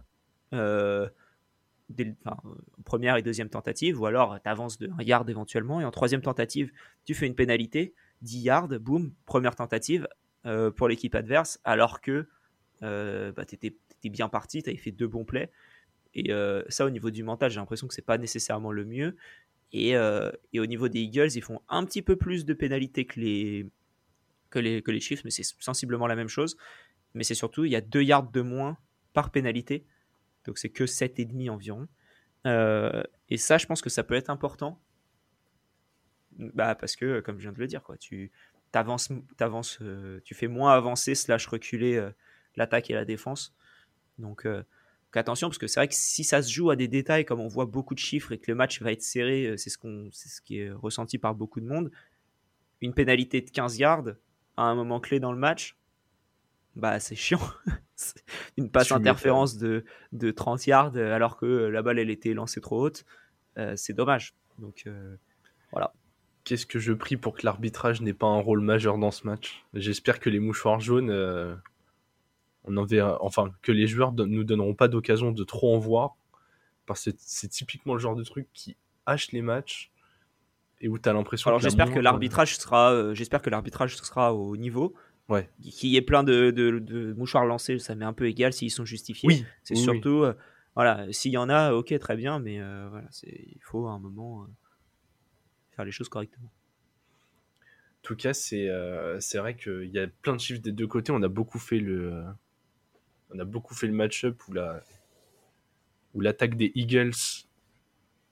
première 2.85 3.16
et 3.16 3.22
deuxième 3.22 3.48
tentative, 3.48 4.00
ou 4.00 4.07
alors 4.07 4.40
tu 4.42 4.48
avances 4.48 4.78
de 4.78 4.90
1 4.98 5.02
yard 5.02 5.31
éventuellement, 5.31 5.81
et 5.81 5.85
en 5.85 5.90
troisième 5.90 6.22
tentative, 6.22 6.72
tu 7.05 7.14
fais 7.14 7.26
une 7.26 7.35
pénalité, 7.35 7.94
10 8.22 8.40
yards, 8.40 8.68
boum, 8.81 9.12
première 9.26 9.55
tentative 9.55 10.09
euh, 10.46 10.70
pour 10.70 10.88
l'équipe 10.88 11.14
adverse, 11.14 11.61
alors 11.64 12.00
que 12.00 12.26
euh, 12.83 13.33
bah, 13.33 13.44
tu 13.44 13.55
étais, 13.55 13.76
bien 14.05 14.28
parti, 14.28 14.62
tu 14.62 14.70
avais 14.70 14.78
fait 14.78 14.90
deux 14.90 15.07
bons 15.07 15.24
plays. 15.24 15.50
Et 16.14 16.33
euh, 16.33 16.62
ça, 16.68 16.85
au 16.85 16.90
niveau 16.90 17.11
du 17.11 17.22
mental, 17.22 17.50
j'ai 17.50 17.61
l'impression 17.61 17.87
que 17.87 17.94
c'est 17.94 18.02
pas 18.02 18.18
nécessairement 18.18 18.72
le 18.72 18.85
mieux. 18.85 19.16
Et, 19.72 19.92
et, 19.92 20.61
au 20.61 20.66
niveau 20.66 20.88
des 20.88 21.00
Eagles, 21.00 21.31
ils 21.35 21.42
font 21.42 21.62
un 21.70 21.87
petit 21.87 22.02
peu 22.02 22.16
plus 22.16 22.44
de 22.44 22.52
pénalités 22.52 23.07
que 23.07 23.18
les, 23.18 23.70
que 24.50 24.59
les, 24.59 24.83
que 24.83 24.90
les 24.90 25.00
Chiefs, 25.00 25.24
mais 25.24 25.31
c'est 25.31 25.46
sensiblement 25.61 26.07
la 26.07 26.14
même 26.14 26.28
chose. 26.28 26.59
Mais 27.14 27.24
c'est 27.24 27.35
surtout, 27.35 27.64
il 27.64 27.72
y 27.72 27.76
a 27.76 27.81
2 27.81 28.02
yards 28.02 28.31
de 28.31 28.42
moins 28.42 28.76
par 29.14 29.31
pénalité 29.31 29.87
donc 30.44 30.59
c'est 30.59 30.70
que 30.70 30.85
7,5 30.85 31.50
environ. 31.50 31.88
Euh, 32.46 33.02
et 33.28 33.37
ça, 33.37 33.59
je 33.59 33.66
pense 33.66 33.83
que 33.83 33.90
ça 33.90 34.02
peut 34.02 34.14
être 34.14 34.31
important. 34.31 34.81
Bah, 36.38 36.74
parce 36.74 36.96
que, 36.96 37.20
comme 37.20 37.37
je 37.37 37.42
viens 37.42 37.52
de 37.52 37.59
le 37.59 37.66
dire, 37.66 37.83
quoi, 37.83 37.96
tu 37.96 38.33
avances, 38.72 39.11
avances, 39.38 39.81
tu 40.24 40.35
fais 40.35 40.48
moins 40.48 40.72
avancer 40.72 41.14
slash 41.14 41.46
reculer 41.46 42.02
l'attaque 42.57 42.90
et 42.90 42.94
la 42.94 43.05
défense. 43.05 43.55
Donc, 44.18 44.46
attention, 45.14 45.48
parce 45.48 45.59
que 45.59 45.66
c'est 45.66 45.78
vrai 45.78 45.88
que 45.88 45.94
si 45.94 46.24
ça 46.24 46.42
se 46.42 46.50
joue 46.50 46.70
à 46.70 46.76
des 46.76 46.88
détails, 46.88 47.26
comme 47.26 47.40
on 47.40 47.48
voit 47.48 47.66
beaucoup 47.66 47.94
de 47.94 47.98
chiffres 47.98 48.33
et 48.33 48.38
que 48.38 48.50
le 48.50 48.55
match 48.55 48.81
va 48.81 48.92
être 48.92 49.02
serré, 49.02 49.55
c'est 49.59 49.68
ce, 49.68 49.76
qu'on, 49.76 50.09
c'est 50.11 50.31
ce 50.31 50.40
qui 50.40 50.61
est 50.61 50.72
ressenti 50.72 51.18
par 51.18 51.35
beaucoup 51.35 51.61
de 51.61 51.66
monde, 51.66 51.90
une 52.81 52.94
pénalité 52.94 53.40
de 53.40 53.50
15 53.50 53.78
yards 53.78 54.09
à 54.57 54.62
un 54.62 54.74
moment 54.74 55.00
clé 55.00 55.20
dans 55.20 55.33
le 55.33 55.38
match, 55.38 55.76
bah 56.74 57.00
c'est 57.00 57.16
chiant. 57.16 57.40
une 58.56 58.70
passe 58.70 58.92
interférence 58.92 59.56
de, 59.58 59.84
de 60.12 60.30
30 60.30 60.66
yards 60.66 60.96
alors 60.96 61.36
que 61.36 61.46
la 61.46 61.82
balle 61.82 61.98
elle 61.98 62.10
était 62.10 62.34
lancée 62.34 62.60
trop 62.60 62.80
haute, 62.80 63.04
euh, 63.58 63.74
c'est 63.76 63.92
dommage. 63.92 64.34
Donc 64.58 64.84
euh, 64.86 65.16
voilà. 65.70 65.92
Qu'est-ce 66.44 66.66
que 66.66 66.78
je 66.78 66.92
prie 66.92 67.16
pour 67.16 67.34
que 67.34 67.44
l'arbitrage 67.44 68.00
n'ait 68.00 68.14
pas 68.14 68.26
un 68.26 68.40
rôle 68.40 68.60
majeur 68.60 68.98
dans 68.98 69.10
ce 69.10 69.26
match? 69.26 69.64
J'espère 69.74 70.18
que 70.18 70.28
les 70.28 70.40
mouchoirs 70.40 70.80
jaunes, 70.80 71.10
euh, 71.10 71.54
on 72.64 72.76
en 72.76 72.84
verra, 72.84 73.18
enfin 73.22 73.52
que 73.62 73.70
les 73.70 73.86
joueurs 73.86 74.12
ne 74.12 74.24
nous 74.24 74.44
donneront 74.44 74.74
pas 74.74 74.88
d'occasion 74.88 75.30
de 75.30 75.44
trop 75.44 75.74
en 75.74 75.78
voir, 75.78 76.16
parce 76.86 77.04
que 77.04 77.10
c'est 77.18 77.48
typiquement 77.48 77.94
le 77.94 78.00
genre 78.00 78.16
de 78.16 78.24
truc 78.24 78.48
qui 78.52 78.76
hache 79.06 79.30
les 79.30 79.42
matchs 79.42 79.92
et 80.80 80.88
où 80.88 80.98
tu 80.98 81.08
as 81.08 81.12
l'impression. 81.12 81.48
Alors 81.48 81.60
j'espère 81.60 81.92
que 81.92 82.00
l'arbitrage 82.00 82.56
sera, 82.56 83.14
j'espère 83.14 83.40
que 83.40 83.50
l'arbitrage 83.50 83.96
sera 83.96 84.34
au 84.34 84.56
niveau. 84.56 84.94
Ouais. 85.28 85.48
Qu'il 85.62 85.90
y 85.90 85.96
ait 85.96 86.02
plein 86.02 86.24
de, 86.24 86.50
de, 86.50 87.12
mouchoirs 87.14 87.46
lancés, 87.46 87.78
ça 87.78 87.94
m'est 87.94 88.04
un 88.04 88.12
peu 88.12 88.26
égal 88.26 88.52
s'ils 88.52 88.70
sont 88.70 88.85
justifiés. 88.85 89.28
Oui. 89.28 89.44
C'est 89.62 89.76
surtout, 89.76 90.22
euh, 90.22 90.35
voilà, 90.74 91.11
s'il 91.12 91.32
y 91.32 91.37
en 91.37 91.48
a, 91.48 91.72
ok, 91.72 91.96
très 91.98 92.16
bien, 92.16 92.38
mais 92.38 92.61
euh, 92.61 92.88
voilà, 92.90 93.08
il 93.24 93.61
faut 93.62 93.87
à 93.87 93.92
un 93.92 93.98
moment 93.98 94.42
euh, 94.42 94.46
faire 95.70 95.85
les 95.85 95.92
choses 95.92 96.08
correctement. 96.08 96.48
En 96.48 98.02
tout 98.02 98.16
cas, 98.16 98.35
c'est 98.35 98.68
vrai 99.35 99.56
qu'il 99.56 99.90
y 99.92 99.98
a 99.98 100.08
plein 100.08 100.35
de 100.35 100.40
chiffres 100.40 100.61
des 100.61 100.72
deux 100.72 100.88
côtés. 100.88 101.12
On 101.12 101.22
a 101.22 101.28
beaucoup 101.28 101.61
fait 101.61 101.78
le, 101.78 102.24
on 103.30 103.38
a 103.38 103.44
beaucoup 103.44 103.74
fait 103.74 103.87
le 103.87 103.92
match-up 103.92 104.37
où 104.48 104.52
la, 104.52 104.82
où 106.14 106.20
l'attaque 106.20 106.56
des 106.56 106.72
Eagles 106.74 107.12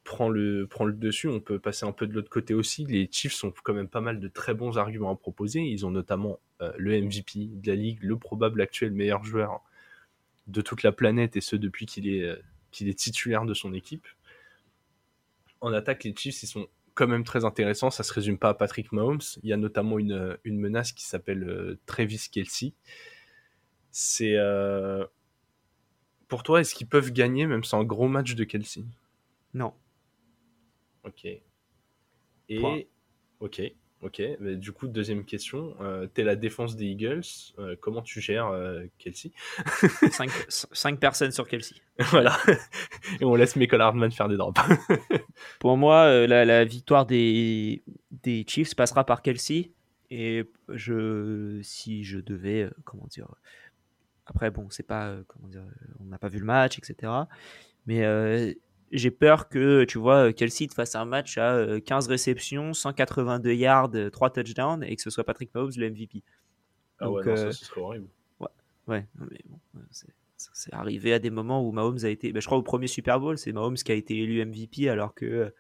prend 0.03 0.29
le, 0.29 0.67
prend 0.67 0.85
le 0.85 0.93
dessus. 0.93 1.29
On 1.29 1.41
peut 1.41 1.61
passer 1.61 1.87
un 1.87 1.93
peu 1.93 2.09
de 2.09 2.13
l'autre 2.13 2.31
côté 2.31 2.53
aussi. 2.53 2.85
Les 2.85 3.09
Chiefs 3.11 3.45
ont 3.45 3.53
quand 3.63 3.75
même 3.75 3.89
pas 3.89 4.01
mal 4.01 4.19
de 4.19 4.29
très 4.29 4.55
bons 4.55 4.77
arguments 4.77 5.13
à 5.13 5.17
proposer. 5.17 5.61
Ils 5.61 5.87
ont 5.87 5.91
notamment 5.91 6.41
le 6.77 7.01
MVP 7.01 7.49
de 7.53 7.69
la 7.69 7.75
ligue, 7.75 8.03
le 8.03 8.19
probable 8.19 8.61
actuel 8.61 8.93
meilleur 8.93 9.25
joueur 9.25 9.63
de 10.47 10.61
toute 10.61 10.83
la 10.83 10.93
planète, 10.93 11.37
et 11.37 11.41
ce 11.41 11.57
depuis 11.57 11.87
qu'il 11.87 12.09
est, 12.09 12.25
euh, 12.25 12.37
qu'il 12.71 12.89
est 12.89 12.99
titulaire 12.99 13.45
de 13.45 13.55
son 13.55 13.73
équipe. 13.73 14.07
En 15.61 15.73
attaque, 15.73 16.05
les 16.05 16.15
Chiefs, 16.15 16.43
ils 16.43 16.47
sont 16.47 16.69
quand 16.95 17.07
même 17.07 17.25
très 17.25 17.45
intéressants. 17.45 17.91
Ça 17.91 18.03
se 18.03 18.13
résume 18.13 18.39
pas 18.39 18.51
à 18.51 18.55
Patrick 18.55 18.93
Mahomes. 18.93 19.21
Il 19.43 19.49
y 19.49 19.53
a 19.53 19.57
notamment 19.57 19.99
une, 19.99 20.39
une 20.45 20.59
menace 20.59 20.93
qui 20.93 21.05
s'appelle 21.05 21.45
euh, 21.45 21.79
Travis 21.87 22.29
Kelsey. 22.31 22.73
C'est. 23.91 24.37
Pour 26.29 26.45
toi, 26.45 26.61
est-ce 26.61 26.77
qu'ils 26.77 26.87
peuvent 26.87 27.11
gagner 27.11 27.47
même 27.47 27.65
sans 27.65 27.81
un 27.81 27.85
gros 27.85 28.07
match 28.07 28.37
de 28.37 28.45
Kelsey 28.45 28.85
Non. 29.53 29.75
Ok. 31.05 31.27
Et 32.49 32.89
ok, 33.41 33.63
ok. 34.03 34.23
Mais 34.41 34.57
du 34.57 34.73
coup, 34.73 34.87
deuxième 34.87 35.25
question. 35.25 35.75
Euh, 35.81 36.07
T'es 36.07 36.23
la 36.23 36.37
défense 36.37 36.77
des 36.77 36.87
Eagles. 36.87 37.23
Euh, 37.59 37.77
comment 37.81 38.03
tu 38.03 38.21
gères 38.21 38.49
euh, 38.49 38.85
Kelsey? 38.99 39.33
Cinq, 40.73 41.01
personnes 41.01 41.33
sur 41.33 41.49
Kelsey. 41.49 41.77
voilà. 42.11 42.37
Et 43.21 43.25
on 43.25 43.35
laisse 43.35 43.57
Michael 43.57 43.81
Hardman 43.81 44.11
faire 44.11 44.29
des 44.29 44.37
drops. 44.37 44.61
Pour 45.59 45.77
moi, 45.77 46.05
euh, 46.05 46.27
la, 46.27 46.65
victoire 46.65 47.07
des, 47.07 47.83
des 48.11 48.45
Chiefs 48.47 48.75
passera 48.75 49.05
par 49.05 49.23
Kelsey. 49.23 49.73
Et 50.11 50.45
je, 50.69 51.61
si 51.63 52.03
je 52.03 52.19
devais, 52.19 52.69
comment 52.85 53.07
dire, 53.07 53.29
après 54.27 54.51
bon, 54.51 54.67
c'est 54.71 54.87
pas, 54.87 55.15
comment 55.29 55.47
dire, 55.47 55.63
on 56.01 56.05
n'a 56.05 56.19
pas 56.19 56.29
vu 56.29 56.41
le 56.41 56.45
match, 56.45 56.79
etc. 56.79 57.13
Mais 57.87 58.57
j'ai 58.91 59.11
peur 59.11 59.49
que, 59.49 59.85
tu 59.85 59.99
vois, 59.99 60.33
Kelsey 60.33 60.69
fasse 60.69 60.95
un 60.95 61.05
match 61.05 61.39
à 61.39 61.81
15 61.81 62.07
euh, 62.07 62.11
réceptions, 62.11 62.73
182 62.73 63.53
yards, 63.53 63.91
3 64.13 64.29
euh, 64.29 64.31
touchdowns 64.31 64.85
et 64.85 64.97
que 64.97 65.03
ce 65.03 65.11
soit 65.11 65.25
Patrick 65.25 65.55
Mahomes 65.55 65.73
le 65.77 65.91
MVP. 65.91 66.23
Ah 66.99 67.11
ouais, 67.11 67.25
non, 67.25 67.37
ça, 67.37 67.43
euh, 67.43 67.53
ce 67.53 67.65
serait 67.65 67.81
horrible. 67.81 68.09
Ouais, 68.41 68.49
ouais 68.89 69.07
mais 69.19 69.41
bon, 69.47 69.59
c'est 70.37 70.73
arrivé 70.73 71.13
à 71.13 71.19
des 71.19 71.31
moments 71.31 71.67
où 71.67 71.71
Mahomes 71.71 71.99
a 72.03 72.09
été. 72.09 72.33
Ben, 72.33 72.41
je 72.41 72.47
crois 72.47 72.59
au 72.59 72.63
premier 72.63 72.89
Super 72.89 73.21
Bowl, 73.21 73.39
c'est 73.39 73.53
Mahomes 73.53 73.77
qui 73.77 73.93
a 73.93 73.95
été 73.95 74.17
élu 74.17 74.45
MVP 74.45 74.89
alors 74.89 75.15
que. 75.15 75.53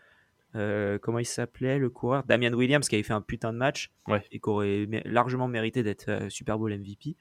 comment 1.00 1.18
il 1.18 1.26
s'appelait 1.26 1.78
le 1.78 1.88
coureur? 1.88 2.24
Damian 2.24 2.52
Williams 2.52 2.88
qui 2.88 2.96
avait 2.96 3.04
fait 3.04 3.12
un 3.12 3.20
putain 3.20 3.52
de 3.52 3.58
match 3.58 3.92
et 4.32 4.40
qui 4.40 4.48
aurait 4.48 4.86
largement 5.04 5.48
mérité 5.48 5.82
d'être 5.82 6.30
Super 6.30 6.58
Bowl 6.58 6.76
MVP. 6.76 7.14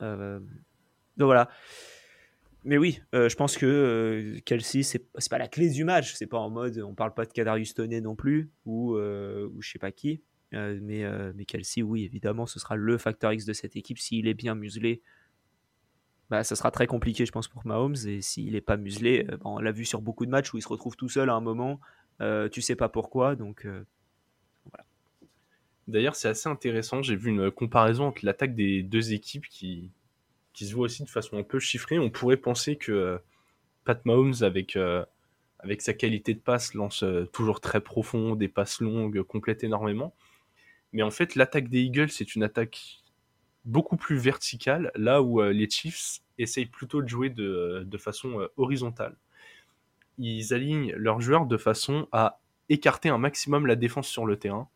donc 0.00 0.40
voilà 1.16 1.48
mais 2.64 2.76
oui, 2.76 3.00
euh, 3.14 3.28
je 3.28 3.36
pense 3.36 3.56
que 3.56 3.66
euh, 3.66 4.40
Kelsey, 4.44 4.82
c'est 4.82 5.08
pas 5.30 5.38
la 5.38 5.48
clé 5.48 5.70
du 5.70 5.84
match. 5.84 6.14
C'est 6.14 6.26
pas 6.26 6.38
en 6.38 6.50
mode, 6.50 6.78
on 6.78 6.94
parle 6.94 7.14
pas 7.14 7.24
de 7.24 7.32
Kadarius 7.32 7.74
Toney 7.74 8.00
non 8.00 8.16
plus, 8.16 8.50
ou, 8.66 8.96
euh, 8.96 9.48
ou 9.54 9.62
je 9.62 9.70
sais 9.70 9.78
pas 9.78 9.92
qui. 9.92 10.22
mais, 10.52 11.04
mais 11.34 11.44
Kelsey, 11.44 11.82
oui, 11.82 12.04
évidemment, 12.04 12.46
ce 12.46 12.58
sera 12.58 12.76
le 12.76 12.98
facteur 12.98 13.32
X 13.32 13.44
de 13.44 13.52
cette 13.52 13.76
équipe. 13.76 13.98
S'il 13.98 14.26
est 14.26 14.34
bien 14.34 14.54
muselé, 14.54 15.02
bah, 16.30 16.44
ça 16.44 16.56
sera 16.56 16.70
très 16.70 16.86
compliqué, 16.86 17.24
je 17.24 17.32
pense, 17.32 17.48
pour 17.48 17.64
Mahomes. 17.64 17.96
Et 18.06 18.20
s'il 18.22 18.56
est 18.56 18.60
pas 18.60 18.76
muselé, 18.76 19.26
on 19.44 19.60
l'a 19.60 19.72
vu 19.72 19.84
sur 19.84 20.02
beaucoup 20.02 20.26
de 20.26 20.30
matchs 20.30 20.52
où 20.52 20.58
il 20.58 20.62
se 20.62 20.68
retrouve 20.68 20.96
tout 20.96 21.08
seul 21.08 21.30
à 21.30 21.34
un 21.34 21.40
moment. 21.40 21.80
tu 22.50 22.60
sais 22.60 22.76
pas 22.76 22.88
pourquoi, 22.88 23.36
donc 23.36 23.66
voilà. 24.64 24.84
D'ailleurs, 25.86 26.16
c'est 26.16 26.28
assez 26.28 26.48
intéressant. 26.48 27.02
J'ai 27.02 27.16
vu 27.16 27.30
une 27.30 27.52
comparaison 27.52 28.06
entre 28.06 28.24
l'attaque 28.26 28.56
des 28.56 28.82
deux 28.82 29.12
équipes 29.12 29.46
qui, 29.46 29.92
qui 30.58 30.66
se 30.66 30.74
voit 30.74 30.86
aussi 30.86 31.04
de 31.04 31.08
façon 31.08 31.38
un 31.38 31.44
peu 31.44 31.60
chiffrée. 31.60 32.00
On 32.00 32.10
pourrait 32.10 32.36
penser 32.36 32.74
que 32.74 32.90
euh, 32.90 33.18
Pat 33.84 34.04
Mahomes, 34.04 34.34
avec, 34.40 34.74
euh, 34.74 35.04
avec 35.60 35.82
sa 35.82 35.94
qualité 35.94 36.34
de 36.34 36.40
passe, 36.40 36.74
lance 36.74 37.04
euh, 37.04 37.26
toujours 37.26 37.60
très 37.60 37.80
profond, 37.80 38.34
des 38.34 38.48
passes 38.48 38.80
longues, 38.80 39.22
complète 39.22 39.62
énormément. 39.62 40.16
Mais 40.92 41.02
en 41.02 41.12
fait, 41.12 41.36
l'attaque 41.36 41.68
des 41.68 41.82
Eagles, 41.82 42.08
c'est 42.08 42.34
une 42.34 42.42
attaque 42.42 43.04
beaucoup 43.66 43.96
plus 43.96 44.16
verticale, 44.16 44.90
là 44.96 45.22
où 45.22 45.42
les 45.42 45.70
Chiefs 45.70 46.22
essayent 46.38 46.66
plutôt 46.66 47.02
de 47.02 47.08
jouer 47.08 47.28
de, 47.28 47.84
de 47.86 47.98
façon 47.98 48.48
horizontale. 48.56 49.14
Ils 50.16 50.54
alignent 50.54 50.92
leurs 50.92 51.20
joueurs 51.20 51.44
de 51.44 51.58
façon 51.58 52.08
à 52.10 52.40
écarter 52.70 53.10
un 53.10 53.18
maximum 53.18 53.66
la 53.66 53.76
défense 53.76 54.08
sur 54.08 54.24
le 54.24 54.38
terrain. 54.38 54.68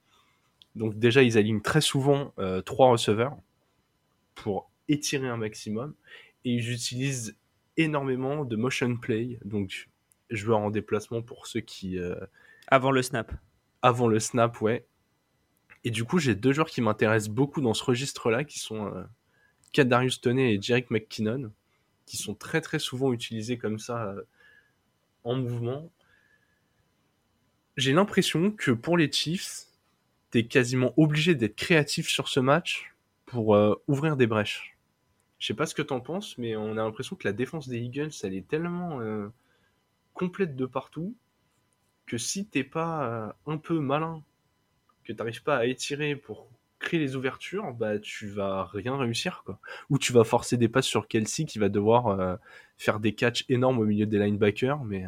Donc 0.77 0.99
déjà, 0.99 1.23
ils 1.23 1.39
alignent 1.39 1.63
très 1.63 1.81
souvent 1.81 2.35
trois 2.67 2.91
receveurs 2.91 3.39
pour 4.35 4.72
étirer 4.89 5.29
un 5.29 5.37
maximum. 5.37 5.95
Et 6.45 6.61
j'utilise 6.61 7.37
énormément 7.77 8.45
de 8.45 8.57
motion 8.57 8.97
play, 8.97 9.39
donc 9.45 9.89
joueur 10.31 10.59
en 10.59 10.71
déplacement 10.71 11.23
pour 11.23 11.47
ceux 11.47 11.61
qui... 11.61 11.99
Euh, 11.99 12.17
avant 12.69 12.91
le 12.91 13.03
snap. 13.03 13.33
Avant 13.83 14.09
le 14.09 14.21
snap, 14.21 14.61
ouais. 14.61 14.87
Et 15.85 15.91
du 15.91 16.05
coup, 16.05 16.19
j'ai 16.19 16.35
deux 16.35 16.53
joueurs 16.53 16.69
qui 16.69 16.81
m'intéressent 16.81 17.35
beaucoup 17.35 17.61
dans 17.61 17.75
ce 17.75 17.85
registre-là, 17.85 18.45
qui 18.45 18.59
sont 18.59 18.87
euh, 18.87 19.03
Kadarius 19.73 20.21
Toney 20.21 20.55
et 20.55 20.63
Jerick 20.63 20.91
McKinnon, 20.91 21.53
qui 22.07 22.17
sont 22.17 22.35
très 22.35 22.61
très 22.61 22.79
souvent 22.79 23.13
utilisés 23.13 23.59
comme 23.59 23.79
ça 23.79 24.05
euh, 24.05 24.23
en 25.25 25.37
mouvement. 25.37 25.91
J'ai 27.77 27.93
l'impression 27.93 28.51
que 28.51 28.71
pour 28.71 28.97
les 28.97 29.11
Chiefs, 29.11 29.67
t'es 30.31 30.45
quasiment 30.45 30.93
obligé 30.97 31.35
d'être 31.35 31.57
créatif 31.57 32.09
sur 32.09 32.29
ce 32.29 32.41
match 32.41 32.92
pour 33.33 33.57
ouvrir 33.89 34.17
des 34.19 34.27
brèches. 34.27 34.77
Je 35.43 35.49
sais 35.49 35.55
pas 35.55 35.67
ce 35.67 35.75
que 35.75 35.83
t'en 35.83 35.99
penses, 35.99 36.39
mais 36.39 36.55
on 36.55 36.73
a 36.73 36.85
l'impression 36.85 37.17
que 37.17 37.27
la 37.27 37.33
défense 37.33 37.67
des 37.67 37.81
Eagles, 37.81 38.13
elle 38.23 38.35
est 38.35 38.47
tellement 38.47 39.01
euh, 39.01 39.27
complète 40.15 40.55
de 40.55 40.67
partout 40.67 41.17
que 42.07 42.17
si 42.17 42.47
t'es 42.47 42.63
pas 42.63 43.09
euh, 43.09 43.33
un 43.47 43.57
peu 43.57 43.81
malin, 43.81 44.23
que 45.03 45.13
t'arrives 45.13 45.43
pas 45.43 45.57
à 45.57 45.65
étirer 45.65 46.15
pour 46.15 46.49
créer 46.79 47.01
les 47.01 47.17
ouvertures, 47.17 47.73
bah 47.75 47.99
tu 47.99 48.29
vas 48.29 48.67
rien 48.67 48.97
réussir. 48.97 49.43
Ou 49.91 49.99
tu 49.99 50.13
vas 50.13 50.23
forcer 50.23 50.57
des 50.57 50.69
passes 50.69 50.87
sur 50.87 51.09
Kelsey 51.09 51.45
qui 51.45 51.59
va 51.59 51.69
devoir 51.69 52.07
euh, 52.07 52.37
faire 52.79 53.01
des 53.01 53.13
catchs 53.13 53.45
énormes 53.49 53.81
au 53.81 53.85
milieu 53.85 54.07
des 54.07 54.21
linebackers, 54.21 54.85
mais. 54.85 55.07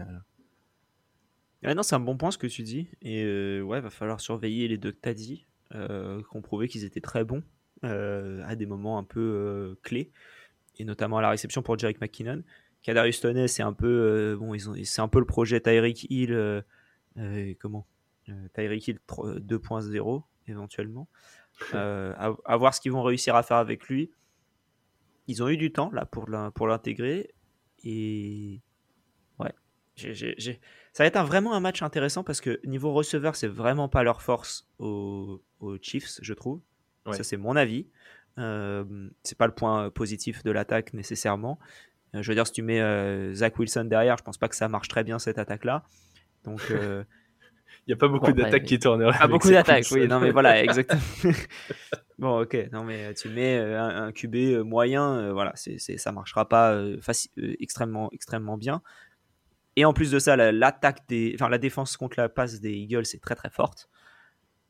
non, 1.63 1.85
c'est 1.85 1.95
un 1.95 2.01
bon 2.01 2.17
point 2.17 2.33
ce 2.33 2.39
que 2.39 2.49
tu 2.49 2.65
dis. 2.65 2.89
Et 3.03 3.61
ouais, 3.61 3.81
va 3.81 3.91
falloir 3.91 4.21
surveiller 4.21 4.67
les 4.67 4.79
deux 4.79 4.93
que 4.93 5.47
qui 5.71 6.37
ont 6.37 6.43
prouvé 6.43 6.67
qu'ils 6.67 6.83
étaient 6.83 7.01
très 7.01 7.23
bons. 7.23 7.45
Euh, 7.85 8.43
à 8.47 8.57
des 8.57 8.67
moments 8.67 8.99
un 8.99 9.05
peu 9.05 9.21
euh, 9.21 9.75
clés, 9.83 10.11
et 10.79 10.85
notamment 10.85 11.19
à 11.19 11.23
la 11.23 11.31
réception 11.31 11.63
pour 11.63 11.79
Jerick 11.79 12.01
McKinnon. 12.01 12.43
Kadarius 12.83 13.21
Toney, 13.21 13.49
c'est 13.49 13.63
un 13.63 13.73
peu 13.73 13.87
euh, 13.87 14.37
bon, 14.37 14.57
c'est 14.85 15.03
un 15.03 15.09
peu 15.09 15.19
le 15.19 15.27
projet 15.27 15.61
Tyreek 15.61 16.07
Hill, 16.11 16.65
comment 17.61 17.87
Tyreek 18.55 18.89
Hill 18.89 18.99
2.0 19.09 20.23
éventuellement. 20.47 21.09
à, 21.73 22.57
voir 22.57 22.75
ce 22.75 22.81
qu'ils 22.81 22.93
vont 22.93 23.03
réussir 23.03 23.37
à 23.37 23.43
faire 23.43 23.59
avec 23.59 23.89
lui. 23.89 24.11
Ils 25.27 25.43
ont 25.43 25.49
eu 25.49 25.57
du 25.57 25.73
temps 25.73 25.91
là 25.91 26.05
pour 26.07 26.67
l'intégrer 26.67 27.35
et 27.85 28.61
ouais, 29.39 29.53
Ça 29.97 31.03
va 31.03 31.07
être 31.07 31.17
un, 31.17 31.25
vraiment 31.25 31.55
un 31.55 31.61
match 31.61 31.83
intéressant 31.83 32.25
parce 32.25 32.41
que 32.41 32.61
niveau 32.65 32.93
receveur, 32.93 33.37
c'est 33.37 33.49
vraiment 33.49 33.89
pas 33.89 34.03
leur 34.03 34.23
force 34.23 34.69
aux, 34.79 35.43
Chiefs, 35.81 36.19
je 36.23 36.35
trouve. 36.35 36.61
Ça, 37.13 37.23
c'est 37.23 37.37
mon 37.37 37.55
avis. 37.57 37.87
Euh, 38.39 38.85
c'est 39.23 39.39
pas 39.39 39.47
le 39.47 39.55
point 39.55 39.91
positif 39.91 40.43
de 40.43 40.51
l'attaque 40.51 40.95
nécessairement. 40.95 41.59
Euh, 42.15 42.23
je 42.23 42.29
veux 42.31 42.35
dire, 42.35 42.47
si 42.47 42.53
tu 42.53 42.63
mets 42.63 42.81
euh, 42.81 43.35
Zach 43.35 43.59
Wilson 43.59 43.85
derrière, 43.85 44.17
je 44.19 44.23
pense 44.23 44.39
pas 44.39 44.49
que 44.49 44.57
ça 44.57 44.69
marche 44.69 44.89
très 44.89 45.05
bien 45.05 45.19
cette 45.19 45.39
attaque-là. 45.39 45.83
Donc, 46.45 46.61
euh, 46.71 47.05
il 47.87 47.91
n'y 47.91 47.95
a 47.95 47.97
pas 47.97 48.09
beaucoup 48.09 48.33
d'attaques 48.33 48.65
qui 48.65 48.79
tourneraient. 48.79 49.19
Pas 49.19 49.27
beaucoup 49.27 49.51
d'attaques, 49.51 49.87
oui. 49.93 50.07
Non, 50.07 50.21
mais 50.21 50.31
voilà, 50.31 50.63
exactement. 50.63 51.01
bon, 52.19 52.43
ok. 52.43 52.69
Non, 52.73 52.85
mais 52.85 53.15
tu 53.15 53.29
mets 53.29 53.59
un, 53.59 54.13
QB 54.13 54.65
moyen, 54.65 55.33
voilà, 55.33 55.53
c'est, 55.55 55.79
ça 55.79 56.13
marchera 56.13 56.49
pas 56.49 56.81
extrêmement, 57.59 58.11
extrêmement 58.13 58.57
bien. 58.57 58.83
Et 59.77 59.85
en 59.85 59.93
plus 59.93 60.13
de 60.13 60.21
ça, 60.21 60.37
l'attaque 60.37 61.09
des, 61.09 61.33
enfin, 61.35 61.49
la 61.49 61.59
défense 61.59 61.97
contre 61.97 62.21
la 62.21 62.29
passe 62.29 62.61
des 62.61 62.73
Eagles 62.73 63.03
est 63.13 63.23
très 63.23 63.35
très 63.35 63.51
forte. 63.51 63.89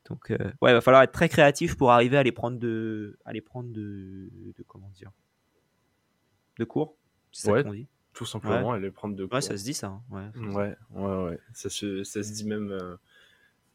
Donc, 0.09 0.27
ouais, 0.29 0.71
il 0.71 0.75
va 0.75 0.81
falloir 0.81 1.03
être 1.03 1.13
très 1.13 1.29
créatif 1.29 1.77
pour 1.77 1.91
arriver 1.93 2.17
à 2.17 2.23
les 2.23 2.33
prendre 2.33 2.59
de, 2.59 3.19
à 3.25 3.33
les 3.33 3.41
prendre 3.41 3.71
de, 3.73 4.29
de 4.57 4.63
comment 4.67 4.91
dire, 4.91 5.11
de 6.59 6.65
court 6.65 6.97
ouais, 7.47 7.65
Tout 8.13 8.27
simplement, 8.27 8.71
ouais. 8.71 8.77
aller 8.77 8.91
prendre 8.91 9.17
de 9.17 9.25
Ouais, 9.25 9.41
ça 9.41 9.57
se 9.57 9.65
dit 9.65 9.75
ça. 9.75 9.89
Hein. 9.89 10.33
Ouais, 10.35 10.77
ouais, 10.93 11.25
ouais, 11.25 11.39
Ça 11.53 11.69
se, 11.69 12.05
ça 12.05 12.23
se 12.23 12.33
dit 12.33 12.45
même, 12.45 12.71
euh, 12.71 12.97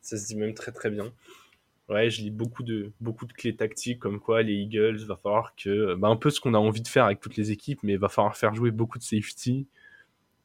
ça 0.01 0.17
se 0.17 0.27
dit 0.27 0.35
même 0.35 0.53
très 0.53 0.71
très 0.71 0.89
bien. 0.89 1.11
Ouais, 1.89 2.09
je 2.09 2.21
lis 2.21 2.29
beaucoup 2.31 2.61
de, 2.61 2.91
beaucoup 3.01 3.25
de 3.25 3.33
clés 3.33 3.55
tactiques 3.55 3.99
comme 3.99 4.19
quoi 4.19 4.43
les 4.43 4.53
Eagles, 4.53 5.03
va 5.05 5.17
falloir 5.17 5.55
que, 5.55 5.95
bah, 5.95 6.07
un 6.07 6.15
peu 6.15 6.29
ce 6.29 6.39
qu'on 6.39 6.53
a 6.53 6.59
envie 6.59 6.81
de 6.81 6.87
faire 6.87 7.05
avec 7.05 7.19
toutes 7.19 7.35
les 7.35 7.51
équipes, 7.51 7.79
mais 7.81 7.93
il 7.93 7.99
va 7.99 8.09
falloir 8.09 8.37
faire 8.37 8.53
jouer 8.53 8.69
beaucoup 8.69 8.99
de 8.99 9.03
safety 9.03 9.67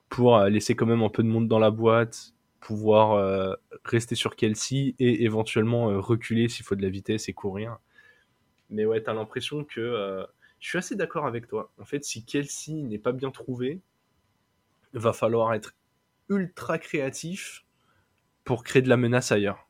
pour 0.09 0.39
euh, 0.39 0.49
laisser 0.49 0.74
quand 0.74 0.87
même 0.87 1.03
un 1.03 1.11
peu 1.11 1.22
de 1.22 1.28
monde 1.28 1.47
dans 1.47 1.59
la 1.59 1.70
boîte, 1.70 2.34
pouvoir 2.65 3.12
euh, 3.12 3.55
rester 3.85 4.15
sur 4.15 4.37
Kelsey 4.37 4.95
et 4.99 5.25
éventuellement 5.25 5.87
reculer 6.01 6.49
s'il 6.49 6.65
faut 6.65 6.75
de 6.75 6.83
la 6.83 6.89
vitesse 6.89 7.29
et 7.29 7.33
courir. 7.33 7.79
Mais 8.71 8.87
ouais, 8.87 9.03
t'as 9.03 9.12
l'impression 9.12 9.65
que 9.65 10.27
je 10.59 10.69
suis 10.71 10.79
assez 10.79 10.97
d'accord 10.97 11.27
avec 11.27 11.47
toi. 11.47 11.71
En 11.79 11.85
fait, 11.85 12.05
si 12.05 12.25
Kelsey 12.25 12.83
n'est 12.83 12.99
pas 12.99 13.12
bien 13.12 13.31
trouvé, 13.31 13.83
va 14.95 15.12
falloir 15.12 15.53
être 15.53 15.75
ultra 16.31 16.79
créatif 16.79 17.67
pour 18.45 18.65
créer 18.65 18.81
de 18.81 18.89
la 18.89 18.97
menace 18.97 19.31
ailleurs. 19.31 19.69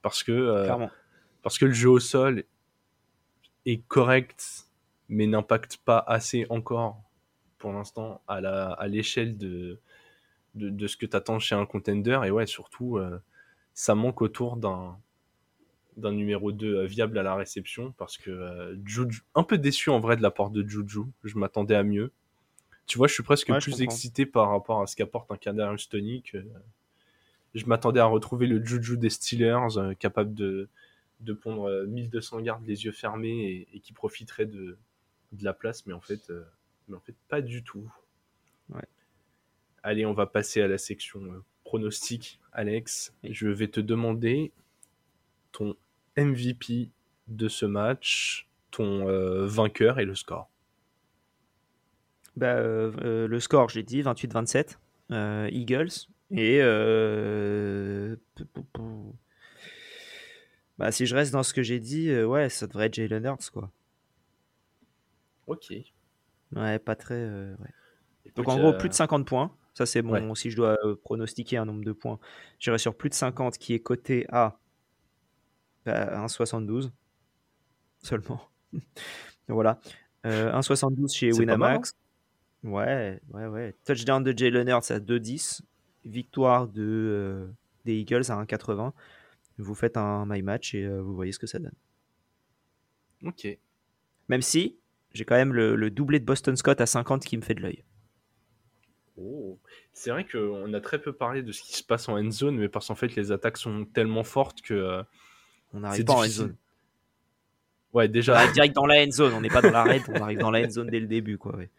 Parce 0.00 0.22
que, 0.22 0.32
euh, 0.32 0.86
parce 1.42 1.58
que 1.58 1.66
le 1.66 1.72
jeu 1.72 1.90
au 1.90 2.00
sol 2.00 2.44
est 3.66 3.82
correct, 3.88 4.68
mais 5.08 5.26
n'impacte 5.26 5.76
pas 5.84 5.98
assez 5.98 6.46
encore 6.48 7.02
pour 7.58 7.72
l'instant 7.72 8.22
à 8.26 8.86
l'échelle 8.88 9.36
de, 9.36 9.80
de, 10.54 10.86
ce 10.86 10.96
que 10.96 11.06
tu 11.06 11.16
attends 11.16 11.38
chez 11.38 11.54
un 11.54 11.66
contender. 11.66 12.20
Et 12.24 12.30
ouais, 12.30 12.46
surtout, 12.46 12.98
euh, 12.98 13.18
ça 13.74 13.94
manque 13.94 14.22
autour 14.22 14.56
d'un 14.56 14.98
d'un 15.96 16.12
numéro 16.12 16.52
2 16.52 16.76
euh, 16.76 16.86
viable 16.86 17.18
à 17.18 17.22
la 17.22 17.34
réception 17.34 17.92
parce 17.98 18.16
que 18.16 18.30
euh, 18.30 19.14
un 19.34 19.42
peu 19.42 19.58
déçu 19.58 19.90
en 19.90 20.00
vrai 20.00 20.16
de 20.16 20.22
la 20.22 20.30
part 20.30 20.50
de 20.50 20.66
Juju, 20.66 21.02
je 21.24 21.38
m'attendais 21.38 21.74
à 21.74 21.82
mieux. 21.82 22.12
Tu 22.86 22.98
vois, 22.98 23.06
je 23.06 23.14
suis 23.14 23.22
presque 23.22 23.52
plus 23.60 23.82
excité 23.82 24.26
par 24.26 24.50
rapport 24.50 24.82
à 24.82 24.86
ce 24.86 24.96
qu'apporte 24.96 25.30
un 25.30 25.36
Kadarius 25.36 25.88
Tony 25.88 26.22
que 26.22 26.44
je 27.54 27.66
m'attendais 27.66 28.00
à 28.00 28.06
retrouver 28.06 28.46
le 28.46 28.64
Juju 28.64 28.96
des 28.96 29.10
Steelers 29.10 29.76
euh, 29.76 29.94
capable 29.94 30.34
de, 30.34 30.68
de 31.20 31.32
pondre 31.32 31.84
1200 31.86 32.40
gardes 32.40 32.66
les 32.66 32.84
yeux 32.84 32.92
fermés 32.92 33.68
et, 33.72 33.80
qui 33.80 33.92
profiterait 33.92 34.46
de, 34.46 34.78
de, 35.32 35.44
la 35.44 35.52
place, 35.52 35.86
mais 35.86 35.92
en 35.92 36.00
fait, 36.00 36.32
mais 36.88 36.96
en 36.96 37.00
fait 37.00 37.14
pas 37.28 37.40
du 37.40 37.62
tout. 37.62 37.88
Allez, 39.82 40.06
on 40.06 40.12
va 40.12 40.26
passer 40.26 40.62
à 40.62 40.68
la 40.68 40.78
section 40.78 41.20
pronostic, 41.64 42.40
Alex. 42.52 43.14
Je 43.24 43.48
vais 43.48 43.68
te 43.68 43.80
demander 43.80 44.52
ton 45.52 45.76
MVP 46.16 46.90
de 47.28 47.48
ce 47.48 47.66
match, 47.66 48.48
ton 48.70 49.08
euh, 49.08 49.46
vainqueur 49.46 49.98
et 49.98 50.04
le 50.04 50.14
score 50.14 50.50
bah, 52.36 52.56
euh, 52.56 52.92
euh, 53.02 53.26
Le 53.26 53.40
score, 53.40 53.68
j'ai 53.68 53.82
dit 53.82 54.02
28-27, 54.02 54.76
Eagles. 55.50 56.08
Et 56.30 56.60
bah, 60.78 60.90
si 60.90 61.06
je 61.06 61.14
reste 61.14 61.32
dans 61.32 61.42
ce 61.42 61.52
que 61.52 61.62
j'ai 61.62 61.80
dit, 61.80 62.14
ouais, 62.22 62.48
ça 62.48 62.66
devrait 62.66 62.86
être 62.86 62.94
Jalen 62.94 63.24
Hurts, 63.24 63.50
quoi. 63.52 63.70
Ok. 65.46 65.74
Ouais, 66.54 66.78
pas 66.78 66.96
très. 66.96 67.28
Donc 68.36 68.48
en 68.48 68.58
gros, 68.58 68.72
plus 68.72 68.88
de 68.88 68.94
50 68.94 69.26
points. 69.26 69.54
Ça, 69.74 69.86
c'est 69.86 70.02
bon. 70.02 70.34
Si 70.34 70.50
je 70.50 70.56
dois 70.56 70.78
pronostiquer 71.02 71.56
un 71.56 71.64
nombre 71.64 71.84
de 71.84 71.92
points, 71.92 72.18
j'irai 72.58 72.78
sur 72.78 72.94
plus 72.94 73.08
de 73.08 73.14
50 73.14 73.58
qui 73.58 73.74
est 73.74 73.80
coté 73.80 74.26
à 74.30 74.58
1,72 75.86 76.84
bah, 76.84 76.90
seulement. 78.02 78.40
voilà. 79.48 79.80
Euh, 80.26 80.52
1,72 80.52 81.14
chez 81.14 81.32
Winamax. 81.32 81.96
Hein. 82.64 82.68
ouais, 82.68 83.20
ouais, 83.32 83.46
ouais. 83.46 83.74
Touchdown 83.84 84.22
de 84.22 84.36
Jalen 84.36 84.68
Hurts 84.68 84.90
à 84.90 84.98
2,10. 84.98 85.62
Victoire 86.04 86.66
de, 86.68 86.82
euh, 86.82 87.46
des 87.84 87.94
Eagles 87.94 88.30
à 88.30 88.42
1,80. 88.42 88.92
Vous 89.58 89.74
faites 89.74 89.96
un 89.96 90.24
my 90.26 90.42
match 90.42 90.74
et 90.74 90.84
euh, 90.84 91.00
vous 91.00 91.14
voyez 91.14 91.32
ce 91.32 91.38
que 91.38 91.46
ça 91.46 91.58
donne. 91.58 91.74
Ok. 93.24 93.46
Même 94.28 94.42
si 94.42 94.78
j'ai 95.12 95.24
quand 95.24 95.36
même 95.36 95.52
le, 95.52 95.90
doublé 95.90 96.18
de 96.20 96.24
Boston 96.24 96.56
Scott 96.56 96.80
à 96.80 96.86
50 96.86 97.24
qui 97.24 97.36
me 97.36 97.42
fait 97.42 97.54
de 97.54 97.60
l'œil. 97.60 97.84
Oh. 99.18 99.58
C'est 99.92 100.10
vrai 100.10 100.26
qu'on 100.26 100.72
a 100.72 100.80
très 100.80 101.00
peu 101.00 101.12
parlé 101.12 101.42
de 101.42 101.52
ce 101.52 101.62
qui 101.62 101.74
se 101.74 101.84
passe 101.84 102.08
en 102.08 102.18
end 102.18 102.30
zone, 102.30 102.56
mais 102.56 102.68
parce 102.68 102.88
qu'en 102.88 102.94
fait 102.94 103.14
les 103.14 103.30
attaques 103.30 103.58
sont 103.58 103.84
tellement 103.84 104.24
fortes 104.24 104.62
que 104.62 104.74
euh, 104.74 105.02
on 105.74 105.80
n'arrive 105.80 106.04
pas 106.04 106.14
en 106.14 106.24
end 106.24 106.28
zone. 106.28 106.56
Ouais, 107.92 108.08
déjà. 108.08 108.50
direct 108.52 108.74
dans 108.74 108.86
la 108.86 109.02
end 109.02 109.10
zone. 109.10 109.34
On 109.34 109.40
n'est 109.40 109.48
pas 109.48 109.60
dans 109.60 109.70
la 109.70 109.84
red, 109.84 110.02
on 110.08 110.14
arrive 110.14 110.38
dans 110.38 110.50
la 110.50 110.64
end 110.64 110.70
zone 110.70 110.88
dès 110.88 111.00
le 111.00 111.06
début, 111.06 111.36
quoi. 111.36 111.56
Ouais. 111.56 111.70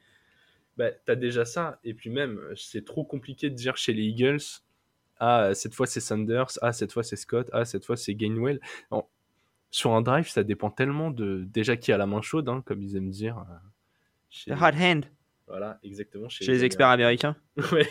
Bah, 0.77 0.89
t'as 1.05 1.15
déjà 1.15 1.45
ça. 1.45 1.79
Et 1.83 1.93
puis 1.93 2.09
même, 2.09 2.39
c'est 2.55 2.85
trop 2.85 3.03
compliqué 3.03 3.49
de 3.49 3.55
dire 3.55 3.77
chez 3.77 3.93
les 3.93 4.03
Eagles. 4.03 4.41
Ah, 5.19 5.53
cette 5.53 5.73
fois 5.73 5.87
c'est 5.87 6.01
Sanders. 6.01 6.57
Ah, 6.61 6.73
cette 6.73 6.91
fois 6.91 7.03
c'est 7.03 7.15
Scott. 7.15 7.49
Ah, 7.53 7.65
cette 7.65 7.85
fois 7.85 7.97
c'est 7.97 8.15
Gainwell. 8.15 8.59
sur 9.71 9.93
un 9.93 10.01
drive, 10.01 10.27
ça 10.27 10.43
dépend 10.43 10.69
tellement 10.69 11.11
de 11.11 11.45
déjà 11.47 11.77
qui 11.77 11.91
a 11.91 11.97
la 11.97 12.05
main 12.05 12.21
chaude, 12.21 12.49
hein, 12.49 12.61
comme 12.65 12.81
ils 12.81 12.95
aiment 12.95 13.11
dire. 13.11 13.37
Euh, 13.37 13.55
chez... 14.29 14.51
The 14.51 14.55
hot 14.55 14.75
hand. 14.77 15.05
Voilà, 15.53 15.77
exactement. 15.83 16.29
Chez, 16.29 16.45
les, 16.45 16.63
experts 16.63 16.87
américains. 16.87 17.35
ouais, 17.71 17.87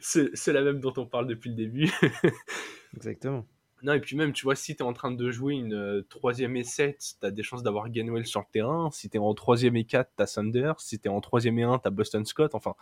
c'est 0.00 0.52
la 0.54 0.62
même 0.62 0.80
dont 0.80 0.94
on 0.96 1.04
parle 1.04 1.26
depuis 1.26 1.50
le 1.50 1.56
début. 1.56 1.92
exactement. 2.96 3.46
Non, 3.82 3.92
et 3.92 4.00
puis 4.00 4.16
même, 4.16 4.32
tu 4.32 4.44
vois, 4.44 4.54
si 4.54 4.74
tu 4.74 4.82
es 4.82 4.86
en 4.86 4.94
train 4.94 5.12
de 5.12 5.30
jouer 5.30 5.52
une 5.52 5.74
euh, 5.74 6.06
troisième 6.08 6.56
et 6.56 6.64
7, 6.64 6.98
tu 7.20 7.26
as 7.26 7.30
des 7.30 7.42
chances 7.42 7.62
d'avoir 7.62 7.90
Gainwell 7.90 8.24
sur 8.24 8.40
le 8.40 8.46
terrain. 8.50 8.88
Si 8.92 9.10
tu 9.10 9.18
es 9.18 9.20
en 9.20 9.34
troisième 9.34 9.76
et 9.76 9.84
4, 9.84 10.10
tu 10.16 10.22
as 10.22 10.26
Sanders. 10.26 10.80
Si 10.80 10.98
tu 10.98 11.08
es 11.08 11.10
en 11.10 11.20
troisième 11.20 11.58
et 11.58 11.64
1, 11.64 11.80
tu 11.80 11.86
as 11.86 11.90
Boston 11.90 12.24
Scott. 12.24 12.54
Enfin, 12.54 12.74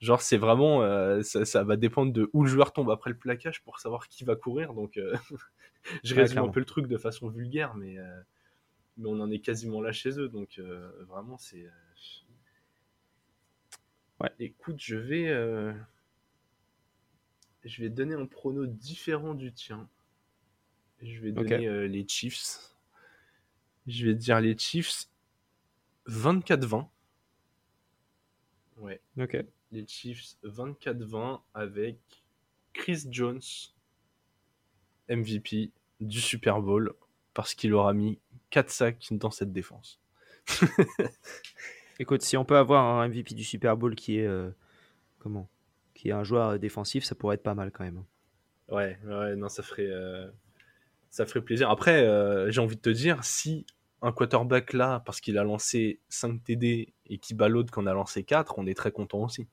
genre, 0.00 0.20
c'est 0.20 0.36
vraiment. 0.36 0.82
Euh, 0.82 1.22
ça, 1.22 1.62
va 1.62 1.76
dépendre 1.76 2.12
de 2.12 2.28
où 2.32 2.42
le 2.42 2.48
joueur 2.48 2.72
tombe 2.72 2.90
après 2.90 3.10
le 3.10 3.16
plaquage 3.16 3.62
pour 3.62 3.78
savoir 3.78 4.08
qui 4.08 4.24
va 4.24 4.34
courir. 4.34 4.74
Donc, 4.74 4.96
euh, 4.96 5.14
je 6.02 6.12
résume 6.16 6.38
un 6.38 6.48
peu 6.48 6.58
le 6.58 6.66
truc 6.66 6.88
de 6.88 6.96
façon 6.96 7.28
vulgaire, 7.28 7.76
mais, 7.76 7.98
mais 8.96 9.08
on 9.08 9.20
en 9.20 9.30
est 9.30 9.38
quasiment 9.38 9.80
là 9.80 9.92
chez 9.92 10.18
eux. 10.18 10.28
Donc, 10.28 10.60
vraiment, 11.06 11.38
c'est. 11.38 11.70
Ouais. 14.20 14.30
Écoute, 14.38 14.76
je 14.78 14.96
vais. 14.96 15.74
Je 17.64 17.82
vais 17.82 17.90
donner 17.90 18.14
un 18.14 18.26
prono 18.26 18.66
différent 18.66 19.34
du 19.34 19.52
tien. 19.52 19.88
Je 21.02 21.20
vais 21.20 21.32
donner 21.32 21.66
euh, 21.66 21.86
les 21.86 22.06
Chiefs. 22.06 22.74
Je 23.86 24.06
vais 24.06 24.14
dire 24.14 24.40
les 24.40 24.56
Chiefs 24.56 25.08
24-20. 26.06 26.88
Ouais. 28.78 29.00
Ok. 29.18 29.36
Les 29.70 29.86
Chiefs 29.86 30.36
24-20 30.44 31.40
avec 31.54 31.98
Chris 32.72 33.04
Jones, 33.10 33.40
MVP 35.08 35.72
du 36.00 36.20
Super 36.20 36.60
Bowl, 36.62 36.94
parce 37.34 37.54
qu'il 37.54 37.74
aura 37.74 37.92
mis 37.92 38.18
4 38.50 38.70
sacs 38.70 39.08
dans 39.10 39.30
cette 39.30 39.52
défense. 39.52 40.00
Écoute, 41.98 42.22
si 42.22 42.36
on 42.36 42.44
peut 42.44 42.56
avoir 42.56 42.84
un 42.84 43.08
MVP 43.08 43.34
du 43.34 43.44
Super 43.44 43.76
Bowl 43.76 43.94
qui 43.94 44.18
est 44.18 44.26
euh, 44.26 44.50
comment? 45.18 45.48
Qui 45.94 46.10
est 46.10 46.12
un 46.12 46.22
joueur 46.22 46.58
défensif, 46.58 47.04
ça 47.04 47.14
pourrait 47.14 47.34
être 47.34 47.42
pas 47.42 47.54
mal 47.54 47.72
quand 47.72 47.84
même. 47.84 48.04
Ouais, 48.68 48.98
ouais, 49.04 49.34
non, 49.34 49.48
ça 49.48 49.62
ferait. 49.62 49.88
Euh, 49.88 50.28
ça 51.10 51.26
ferait 51.26 51.40
plaisir. 51.40 51.70
Après, 51.70 52.04
euh, 52.04 52.50
j'ai 52.50 52.60
envie 52.60 52.76
de 52.76 52.80
te 52.80 52.90
dire, 52.90 53.24
si 53.24 53.66
un 54.02 54.12
quarterback 54.12 54.74
là, 54.74 55.02
parce 55.04 55.20
qu'il 55.20 55.38
a 55.38 55.42
lancé 55.44 55.98
5 56.08 56.44
TD 56.44 56.92
et 57.06 57.18
qui 57.18 57.34
bat 57.34 57.48
l'autre 57.48 57.72
qu'on 57.72 57.86
a 57.86 57.92
lancé 57.92 58.22
4, 58.22 58.58
on 58.58 58.66
est 58.66 58.74
très 58.74 58.92
content 58.92 59.24
aussi. 59.24 59.48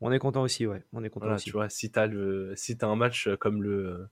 On 0.00 0.10
est 0.10 0.18
content 0.18 0.42
aussi, 0.42 0.66
ouais. 0.66 0.82
On 0.92 1.04
est 1.04 1.10
content 1.10 1.34
aussi. 1.34 1.46
Tu 1.46 1.52
vois, 1.52 1.68
si 1.68 1.90
t'as 1.90 2.06
le, 2.06 2.54
si 2.56 2.76
as 2.80 2.86
un 2.86 2.96
match 2.96 3.28
comme 3.40 3.62
le, 3.62 4.08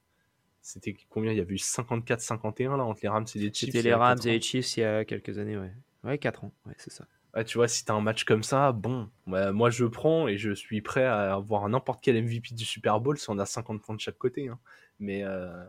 c'était 0.60 0.96
combien? 1.08 1.32
Il 1.32 1.38
y 1.38 1.40
avait 1.40 1.54
eu 1.54 1.58
54-51 1.58 2.76
là 2.76 2.84
entre 2.84 3.00
les 3.02 3.08
Rams 3.08 3.26
et 3.34 3.38
les 3.38 3.52
Chiefs. 3.52 3.70
C'était 3.70 3.82
les 3.82 3.94
Rams 3.94 4.18
et 4.24 4.30
les 4.30 4.40
Chiefs 4.40 4.76
il 4.76 4.80
y 4.80 4.84
a 4.84 5.04
quelques 5.04 5.38
années, 5.38 5.56
ouais. 5.56 5.72
Ouais, 6.04 6.18
4 6.18 6.44
ans, 6.44 6.52
ouais, 6.66 6.74
c'est 6.78 6.92
ça. 6.92 7.06
Tu 7.46 7.56
vois, 7.56 7.66
si 7.66 7.84
t'as 7.84 7.94
un 7.94 8.00
match 8.02 8.24
comme 8.24 8.42
ça, 8.42 8.72
bon, 8.72 9.08
moi 9.26 9.70
je 9.70 9.86
prends 9.86 10.28
et 10.28 10.36
je 10.36 10.52
suis 10.52 10.82
prêt 10.82 11.04
à 11.04 11.34
avoir 11.34 11.66
n'importe 11.68 12.00
quel 12.02 12.22
MVP 12.22 12.54
du 12.54 12.64
Super 12.64 13.00
Bowl 13.00 13.16
si 13.16 13.30
on 13.30 13.38
a 13.38 13.46
50 13.46 13.80
points 13.80 13.94
de 13.94 14.00
chaque 14.00 14.18
côté. 14.18 14.48
Hein. 14.48 14.58
Mais. 15.00 15.22
Euh, 15.24 15.64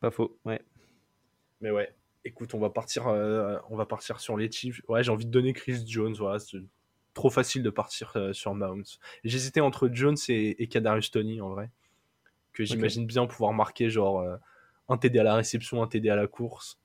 Pas 0.00 0.10
faux, 0.10 0.38
ouais. 0.44 0.60
Mais 1.62 1.70
ouais, 1.70 1.94
écoute, 2.26 2.52
on 2.52 2.58
va 2.58 2.68
partir, 2.68 3.08
euh, 3.08 3.56
on 3.70 3.76
va 3.76 3.86
partir 3.86 4.20
sur 4.20 4.36
les 4.36 4.50
Chiefs. 4.50 4.82
Ouais, 4.88 5.02
j'ai 5.02 5.10
envie 5.10 5.24
de 5.24 5.30
donner 5.30 5.54
Chris 5.54 5.82
Jones, 5.86 6.12
voilà, 6.18 6.38
c'est 6.38 6.58
trop 7.14 7.30
facile 7.30 7.62
de 7.62 7.70
partir 7.70 8.12
euh, 8.16 8.34
sur 8.34 8.54
Mounts. 8.54 8.98
J'hésitais 9.24 9.60
entre 9.60 9.88
Jones 9.90 10.18
et, 10.28 10.62
et 10.62 10.66
Kadarius 10.66 11.10
Tony 11.10 11.40
en 11.40 11.48
vrai, 11.48 11.70
que 12.52 12.62
j'imagine 12.62 13.06
bien 13.06 13.26
pouvoir 13.26 13.54
marquer 13.54 13.88
genre 13.88 14.22
un 14.90 14.98
TD 14.98 15.18
à 15.18 15.22
la 15.22 15.34
réception, 15.34 15.82
un 15.82 15.86
TD 15.86 16.10
à 16.10 16.16
la 16.16 16.26
course. 16.26 16.78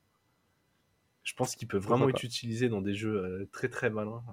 Je 1.23 1.33
pense 1.33 1.55
qu'il 1.55 1.67
peut 1.67 1.77
vraiment 1.77 2.09
être 2.09 2.23
utilisé 2.23 2.69
dans 2.69 2.81
des 2.81 2.93
jeux 2.93 3.15
euh, 3.15 3.49
très 3.51 3.69
très 3.69 3.89
malins. 3.89 4.23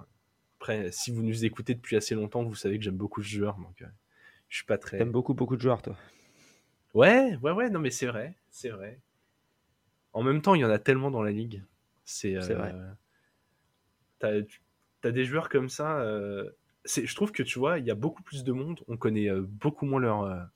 Après, 0.59 0.91
si 0.91 1.11
vous 1.11 1.21
nous 1.21 1.45
écoutez 1.45 1.75
depuis 1.75 1.95
assez 1.95 2.15
longtemps, 2.15 2.43
vous 2.43 2.55
savez 2.55 2.77
que 2.77 2.83
j'aime 2.83 2.97
beaucoup 2.97 3.21
ce 3.21 3.29
joueur, 3.29 3.57
donc 3.57 3.81
euh, 3.81 3.87
je 4.49 4.57
suis 4.57 4.65
pas 4.65 4.77
très. 4.77 4.97
T'aimes 4.97 5.11
beaucoup 5.11 5.33
beaucoup 5.33 5.55
de 5.55 5.61
joueurs, 5.61 5.81
toi. 5.81 5.95
Ouais, 6.93 7.37
ouais, 7.43 7.51
ouais. 7.51 7.69
Non, 7.69 7.79
mais 7.79 7.91
c'est 7.91 8.07
vrai, 8.07 8.35
c'est 8.49 8.69
vrai. 8.69 8.99
En 10.13 10.23
même 10.23 10.41
temps, 10.41 10.55
il 10.55 10.61
y 10.61 10.65
en 10.65 10.69
a 10.69 10.79
tellement 10.79 11.11
dans 11.11 11.21
la 11.21 11.31
ligue. 11.31 11.63
C'est 12.03 12.35
euh, 12.35 12.55
vrai. 12.55 12.73
T'as 14.17 14.41
as 15.03 15.11
des 15.11 15.23
joueurs 15.23 15.49
comme 15.49 15.69
ça. 15.69 16.03
je 16.85 17.15
trouve 17.15 17.31
que 17.31 17.43
tu 17.43 17.59
vois, 17.59 17.77
il 17.77 17.85
y 17.85 17.91
a 17.91 17.95
beaucoup 17.95 18.23
plus 18.23 18.43
de 18.43 18.51
monde. 18.51 18.81
On 18.87 18.97
connaît 18.97 19.29
beaucoup 19.31 19.85
moins 19.85 20.01
leur 20.01 20.49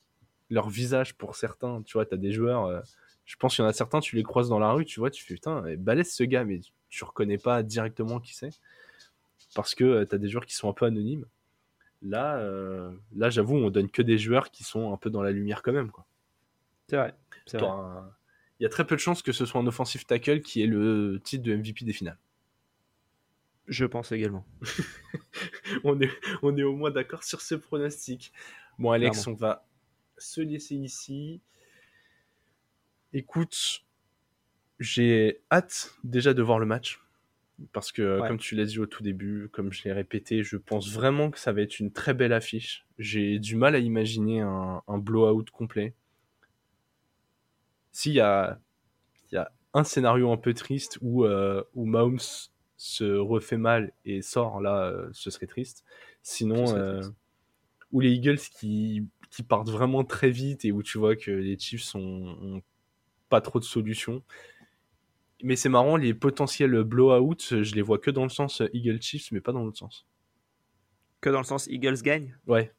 leur 0.50 0.68
visage 0.68 1.14
pour 1.14 1.36
certains. 1.36 1.82
Tu 1.82 1.92
vois, 1.94 2.04
t'as 2.04 2.16
des 2.16 2.32
joueurs 2.32 2.82
je 3.24 3.36
pense 3.36 3.54
qu'il 3.54 3.62
y 3.62 3.66
en 3.66 3.68
a 3.70 3.72
certains, 3.72 4.00
tu 4.00 4.16
les 4.16 4.22
croises 4.22 4.48
dans 4.48 4.58
la 4.58 4.72
rue, 4.72 4.84
tu 4.84 5.00
vois, 5.00 5.10
tu 5.10 5.24
fais 5.24 5.34
putain, 5.34 5.62
balèze 5.76 6.12
ce 6.12 6.24
gars, 6.24 6.44
mais 6.44 6.60
tu 6.88 7.04
reconnais 7.04 7.38
pas 7.38 7.62
directement 7.62 8.20
qui 8.20 8.34
c'est. 8.34 8.50
Parce 9.54 9.74
que 9.74 9.84
euh, 9.84 10.06
tu 10.06 10.14
as 10.14 10.18
des 10.18 10.28
joueurs 10.28 10.46
qui 10.46 10.54
sont 10.54 10.68
un 10.68 10.72
peu 10.72 10.84
anonymes. 10.84 11.26
Là, 12.02 12.36
euh, 12.38 12.92
là 13.14 13.30
j'avoue, 13.30 13.56
on 13.56 13.70
donne 13.70 13.90
que 13.90 14.02
des 14.02 14.18
joueurs 14.18 14.50
qui 14.50 14.62
sont 14.62 14.92
un 14.92 14.96
peu 14.96 15.10
dans 15.10 15.22
la 15.22 15.30
lumière 15.30 15.62
quand 15.62 15.72
même. 15.72 15.90
C'est 16.88 16.96
vrai. 16.96 17.14
Il 17.52 18.62
y 18.62 18.66
a 18.66 18.68
très 18.68 18.86
peu 18.86 18.94
de 18.94 19.00
chances 19.00 19.22
que 19.22 19.32
ce 19.32 19.46
soit 19.46 19.60
un 19.60 19.66
offensive 19.66 20.04
tackle 20.04 20.40
qui 20.40 20.62
ait 20.62 20.66
le 20.66 21.20
titre 21.22 21.42
de 21.42 21.56
MVP 21.56 21.84
des 21.84 21.92
finales. 21.92 22.18
Je 23.66 23.86
pense 23.86 24.12
également. 24.12 24.44
on, 25.84 25.98
est, 26.00 26.10
on 26.42 26.56
est 26.56 26.62
au 26.62 26.76
moins 26.76 26.90
d'accord 26.90 27.24
sur 27.24 27.40
ce 27.40 27.54
pronostic. 27.54 28.32
Bon, 28.78 28.90
Alex, 28.90 29.26
on 29.26 29.32
va 29.32 29.66
se 30.18 30.42
laisser 30.42 30.74
ici. 30.74 31.40
Écoute, 33.14 33.84
j'ai 34.80 35.40
hâte 35.50 35.94
déjà 36.02 36.34
de 36.34 36.42
voir 36.42 36.58
le 36.58 36.66
match. 36.66 37.00
Parce 37.72 37.92
que, 37.92 38.18
comme 38.26 38.38
tu 38.38 38.56
l'as 38.56 38.64
dit 38.64 38.80
au 38.80 38.86
tout 38.86 39.04
début, 39.04 39.48
comme 39.52 39.72
je 39.72 39.84
l'ai 39.84 39.92
répété, 39.92 40.42
je 40.42 40.56
pense 40.56 40.90
vraiment 40.90 41.30
que 41.30 41.38
ça 41.38 41.52
va 41.52 41.62
être 41.62 41.78
une 41.78 41.92
très 41.92 42.12
belle 42.12 42.32
affiche. 42.32 42.84
J'ai 42.98 43.38
du 43.38 43.54
mal 43.54 43.76
à 43.76 43.78
imaginer 43.78 44.40
un, 44.40 44.98
blowout 44.98 45.44
complet. 45.52 45.94
S'il 47.92 48.14
y 48.14 48.20
a, 48.20 48.58
y 49.30 49.36
a 49.36 49.52
un 49.72 49.84
scénario 49.84 50.32
un 50.32 50.36
peu 50.36 50.52
triste 50.52 50.98
où, 51.00 51.24
euh, 51.24 51.62
où 51.74 51.86
Mahomes 51.86 52.18
se 52.76 53.04
refait 53.04 53.56
mal 53.56 53.92
et 54.04 54.20
sort, 54.20 54.60
là, 54.60 54.86
euh, 54.86 55.08
ce 55.12 55.30
serait 55.30 55.46
triste. 55.46 55.84
Sinon, 56.22 56.76
euh, 56.76 57.02
ou 57.92 58.00
les 58.00 58.10
Eagles 58.10 58.38
qui, 58.38 59.06
qui, 59.30 59.44
partent 59.44 59.70
vraiment 59.70 60.02
très 60.02 60.30
vite 60.30 60.64
et 60.64 60.72
où 60.72 60.82
tu 60.82 60.98
vois 60.98 61.14
que 61.14 61.30
les 61.30 61.56
Chiefs 61.56 61.82
sont, 61.82 62.60
pas 63.34 63.40
trop 63.40 63.58
de 63.58 63.64
solutions. 63.64 64.22
Mais 65.42 65.56
c'est 65.56 65.68
marrant, 65.68 65.96
les 65.96 66.14
potentiels 66.14 66.84
blowout, 66.84 67.40
je 67.50 67.74
les 67.74 67.82
vois 67.82 67.98
que 67.98 68.12
dans 68.12 68.22
le 68.22 68.28
sens 68.28 68.62
Eagle 68.72 69.02
Chiefs, 69.02 69.32
mais 69.32 69.40
pas 69.40 69.50
dans 69.50 69.64
l'autre 69.64 69.78
sens. 69.78 70.06
Que 71.20 71.30
dans 71.30 71.38
le 71.38 71.44
sens 71.44 71.66
Eagles 71.66 72.00
gagne 72.02 72.38
Ouais. 72.46 72.72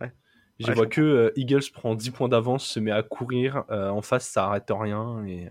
Ouais. 0.00 0.12
Je 0.58 0.72
vois 0.72 0.88
que 0.88 1.00
euh, 1.00 1.32
Eagles 1.36 1.70
prend 1.72 1.94
10 1.94 2.10
points 2.10 2.28
d'avance, 2.28 2.66
se 2.66 2.80
met 2.80 2.90
à 2.90 3.04
courir, 3.04 3.64
euh, 3.70 3.88
en 3.90 4.02
face 4.02 4.28
ça 4.28 4.46
arrête 4.46 4.66
rien, 4.68 5.24
et, 5.24 5.48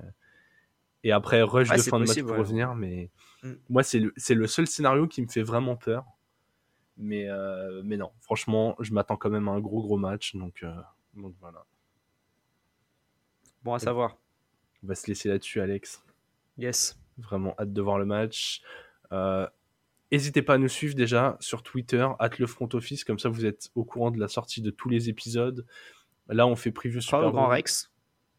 et 1.05 1.13
après 1.13 1.41
rush 1.41 1.69
de 1.69 1.77
fin 1.77 2.01
de 2.01 2.05
match 2.05 2.21
pour 2.21 2.35
revenir. 2.35 2.75
Mais 2.75 3.09
mm. 3.43 3.53
moi, 3.69 3.83
c'est 3.83 3.99
le, 3.99 4.11
le, 4.13 4.47
seul 4.47 4.67
scénario 4.67 5.07
qui 5.07 5.21
me 5.21 5.27
fait 5.27 5.43
vraiment 5.43 5.77
peur. 5.77 6.03
Mais, 6.97 7.29
euh, 7.29 7.81
mais 7.85 7.95
non, 7.95 8.11
franchement, 8.19 8.75
je 8.81 8.91
m'attends 8.91 9.15
quand 9.15 9.29
même 9.29 9.47
à 9.47 9.51
un 9.51 9.61
gros 9.61 9.81
gros 9.81 9.97
match, 9.97 10.35
donc, 10.35 10.65
donc 11.13 11.33
voilà. 11.39 11.65
Bon 13.63 13.73
à 13.73 13.79
savoir. 13.79 14.17
On 14.85 14.87
va 14.87 14.93
se 14.93 15.07
laisser 15.07 15.29
là-dessus, 15.29 15.61
Alex. 15.61 16.03
Yes. 16.59 16.95
Vraiment 17.17 17.55
hâte 17.57 17.73
de 17.73 17.81
voir 17.81 17.97
le 17.97 18.05
match. 18.05 18.61
Euh, 19.11 19.47
n'hésitez 20.11 20.43
pas 20.43 20.53
à 20.53 20.57
nous 20.59 20.67
suivre 20.67 20.93
déjà 20.93 21.37
sur 21.39 21.63
Twitter, 21.63 22.07
at 22.19 22.29
le 22.37 22.45
front 22.45 22.69
office, 22.73 23.03
comme 23.03 23.17
ça 23.17 23.29
vous 23.29 23.47
êtes 23.47 23.71
au 23.73 23.83
courant 23.83 24.11
de 24.11 24.19
la 24.19 24.27
sortie 24.27 24.61
de 24.61 24.69
tous 24.69 24.87
les 24.87 25.09
épisodes. 25.09 25.65
Là, 26.27 26.45
on 26.45 26.55
fait 26.55 26.69
preview 26.69 27.01
Super 27.01 27.31
Grand 27.31 27.47
Rex. 27.47 27.91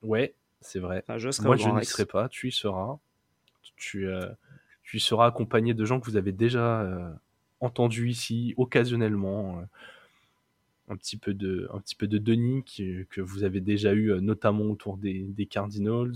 Ouais, 0.03 0.37
c'est 0.61 0.79
vrai. 0.79 1.03
je 1.09 1.43
Moi, 1.43 1.57
je 1.57 1.69
n'y 1.69 1.85
serai 1.85 2.07
pas. 2.07 2.29
Tu 2.29 2.47
y 2.47 2.53
seras. 2.53 2.97
Tu, 3.75 4.07
euh, 4.07 4.25
tu 4.85 4.99
y 4.99 5.01
seras 5.01 5.27
accompagné 5.27 5.75
de 5.75 5.85
gens 5.85 5.99
que 5.99 6.07
vous 6.09 6.17
avez 6.17 6.31
déjà 6.31 6.83
euh, 6.83 7.13
entendus 7.59 8.09
ici, 8.09 8.55
occasionnellement 8.57 9.65
un 10.89 10.97
petit 10.97 11.17
peu 11.17 11.35
de, 11.35 11.69
un 11.73 11.81
petit 11.81 11.95
peu 11.95 12.07
de 12.07 12.19
Denis 12.19 12.65
que 12.65 13.21
vous 13.21 13.45
avez 13.45 13.61
déjà 13.61 13.93
eu 13.93 14.13
euh, 14.13 14.21
notamment 14.21 14.65
autour 14.65 14.97
des, 14.97 15.49
Cardinals. 15.51 16.15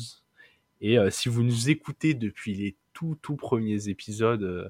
Et 0.81 0.99
euh, 0.99 1.11
si 1.11 1.29
vous 1.29 1.43
nous 1.43 1.71
écoutez 1.71 2.14
depuis 2.14 2.55
les 2.55 2.77
tout 2.93 3.16
tout 3.21 3.37
premiers 3.37 3.89
épisodes, 3.89 4.43
euh, 4.43 4.68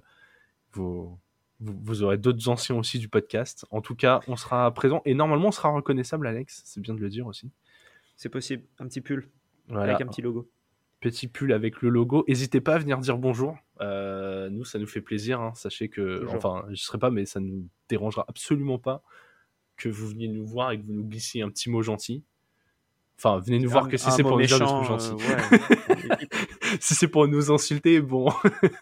vous, 0.73 1.19
vous, 1.61 2.03
aurez 2.03 2.17
d'autres 2.17 2.49
anciens 2.49 2.77
aussi 2.77 2.99
du 2.99 3.09
podcast. 3.09 3.67
En 3.71 3.81
tout 3.81 3.95
cas, 3.95 4.21
on 4.27 4.37
sera 4.37 4.73
présent 4.73 5.03
et 5.05 5.15
normalement 5.15 5.49
on 5.49 5.53
sera 5.53 5.69
reconnaissable, 5.71 6.27
Alex. 6.27 6.63
C'est 6.65 6.81
bien 6.81 6.95
de 6.95 7.01
le 7.01 7.09
dire 7.09 7.27
aussi. 7.27 7.51
C'est 8.17 8.29
possible. 8.29 8.65
Un 8.79 8.87
petit 8.87 9.01
pull 9.01 9.29
avec 9.71 10.01
un 10.01 10.07
petit 10.07 10.23
logo. 10.23 10.51
Petit 11.01 11.29
pull 11.29 11.53
avec 11.53 11.81
le 11.81 11.89
logo. 11.91 12.25
N'hésitez 12.29 12.61
pas 12.61 12.75
à 12.75 12.79
venir 12.79 12.99
dire 12.99 13.19
bonjour. 13.19 13.57
nous, 13.81 14.65
ça 14.65 14.79
nous 14.79 14.87
fait 14.87 15.01
plaisir. 15.01 15.41
Hein. 15.41 15.53
Sachez 15.55 15.89
que, 15.89 16.27
enfin, 16.29 16.65
je 16.67 16.73
ne 16.73 16.77
serai 16.77 16.99
pas, 16.99 17.11
mais 17.11 17.27
ça 17.27 17.41
ne 17.41 17.47
nous 17.47 17.69
dérangera 17.89 18.25
absolument 18.29 18.79
pas 18.79 19.03
que 19.81 19.89
vous 19.89 20.09
veniez 20.09 20.29
nous 20.29 20.47
voir 20.47 20.73
et 20.73 20.79
que 20.79 20.85
vous 20.85 20.93
nous 20.93 21.05
glissiez 21.05 21.43
un 21.43 21.49
petit 21.49 21.71
mot 21.71 21.83
gentil. 21.83 22.23
Enfin, 23.19 23.39
venez 23.39 23.59
nous 23.59 23.69
voir 23.69 23.89
que 23.89 23.99
si 23.99 24.11
c'est 24.11 24.23
pour 24.23 24.39
nous 24.39 24.47
dire 24.47 24.59
des 24.59 24.65
trucs 24.65 24.87
gentils. 24.87 25.13
Euh, 25.31 26.17
si 26.81 26.95
c'est 26.95 27.09
pour 27.09 27.29
nous 27.29 27.51
insulter, 27.51 28.01
bon. 28.01 28.31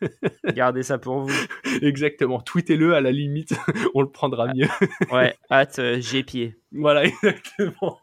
Gardez 0.55 0.85
ça 0.85 0.99
pour 0.99 1.23
vous. 1.23 1.35
Exactement. 1.83 2.41
Tweetez-le 2.41 2.95
à 2.95 3.01
la 3.01 3.11
limite, 3.11 3.55
on 3.95 4.03
le 4.03 4.11
prendra 4.11 4.47
ah, 4.49 4.55
mieux. 4.55 4.69
ouais, 5.13 5.35
hâte, 5.51 5.81
euh, 5.81 6.01
j'ai 6.01 6.23
pied. 6.23 6.57
Voilà, 6.71 7.05
exactement. 7.05 7.99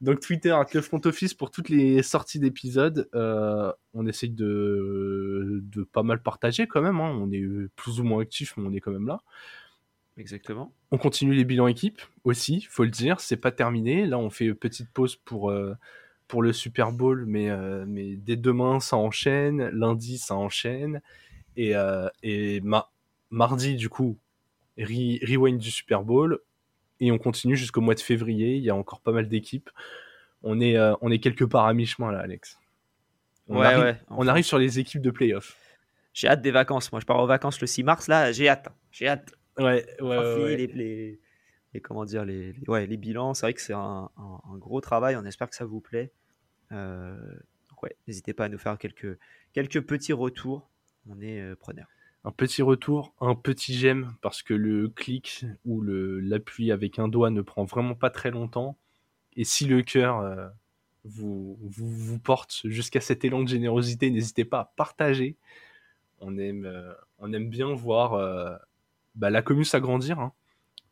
Donc 0.00 0.18
Twitter, 0.18 0.56
le 0.74 0.80
front 0.80 1.00
office 1.04 1.34
pour 1.34 1.52
toutes 1.52 1.68
les 1.68 2.02
sorties 2.02 2.40
d'épisodes. 2.40 3.08
Euh, 3.14 3.72
on 3.94 4.04
essaye 4.06 4.30
de, 4.30 5.60
de 5.62 5.82
pas 5.84 6.02
mal 6.02 6.22
partager 6.22 6.66
quand 6.66 6.82
même. 6.82 7.00
Hein. 7.00 7.16
On 7.20 7.30
est 7.30 7.44
plus 7.76 8.00
ou 8.00 8.04
moins 8.04 8.22
actif, 8.22 8.54
mais 8.56 8.66
on 8.66 8.72
est 8.72 8.80
quand 8.80 8.92
même 8.92 9.06
là. 9.06 9.20
Exactement. 10.18 10.72
On 10.90 10.98
continue 10.98 11.32
les 11.32 11.44
bilans 11.44 11.68
équipes 11.68 12.02
aussi, 12.24 12.66
faut 12.68 12.82
le 12.82 12.90
dire, 12.90 13.20
c'est 13.20 13.36
pas 13.36 13.52
terminé. 13.52 14.04
Là, 14.04 14.18
on 14.18 14.30
fait 14.30 14.46
une 14.46 14.54
petite 14.56 14.90
pause 14.90 15.14
pour, 15.14 15.50
euh, 15.50 15.74
pour 16.26 16.42
le 16.42 16.52
Super 16.52 16.90
Bowl, 16.90 17.24
mais, 17.24 17.48
euh, 17.50 17.84
mais 17.86 18.16
dès 18.16 18.36
demain, 18.36 18.80
ça 18.80 18.96
enchaîne. 18.96 19.68
Lundi, 19.68 20.18
ça 20.18 20.34
enchaîne. 20.34 21.00
Et, 21.56 21.76
euh, 21.76 22.08
et 22.24 22.60
mardi, 23.30 23.76
du 23.76 23.88
coup, 23.88 24.18
rewind 24.76 25.58
du 25.58 25.70
Super 25.70 26.02
Bowl. 26.02 26.40
Et 27.00 27.12
on 27.12 27.18
continue 27.18 27.56
jusqu'au 27.56 27.80
mois 27.80 27.94
de 27.94 28.00
février. 28.00 28.56
Il 28.56 28.62
y 28.62 28.70
a 28.70 28.74
encore 28.74 29.00
pas 29.00 29.12
mal 29.12 29.28
d'équipes. 29.28 29.70
On 30.42 30.60
est, 30.60 30.76
on 31.00 31.10
est 31.10 31.20
quelque 31.20 31.44
part 31.44 31.66
à 31.66 31.74
mi-chemin 31.74 32.10
là, 32.10 32.18
Alex. 32.18 32.58
On, 33.48 33.58
ouais, 33.58 33.66
arrive, 33.66 33.84
ouais, 33.84 34.00
on 34.10 34.26
arrive 34.26 34.44
sur 34.44 34.58
les 34.58 34.78
équipes 34.80 35.00
de 35.00 35.10
playoff. 35.10 35.56
J'ai 36.12 36.28
hâte 36.28 36.42
des 36.42 36.50
vacances. 36.50 36.90
Moi, 36.90 37.00
je 37.00 37.06
pars 37.06 37.20
aux 37.20 37.26
vacances 37.26 37.60
le 37.60 37.68
6 37.68 37.84
mars. 37.84 38.08
Là, 38.08 38.32
j'ai 38.32 38.48
hâte. 38.48 38.68
J'ai 38.90 39.06
hâte. 39.06 39.37
Ouais, 39.62 39.84
ouais, 40.00 40.56
Les, 40.56 41.18
les, 41.74 41.80
comment 41.80 42.04
dire, 42.04 42.24
les, 42.24 42.54
ouais, 42.68 42.86
les 42.86 42.96
bilans. 42.96 43.34
C'est 43.34 43.46
vrai 43.46 43.54
que 43.54 43.60
c'est 43.60 43.74
un, 43.74 44.08
gros 44.52 44.80
travail. 44.80 45.16
On 45.16 45.24
espère 45.24 45.50
que 45.50 45.56
ça 45.56 45.64
vous 45.64 45.80
plaît. 45.80 46.12
Euh, 46.70 47.16
ouais, 47.82 47.96
n'hésitez 48.06 48.32
pas 48.34 48.44
à 48.44 48.48
nous 48.48 48.58
faire 48.58 48.78
quelques, 48.78 49.18
quelques 49.52 49.80
petits 49.80 50.12
retours. 50.12 50.68
On 51.08 51.20
est 51.20 51.40
euh, 51.40 51.56
preneur. 51.56 51.88
Un 52.24 52.30
petit 52.30 52.62
retour, 52.62 53.14
un 53.20 53.34
petit 53.34 53.74
j'aime, 53.74 54.14
parce 54.20 54.42
que 54.42 54.54
le 54.54 54.88
clic 54.88 55.44
ou 55.64 55.82
l'appui 55.82 56.70
avec 56.72 56.98
un 56.98 57.08
doigt 57.08 57.30
ne 57.30 57.42
prend 57.42 57.64
vraiment 57.64 57.94
pas 57.94 58.10
très 58.10 58.30
longtemps. 58.30 58.76
Et 59.36 59.44
si 59.44 59.66
le 59.66 59.82
cœur 59.82 60.20
euh, 60.20 60.48
vous, 61.04 61.58
vous, 61.62 61.88
vous, 61.88 62.18
porte 62.18 62.60
jusqu'à 62.64 63.00
cet 63.00 63.24
élan 63.24 63.42
de 63.42 63.48
générosité, 63.48 64.10
n'hésitez 64.10 64.44
pas 64.44 64.60
à 64.60 64.72
partager. 64.76 65.36
On 66.20 66.36
aime, 66.38 66.70
on 67.18 67.32
aime 67.32 67.48
bien 67.48 67.72
voir 67.72 68.60
bah, 69.18 69.30
la 69.30 69.42
commune 69.42 69.64
s'agrandir, 69.64 70.18
hein. 70.18 70.32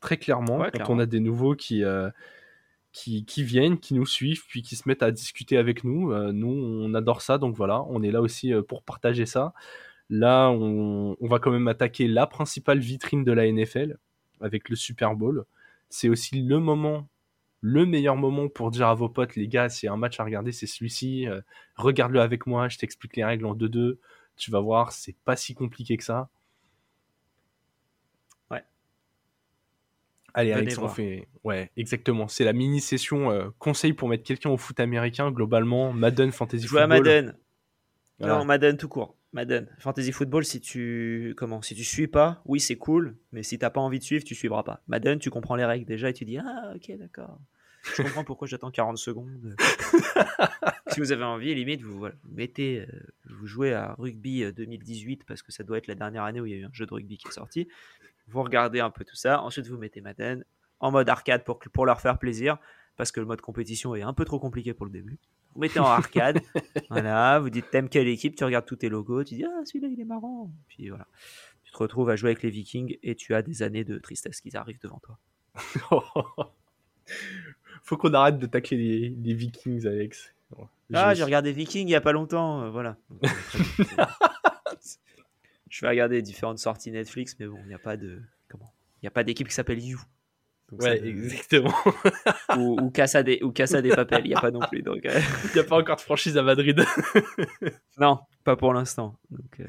très 0.01 0.19
clairement, 0.19 0.67
quand 0.75 0.91
on 0.91 0.99
a 0.99 1.07
des 1.07 1.21
nouveaux 1.21 1.55
qui, 1.55 1.85
euh, 1.85 2.11
qui, 2.93 3.25
qui, 3.25 3.43
viennent, 3.43 3.79
qui 3.79 3.95
nous 3.95 4.07
suivent, 4.07 4.45
puis 4.49 4.63
qui 4.63 4.77
se 4.77 4.89
mettent 4.89 5.03
à 5.03 5.11
discuter 5.11 5.59
avec 5.59 5.85
nous. 5.85 6.13
Euh, 6.13 6.33
nous, 6.33 6.49
on 6.49 6.95
adore 6.95 7.21
ça, 7.23 7.39
donc 7.39 7.55
voilà, 7.55 7.83
on 7.89 8.03
est 8.03 8.11
là 8.11 8.23
aussi 8.23 8.53
euh, 8.55 8.63
pour 8.63 8.83
partager 8.83 9.27
ça. 9.27 9.53
Là, 10.09 10.51
on, 10.51 11.17
va 11.21 11.39
quand 11.39 11.51
même 11.51 11.69
attaquer 11.69 12.09
la 12.09 12.27
principale 12.27 12.79
vitrine 12.79 13.25
de 13.25 13.33
la 13.33 13.51
NFL 13.51 13.99
avec 14.41 14.69
le 14.69 14.77
Super 14.77 15.15
Bowl. 15.15 15.45
C'est 15.91 16.09
aussi 16.09 16.41
le 16.43 16.59
moment, 16.59 17.09
le 17.61 17.87
meilleur 17.87 18.17
moment 18.17 18.49
pour 18.49 18.71
dire 18.71 18.89
à 18.89 18.95
vos 18.95 19.09
potes, 19.09 19.37
les 19.37 19.49
gars, 19.49 19.69
s'il 19.69 19.89
y 19.89 19.91
a 19.91 19.93
un 19.93 19.97
match 19.97 20.19
à 20.21 20.25
regarder, 20.25 20.53
c'est 20.53 20.67
celui-ci. 20.67 21.29
Euh, 21.29 21.41
regarde-le 21.77 22.21
avec 22.21 22.47
moi, 22.47 22.69
je 22.69 22.79
t'explique 22.79 23.17
les 23.17 23.25
règles 23.25 23.47
en 23.47 23.55
2-2. 23.55 23.99
Tu 24.37 24.51
vas 24.51 24.61
voir, 24.61 24.93
c'est 24.93 25.17
pas 25.25 25.37
si 25.37 25.55
compliqué 25.55 25.97
que 25.97 26.05
ça. 26.05 26.31
Ouais. 28.51 28.65
Allez, 30.37 30.53
Alex, 30.53 30.77
on 30.77 30.89
fait. 30.89 31.27
Ouais, 31.45 31.71
exactement. 31.79 32.29
C'est 32.29 32.45
la 32.45 32.53
mini-session 32.53 33.31
euh, 33.31 33.49
conseil 33.59 33.95
pour 33.95 34.09
mettre 34.09 34.23
quelqu'un 34.23 34.51
au 34.51 34.59
foot 34.59 34.79
américain, 34.79 35.31
globalement. 35.31 35.95
Madden 35.95 36.31
Fantasy 36.31 36.67
Football. 36.67 36.89
Madden. 36.89 37.35
Non, 38.21 38.45
Madden 38.45 38.77
tout 38.77 38.89
court. 38.89 39.17
Madden. 39.33 39.69
Fantasy 39.79 40.13
Football, 40.13 40.45
si 40.45 40.61
tu 40.61 41.35
comment 41.37 41.61
si 41.63 41.75
tu 41.75 41.85
suis 41.85 42.07
pas, 42.07 42.43
oui 42.47 42.61
c'est 42.61 42.77
cool, 42.77 43.17
mais 43.33 43.43
si 43.43 43.59
t'as 43.59 43.71
pas 43.71 43.81
envie 43.81 43.99
de 43.99 44.05
suivre, 44.05 44.25
tu 44.25 44.35
suivras 44.35 44.63
pas. 44.63 44.83
Madden, 44.89 45.19
tu 45.19 45.31
comprends 45.31 45.57
les 45.57 45.65
règles 45.65 45.85
déjà 45.85 46.09
et 46.09 46.15
tu 46.15 46.25
dis 46.25 46.39
ah 46.39 46.73
ok 46.75 46.97
d'accord. 46.99 47.39
Je 47.95 48.03
comprends 48.03 48.25
pourquoi 48.25 48.49
j'attends 48.49 48.71
40 48.71 48.99
secondes. 48.99 49.57
si 50.89 51.01
vous 51.01 51.13
avez 51.13 51.25
envie, 51.25 51.55
limite 51.55 51.83
vous, 51.83 52.07
mettez, 52.29 52.81
euh, 52.81 52.87
vous 53.27 53.47
jouez 53.47 53.73
à 53.73 53.95
rugby 53.99 54.51
2018 54.53 55.21
euh, 55.21 55.25
parce 55.27 55.43
que 55.43 55.53
ça 55.53 55.63
doit 55.65 55.79
être 55.79 55.87
la 55.87 55.95
dernière 55.95 56.25
année 56.25 56.41
où 56.41 56.47
il 56.47 56.53
y 56.53 56.55
a 56.55 56.59
eu 56.59 56.65
un 56.65 56.73
jeu 56.73 56.87
de 56.87 56.93
rugby 56.93 57.19
qui 57.19 57.29
est 57.29 57.33
sorti. 57.33 57.69
Vous 58.29 58.43
regardez 58.43 58.81
un 58.81 58.91
peu 58.91 59.05
tout 59.05 59.15
ça, 59.15 59.41
ensuite 59.43 59.67
vous 59.67 59.79
mettez 59.79 60.01
Madden 60.01 60.45
en 60.81 60.91
mode 60.91 61.09
arcade 61.09 61.45
pour 61.45 61.59
pour 61.59 61.87
leur 61.87 62.01
faire 62.01 62.19
plaisir 62.19 62.59
parce 62.97 63.13
que 63.13 63.21
le 63.21 63.27
mode 63.27 63.41
compétition 63.41 63.95
est 63.95 64.03
un 64.03 64.15
peu 64.15 64.25
trop 64.25 64.39
compliqué 64.39 64.75
pour 64.75 64.87
le 64.87 64.93
début. 64.93 65.19
Vous 65.55 65.61
mettez 65.61 65.79
en 65.79 65.85
arcade, 65.85 66.41
voilà, 66.91 67.39
vous 67.41 67.51
dites 67.51 67.71
t'aimes 67.71 67.89
quelle 67.89 68.09
équipe, 68.09 68.37
tu 68.37 68.45
regardes 68.45 68.67
tous 68.67 68.77
tes 68.77 68.89
logos, 68.89 69.25
tu 69.25 69.37
dis 69.37 69.45
ah 69.45 69.65
celui-là 69.65 69.89
il 69.89 70.01
est 70.01 70.05
marrant, 70.05 70.51
puis 70.69 70.89
voilà, 70.89 71.07
tu 71.63 71.73
te 71.73 71.79
retrouves 71.79 72.11
à 72.11 72.17
jouer 72.17 72.31
avec 72.31 72.43
les 72.43 72.51
Vikings 72.51 72.99
et 73.03 73.15
tu 73.15 73.35
as 73.35 73.43
des 73.43 73.63
années 73.63 73.85
de 73.85 73.99
tristesse 73.99 74.41
qui 74.41 74.55
arrivent 74.57 74.81
devant 74.81 75.01
toi. 75.01 75.19
Faut 77.87 77.97
qu'on 77.97 78.13
arrête 78.15 78.39
de 78.39 78.47
tacler 78.47 79.15
les, 79.17 79.35
Vikings, 79.35 79.87
Alex. 79.87 80.35
Ah, 80.93 81.15
j'ai 81.15 81.25
regardé 81.25 81.53
Vikings 81.53 81.87
il 81.87 81.93
y 81.93 81.95
a 81.95 82.01
pas 82.01 82.13
longtemps, 82.13 82.63
euh, 82.63 82.71
voilà. 82.71 82.97
je 85.71 85.81
vais 85.81 85.89
regarder 85.89 86.21
différentes 86.21 86.59
sorties 86.59 86.91
Netflix, 86.91 87.37
mais 87.39 87.47
bon, 87.47 87.59
il 87.63 87.69
n'y 87.69 87.75
a 87.75 87.79
pas 87.79 87.97
de 87.97 88.21
comment, 88.49 88.73
il 88.97 89.05
n'y 89.05 89.09
a 89.09 89.13
pas 89.13 89.25
d'équipe 89.25 89.49
qui 89.49 89.55
s'appelle 89.55 89.79
You 89.81 90.01
ouais, 90.73 91.07
exactement. 91.07 91.75
ou, 92.57 92.77
ou 92.81 92.91
Casa 92.91 93.23
des, 93.23 93.41
ou 93.43 93.53
Casa 93.53 93.81
des 93.83 93.91
Papel, 93.91 94.23
il 94.25 94.29
n'y 94.31 94.35
a 94.35 94.41
pas 94.41 94.51
non 94.51 94.61
plus. 94.61 94.83
Donc, 94.83 95.07
euh. 95.07 95.21
Il 95.45 95.55
n'y 95.55 95.61
a 95.61 95.65
pas 95.65 95.77
encore 95.77 95.97
de 95.97 96.01
franchise 96.01 96.37
à 96.37 96.43
Madrid. 96.43 96.85
non, 97.99 98.19
pas 98.45 98.57
pour 98.57 98.73
l'instant. 98.73 99.17
Donc, 99.31 99.61
euh. 99.61 99.67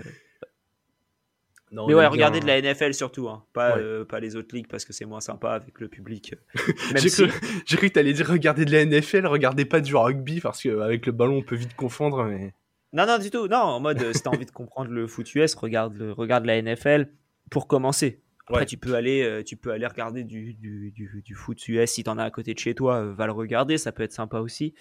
Mais 1.72 1.94
ouais, 1.94 2.08
regardez 2.08 2.40
de 2.40 2.46
la 2.46 2.62
NFL 2.62 2.94
surtout, 2.94 3.28
hein. 3.28 3.44
pas, 3.54 3.78
euh, 3.78 4.06
pas 4.06 4.20
les 4.20 4.36
autres 4.36 4.56
ligues 4.56 4.68
parce 4.68 4.86
que 4.86 4.94
c'est 4.94 5.06
moins 5.06 5.20
sympa 5.20 5.52
avec 5.52 5.80
le 5.80 5.90
public. 5.90 6.36
J'ai 6.96 7.10
cru, 7.10 7.28
cru, 7.66 7.90
que 7.90 7.94
tu 7.94 8.00
allais 8.00 8.14
dire 8.14 8.28
regardez 8.28 8.64
de 8.64 8.72
la 8.72 8.86
NFL, 8.86 9.28
regardez 9.28 9.66
pas 9.66 9.82
du 9.82 9.96
rugby 9.96 10.40
parce 10.40 10.62
qu'avec 10.64 11.06
le 11.06 11.12
ballon 11.12 11.38
on 11.38 11.42
peut 11.44 11.56
vite 11.56 11.76
confondre. 11.76 12.24
Mais... 12.24 12.54
Non, 12.94 13.06
non, 13.06 13.18
du 13.18 13.30
tout. 13.30 13.48
Non, 13.48 13.58
en 13.58 13.80
mode 13.82 14.14
si 14.14 14.24
t'as 14.24 14.30
envie 14.30 14.46
de 14.46 14.52
comprendre 14.52 14.92
le 14.92 15.08
foot 15.08 15.36
US, 15.36 15.56
regarde, 15.56 15.98
le, 15.98 16.14
regarde 16.14 16.46
la 16.46 16.62
NFL 16.62 17.10
pour 17.50 17.68
commencer. 17.68 18.22
Après, 18.50 18.66
tu, 18.66 18.78
peux 18.78 18.96
aller, 18.96 19.24
euh, 19.24 19.44
tu 19.44 19.58
peux 19.58 19.72
aller 19.72 19.86
regarder 19.86 20.24
du, 20.24 20.54
du, 20.54 20.92
du, 20.92 21.36
foot 21.36 21.68
US 21.68 21.92
si 21.92 22.04
tu 22.04 22.10
en 22.10 22.18
as 22.18 22.24
à 22.24 22.32
côté 22.32 22.54
de 22.54 22.60
chez 22.60 22.74
toi, 22.74 22.96
euh, 22.96 23.14
va 23.14 23.26
le 23.26 23.34
regarder, 23.34 23.78
ça 23.78 23.92
peut 23.92 24.04
être 24.04 24.14
sympa 24.14 24.40
aussi. 24.40 24.74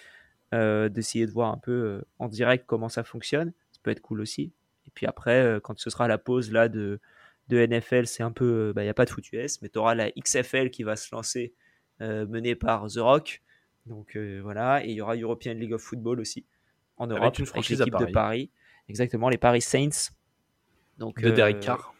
Euh, 0.53 0.87
d'essayer 0.87 1.25
de 1.25 1.31
voir 1.31 1.51
un 1.51 1.57
peu 1.57 2.01
en 2.19 2.29
direct 2.29 2.63
comment 2.65 2.87
ça 2.87 3.03
fonctionne, 3.03 3.51
ça 3.73 3.79
peut 3.83 3.91
être 3.91 3.99
cool 3.99 4.21
aussi. 4.21 4.53
Puis 4.97 5.05
après, 5.05 5.59
quand 5.61 5.77
ce 5.77 5.91
sera 5.91 6.07
la 6.07 6.17
pause 6.17 6.51
là 6.51 6.69
de, 6.69 6.99
de 7.49 7.63
NFL, 7.63 8.07
c'est 8.07 8.23
un 8.23 8.31
peu, 8.31 8.69
il 8.71 8.73
bah, 8.73 8.81
n'y 8.81 8.89
a 8.89 8.95
pas 8.95 9.05
de 9.05 9.11
foot 9.11 9.31
US, 9.31 9.61
mais 9.61 9.69
tu 9.69 9.77
auras 9.77 9.93
la 9.93 10.09
XFL 10.09 10.71
qui 10.71 10.81
va 10.81 10.95
se 10.95 11.13
lancer, 11.13 11.53
menée 11.99 12.55
par 12.55 12.87
The 12.87 12.97
Rock. 12.97 13.43
Donc 13.85 14.17
voilà, 14.17 14.83
et 14.83 14.89
il 14.89 14.95
y 14.95 15.01
aura 15.01 15.15
European 15.15 15.53
League 15.53 15.73
of 15.73 15.83
Football 15.83 16.19
aussi 16.19 16.47
en 16.97 17.05
Europe, 17.05 17.21
avec 17.21 17.37
une 17.37 17.45
franchise 17.45 17.77
de 17.77 18.11
Paris. 18.11 18.49
Exactement, 18.89 19.29
les 19.29 19.37
Paris 19.37 19.61
Saints. 19.61 20.09
Donc, 20.97 21.21
de 21.21 21.29
Derek 21.29 21.59
Carr 21.59 21.93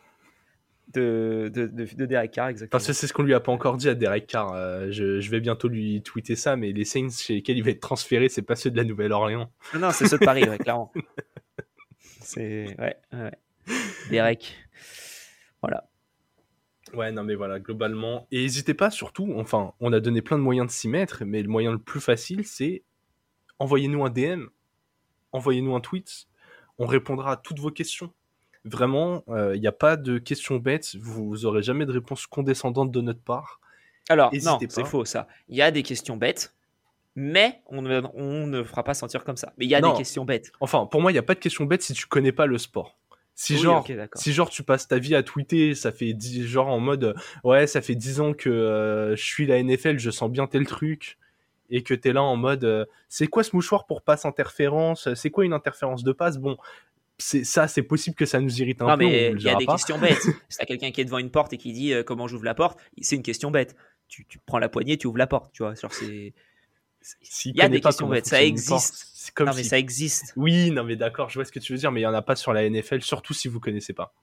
de, 0.94 1.52
de, 1.54 1.68
de, 1.68 2.06
Derek 2.06 2.32
Carr, 2.32 2.48
exactement. 2.48 2.72
Parce 2.72 2.88
que 2.88 2.94
c'est 2.94 3.08
ce 3.08 3.14
qu'on 3.14 3.24
lui 3.24 3.34
a 3.34 3.40
pas 3.40 3.52
encore 3.52 3.78
dit 3.78 3.90
à 3.90 3.96
Derek 3.96 4.28
Carr. 4.28 4.54
Euh, 4.54 4.88
je, 4.90 5.20
je, 5.20 5.32
vais 5.32 5.40
bientôt 5.40 5.68
lui 5.68 6.02
tweeter 6.02 6.36
ça, 6.36 6.56
mais 6.56 6.72
les 6.72 6.86
Saints 6.86 7.10
chez 7.10 7.36
lesquels 7.36 7.58
il 7.58 7.64
va 7.64 7.72
être 7.72 7.82
transféré, 7.82 8.30
c'est 8.30 8.42
pas 8.42 8.56
ceux 8.56 8.72
de 8.72 8.78
la 8.78 8.84
Nouvelle-Orléans. 8.84 9.52
Non, 9.74 9.80
non, 9.80 9.92
c'est 9.92 10.08
ceux 10.08 10.18
de 10.18 10.26
Paris, 10.26 10.44
clairement. 10.60 10.92
C'est. 12.22 12.76
Ouais, 12.80 12.98
ouais. 13.14 13.32
Derek. 14.10 14.56
Voilà. 15.62 15.88
Ouais, 16.94 17.12
non, 17.12 17.24
mais 17.24 17.36
voilà, 17.36 17.60
globalement. 17.60 18.28
Et 18.32 18.42
n'hésitez 18.42 18.74
pas, 18.74 18.90
surtout, 18.90 19.34
enfin, 19.36 19.74
on 19.80 19.92
a 19.92 20.00
donné 20.00 20.22
plein 20.22 20.38
de 20.38 20.44
moyens 20.44 20.68
de 20.68 20.72
s'y 20.72 20.88
mettre, 20.88 21.26
mais 21.26 21.42
le 21.42 21.50
moyen 21.50 21.72
le 21.72 21.80
plus 21.80 22.00
facile, 22.00 22.46
c'est 22.46 22.84
envoyez-nous 23.60 24.06
un 24.06 24.10
DM, 24.10 24.46
envoyez-nous 25.32 25.76
un 25.76 25.82
tweet, 25.82 26.28
on 26.78 26.86
répondra 26.86 27.34
à 27.34 27.38
toutes 27.38 27.60
vos 27.60 27.72
questions. 27.72 28.14
Vraiment, 28.64 29.24
il 29.28 29.34
euh, 29.34 29.58
n'y 29.58 29.68
a 29.68 29.72
pas 29.72 29.96
de 29.98 30.18
questions 30.18 30.58
bêtes. 30.58 30.96
Vous 31.00 31.46
aurez 31.46 31.64
jamais 31.64 31.86
de 31.86 31.92
réponse 31.92 32.28
condescendante 32.28 32.92
de 32.92 33.02
notre 33.02 33.22
part. 33.22 33.60
Alors, 34.10 34.32
non, 34.44 34.58
c'est 34.70 34.86
faux 34.86 35.06
ça. 35.06 35.28
Il 35.50 35.58
y 35.58 35.62
a 35.62 35.72
des 35.72 35.84
questions 35.84 36.18
bêtes, 36.18 36.56
mais 37.20 37.62
on 37.66 37.82
ne, 37.82 38.04
on 38.14 38.46
ne 38.46 38.62
fera 38.62 38.84
pas 38.84 38.94
sentir 38.94 39.24
comme 39.24 39.38
ça. 39.38 39.52
Mais 39.58 39.66
il 39.66 39.70
y 39.70 39.76
a 39.76 39.82
des 39.82 39.92
questions 39.94 40.24
bêtes. 40.24 40.52
Enfin, 40.60 40.86
pour 40.86 41.02
moi, 41.02 41.10
il 41.10 41.16
n'y 41.16 41.20
a 41.20 41.24
pas 41.24 41.34
de 41.34 41.40
questions 41.40 41.66
bêtes 41.66 41.82
si 41.82 41.94
tu 41.94 42.06
connais 42.06 42.32
pas 42.32 42.46
le 42.46 42.60
sport. 42.60 42.96
Si 43.34 43.58
genre, 43.58 43.86
si 44.14 44.34
genre 44.34 44.52
tu 44.52 44.62
passes 44.62 44.88
ta 44.88 45.00
vie 45.00 45.16
à 45.16 45.24
tweeter, 45.24 45.74
ça 45.74 45.92
fait 45.92 46.14
10, 46.14 46.46
genre 46.46 46.68
en 46.68 46.80
mode 46.80 47.16
ouais, 47.44 47.66
ça 47.66 47.82
fait 47.82 47.96
10 47.96 48.22
ans 48.22 48.34
que 48.34 48.50
euh, 48.50 49.16
je 49.16 49.24
suis 49.24 49.48
la 49.48 49.62
NFL, 49.62 49.98
je 49.98 50.12
sens 50.12 50.30
bien 50.30 50.46
tel 50.46 50.68
truc 50.68 51.18
et 51.72 51.82
que 51.82 51.96
tu 51.96 52.08
es 52.08 52.14
là 52.14 52.22
en 52.22 52.36
mode 52.36 52.64
euh, 52.64 52.86
c'est 53.10 53.28
quoi 53.28 53.44
ce 53.44 53.56
mouchoir 53.56 53.86
pour 53.88 54.04
passe 54.04 54.26
interférence, 54.26 55.14
c'est 55.16 55.30
quoi 55.32 55.44
une 55.44 55.54
interférence 55.54 56.04
de 56.04 56.12
passe? 56.12 56.38
Bon, 56.38 56.58
c'est 57.18 57.44
ça, 57.44 57.68
c'est 57.68 57.84
possible 57.84 58.16
que 58.16 58.26
ça 58.26 58.40
nous 58.40 58.62
irrite 58.62 58.82
un 58.82 58.96
peu. 58.96 59.06
mais 59.06 59.32
il 59.32 59.42
y 59.42 59.50
a 59.50 59.56
des 59.56 59.66
questions 59.66 59.98
bêtes. 59.98 60.18
Si 60.50 60.58
t'as 60.58 60.66
quelqu'un 60.66 60.92
qui 60.92 61.02
est 61.02 61.06
devant 61.06 61.18
une 61.18 61.32
porte 61.32 61.54
et 61.54 61.58
qui 61.58 61.74
dit 61.74 61.94
euh, 61.94 62.04
comment 62.04 62.28
j'ouvre 62.28 62.46
la 62.46 62.56
porte, 62.56 62.80
c'est 63.02 63.16
une 63.16 63.24
question 63.24 63.52
bête. 63.52 63.76
Tu, 64.08 64.26
tu, 64.26 64.40
prends 64.40 64.60
la 64.60 64.70
poignée, 64.70 64.98
tu 64.98 65.08
ouvres 65.08 65.18
la 65.18 65.28
porte, 65.28 65.52
tu 65.52 65.64
vois. 65.64 65.74
Genre 65.76 65.94
c'est. 65.94 66.34
Il 67.46 67.56
y 67.56 67.62
a 67.62 67.70
des 67.70 67.82
questions 67.82 68.08
bêtes, 68.08 68.28
ça 68.28 68.42
existe. 68.42 69.32
Comme 69.36 69.48
non 69.48 69.54
mais 69.56 69.64
ça 69.64 69.78
existe. 69.78 70.34
Oui, 70.38 70.72
non 70.72 70.84
mais 70.84 70.96
d'accord, 70.96 71.30
je 71.30 71.36
vois 71.36 71.46
ce 71.46 71.52
que 71.52 71.60
tu 71.60 71.74
veux 71.74 71.78
dire, 71.78 71.92
mais 71.92 72.00
il 72.00 72.04
y 72.04 72.08
en 72.08 72.14
a 72.14 72.22
pas 72.22 72.36
sur 72.36 72.54
la 72.54 72.68
NFL, 72.68 73.02
surtout 73.02 73.34
si 73.34 73.48
vous 73.48 73.60
connaissez 73.60 73.94
pas. 73.94 74.14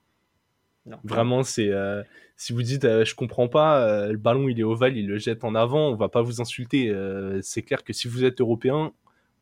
Non. 0.87 0.97
Vraiment, 1.03 1.43
c'est 1.43 1.69
euh, 1.69 2.03
si 2.35 2.53
vous 2.53 2.63
dites 2.63 2.85
euh, 2.85 3.05
je 3.05 3.15
comprends 3.15 3.47
pas, 3.47 4.07
le 4.07 4.17
ballon 4.17 4.49
il 4.49 4.59
est 4.59 4.63
ovale, 4.63 4.97
il 4.97 5.07
le 5.07 5.17
jette 5.17 5.43
en 5.43 5.55
avant, 5.55 5.89
on 5.89 5.95
va 5.95 6.09
pas 6.09 6.21
vous 6.21 6.41
insulter. 6.41 6.93
c'est 7.41 7.61
clair 7.61 7.83
que 7.83 7.93
si 7.93 8.07
vous 8.07 8.23
êtes 8.23 8.41
européen, 8.41 8.93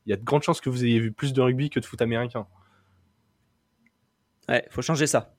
il 0.06 0.10
y 0.10 0.14
a 0.14 0.18
de 0.18 0.24
grandes 0.24 0.44
chances 0.44 0.62
que 0.62 0.70
vous 0.70 0.84
ayez 0.84 1.00
vu 1.00 1.12
plus 1.12 1.34
de 1.34 1.42
rugby 1.42 1.70
que 1.70 1.80
de 1.80 1.86
foot 1.86 2.02
américain. 2.02 2.46
Ouais, 4.50 4.66
faut 4.70 4.82
changer 4.82 5.08
ça. 5.08 5.36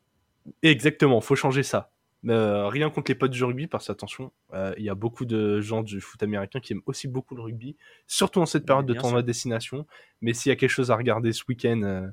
Exactement, 0.63 1.21
faut 1.21 1.37
changer 1.37 1.63
ça. 1.63 1.94
Euh, 2.29 2.69
rien 2.69 2.91
contre 2.91 3.11
les 3.11 3.15
potes 3.15 3.31
du 3.31 3.45
rugby, 3.45 3.67
parce 3.67 3.87
que 3.87 3.93
attention, 3.93 4.33
euh, 4.55 4.75
il 4.79 4.85
y 4.85 4.89
a 4.89 4.95
beaucoup 4.95 5.25
de 5.25 5.61
gens 5.61 5.83
du 5.83 6.01
foot 6.01 6.23
américain 6.23 6.61
qui 6.61 6.73
aiment 6.73 6.83
aussi 6.87 7.07
beaucoup 7.09 7.35
le 7.35 7.43
rugby, 7.43 7.77
surtout 8.07 8.41
en 8.41 8.47
cette 8.47 8.65
période 8.65 8.87
de 8.87 8.95
tournoi 8.95 9.23
de 9.23 9.27
destination. 9.27 9.87
Mais 10.21 10.33
s'il 10.33 10.51
y 10.51 10.53
a 10.53 10.57
quelque 10.57 10.71
chose 10.71 10.91
à 10.91 10.97
regarder 10.97 11.33
ce 11.33 11.45
week-end, 11.49 11.83
euh, 11.83 12.09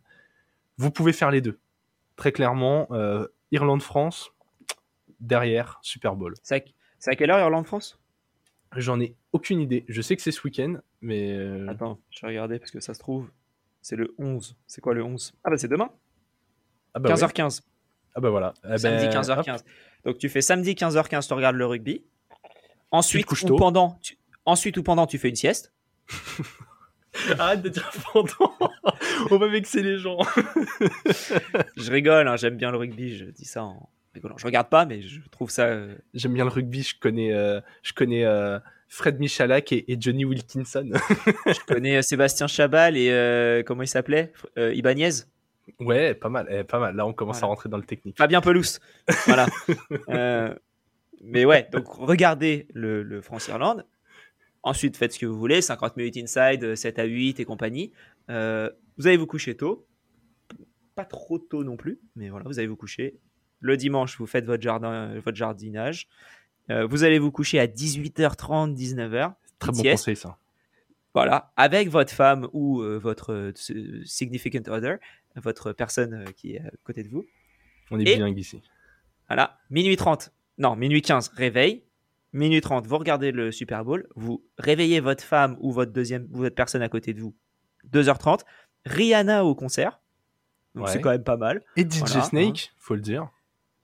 vous 0.78 0.92
pouvez 0.92 1.14
faire 1.14 1.32
les 1.32 1.42
deux. 1.42 1.60
Très 2.18 2.32
clairement, 2.32 2.88
Irlande-France, 3.52 4.32
derrière, 5.20 5.80
Super 5.82 6.16
Bowl. 6.16 6.34
C'est 6.44 6.64
à, 7.08 7.16
quelle 7.16 7.32
heure 7.32 7.40
Irlande-France? 7.40 8.00
J'en 8.76 9.00
ai 9.00 9.16
aucune 9.32 9.60
idée. 9.60 9.86
Je 9.88 10.02
sais 10.02 10.16
que 10.16 10.22
c'est 10.22 10.32
ce 10.32 10.42
week-end, 10.44 10.76
mais. 11.02 11.40
Attends, 11.68 12.00
je 12.10 12.22
vais 12.22 12.28
regarder 12.28 12.60
parce 12.60 12.70
que 12.70 12.80
ça 12.80 12.94
se 12.94 13.00
trouve, 13.00 13.32
c'est 13.82 13.96
le 13.96 14.14
11. 14.18 14.56
C'est 14.68 14.82
quoi 14.82 14.94
le 14.94 15.04
11 15.04 15.34
Ah 15.44 15.50
bah 15.50 15.58
c'est 15.58 15.68
demain 15.68 15.90
15h15. 16.96 17.62
Ah 18.16 18.20
bah, 18.20 18.30
voilà. 18.30 18.54
Eh 18.70 18.78
samedi 18.78 19.06
15h15. 19.06 19.46
Ben, 19.46 19.58
Donc 20.06 20.18
tu 20.18 20.30
fais 20.30 20.42
samedi 20.42 20.74
15h15, 20.74 21.28
tu 21.28 21.34
regardes 21.34 21.56
le 21.56 21.66
rugby. 21.66 22.04
Ensuite 22.92 23.32
ou, 23.32 23.56
pendant, 23.56 24.00
tu... 24.02 24.18
Ensuite 24.46 24.78
ou 24.78 24.84
pendant, 24.84 25.08
tu 25.08 25.18
fais 25.18 25.30
une 25.30 25.36
sieste. 25.36 25.72
Arrête 27.40 27.62
de 27.62 27.70
dire 27.70 27.90
pendant. 28.12 28.54
On 29.30 29.38
va 29.38 29.48
vexer 29.48 29.82
les 29.82 29.98
gens. 29.98 30.18
je 31.78 31.92
rigole, 31.92 32.28
hein, 32.28 32.36
j'aime 32.36 32.58
bien 32.58 32.72
le 32.72 32.78
rugby, 32.78 33.16
je 33.16 33.26
dis 33.26 33.46
ça 33.46 33.64
en 33.64 33.90
rigolant. 34.14 34.38
Je 34.38 34.46
regarde 34.46 34.70
pas, 34.70 34.86
mais 34.86 35.02
je 35.02 35.20
trouve 35.30 35.50
ça. 35.50 35.66
Euh, 35.68 35.96
j'aime 36.14 36.34
bien 36.34 36.46
le 36.46 36.52
rugby, 36.52 36.84
je 36.84 36.96
connais, 37.00 37.34
euh, 37.34 37.62
je 37.84 37.94
connais 37.94 38.26
euh, 38.26 38.60
Fred 38.88 39.20
Michalak 39.20 39.72
et, 39.72 39.98
Johnny 40.00 40.26
Wilkinson. 40.26 40.90
je 41.46 41.66
connais 41.66 42.02
Sébastien 42.02 42.48
Chabal 42.48 42.98
et 42.98 43.64
comment 43.66 43.84
il 43.84 43.88
s'appelait? 43.88 44.34
Ibanez? 44.58 45.26
Ouais, 45.80 46.14
pas 46.14 46.30
mal, 46.30 46.48
eh, 46.50 46.64
pas 46.64 46.80
mal. 46.80 46.96
Là, 46.96 47.06
on 47.06 47.14
commence 47.14 47.42
à 47.44 47.46
rentrer 47.46 47.70
dans 47.70 47.78
le 47.78 47.84
technique. 47.84 48.18
Fabien 48.18 48.42
Pelouse. 48.42 48.80
voilà. 49.26 49.48
Euh, 50.10 50.54
mais 51.24 51.46
ouais, 51.46 51.68
donc 51.72 51.86
regardez 51.88 52.68
le, 52.74 53.22
France-Irlande. 53.22 53.86
Ensuite, 54.64 54.98
faites 54.98 55.14
ce 55.14 55.20
que 55.20 55.26
vous 55.26 55.38
voulez, 55.38 55.62
50 55.62 55.98
minutes 55.98 56.18
inside, 56.18 56.76
7 56.76 57.00
à 57.00 57.04
8 57.04 57.40
et 57.40 57.46
compagnie. 57.46 57.92
Euh, 58.30 58.70
vous 58.98 59.08
allez 59.08 59.18
vous 59.18 59.28
coucher 59.28 59.56
tôt. 59.56 59.88
pas 60.96 61.06
trop 61.06 61.40
tôt 61.40 61.64
non 61.64 61.78
plus, 61.78 62.00
mais 62.16 62.30
voilà, 62.30 62.46
vous 62.46 62.60
allez 62.60 62.68
vous 62.68 62.76
coucher. 62.76 63.20
Le 63.60 63.78
dimanche, 63.78 64.18
vous 64.18 64.28
faites 64.28 64.46
votre, 64.46 64.62
jardin, 64.62 65.20
votre 65.20 65.38
jardinage. 65.38 66.08
vous 66.70 67.04
allez 67.04 67.20
vous 67.20 67.32
coucher 67.32 67.60
à 67.60 67.68
18h30, 67.68 68.76
19h. 68.76 69.34
Très 69.60 69.72
bon 69.72 69.84
conseil, 69.84 70.16
ça. 70.16 70.38
Voilà, 71.14 71.52
avec 71.58 71.90
votre 71.90 72.14
femme 72.14 72.48
ou 72.54 72.82
votre 72.82 73.52
significant 74.06 74.72
other, 74.72 74.98
votre 75.36 75.74
personne 75.74 76.26
qui 76.36 76.56
est 76.56 76.62
à 76.62 76.72
côté 76.84 77.04
de 77.04 77.10
vous. 77.10 77.26
On 77.90 78.00
est 78.00 78.04
bien 78.04 78.28
ici. 78.28 78.62
Voilà, 79.28 79.60
minuit 79.70 79.96
30, 79.96 80.32
non, 80.58 80.76
minuit 80.76 81.02
15, 81.02 81.30
réveil. 81.30 81.84
Minuit 82.34 82.62
30, 82.62 82.88
vous 82.88 82.98
regardez 82.98 83.32
le 83.32 83.52
Super 83.52 83.84
Bowl, 83.84 84.08
vous 84.16 84.44
réveillez 84.58 85.02
votre 85.02 85.24
femme 85.24 85.58
ou 85.60 85.72
votre 85.72 85.92
deuxième 85.92 86.28
ou 86.32 86.40
votre 86.40 86.56
personne 86.56 86.82
à 86.82 86.88
côté 86.88 87.14
de 87.14 87.20
vous. 87.20 87.36
2h30, 87.92 88.42
Rihanna 88.86 89.44
au 89.44 89.56
concert. 89.56 90.00
Donc 90.76 90.88
c'est 90.88 91.02
quand 91.02 91.10
même 91.10 91.24
pas 91.24 91.38
mal. 91.38 91.62
Et 91.76 91.84
DJ 91.84 92.22
Snake, 92.22 92.74
faut 92.78 92.96
le 92.96 93.02
dire. 93.02 93.30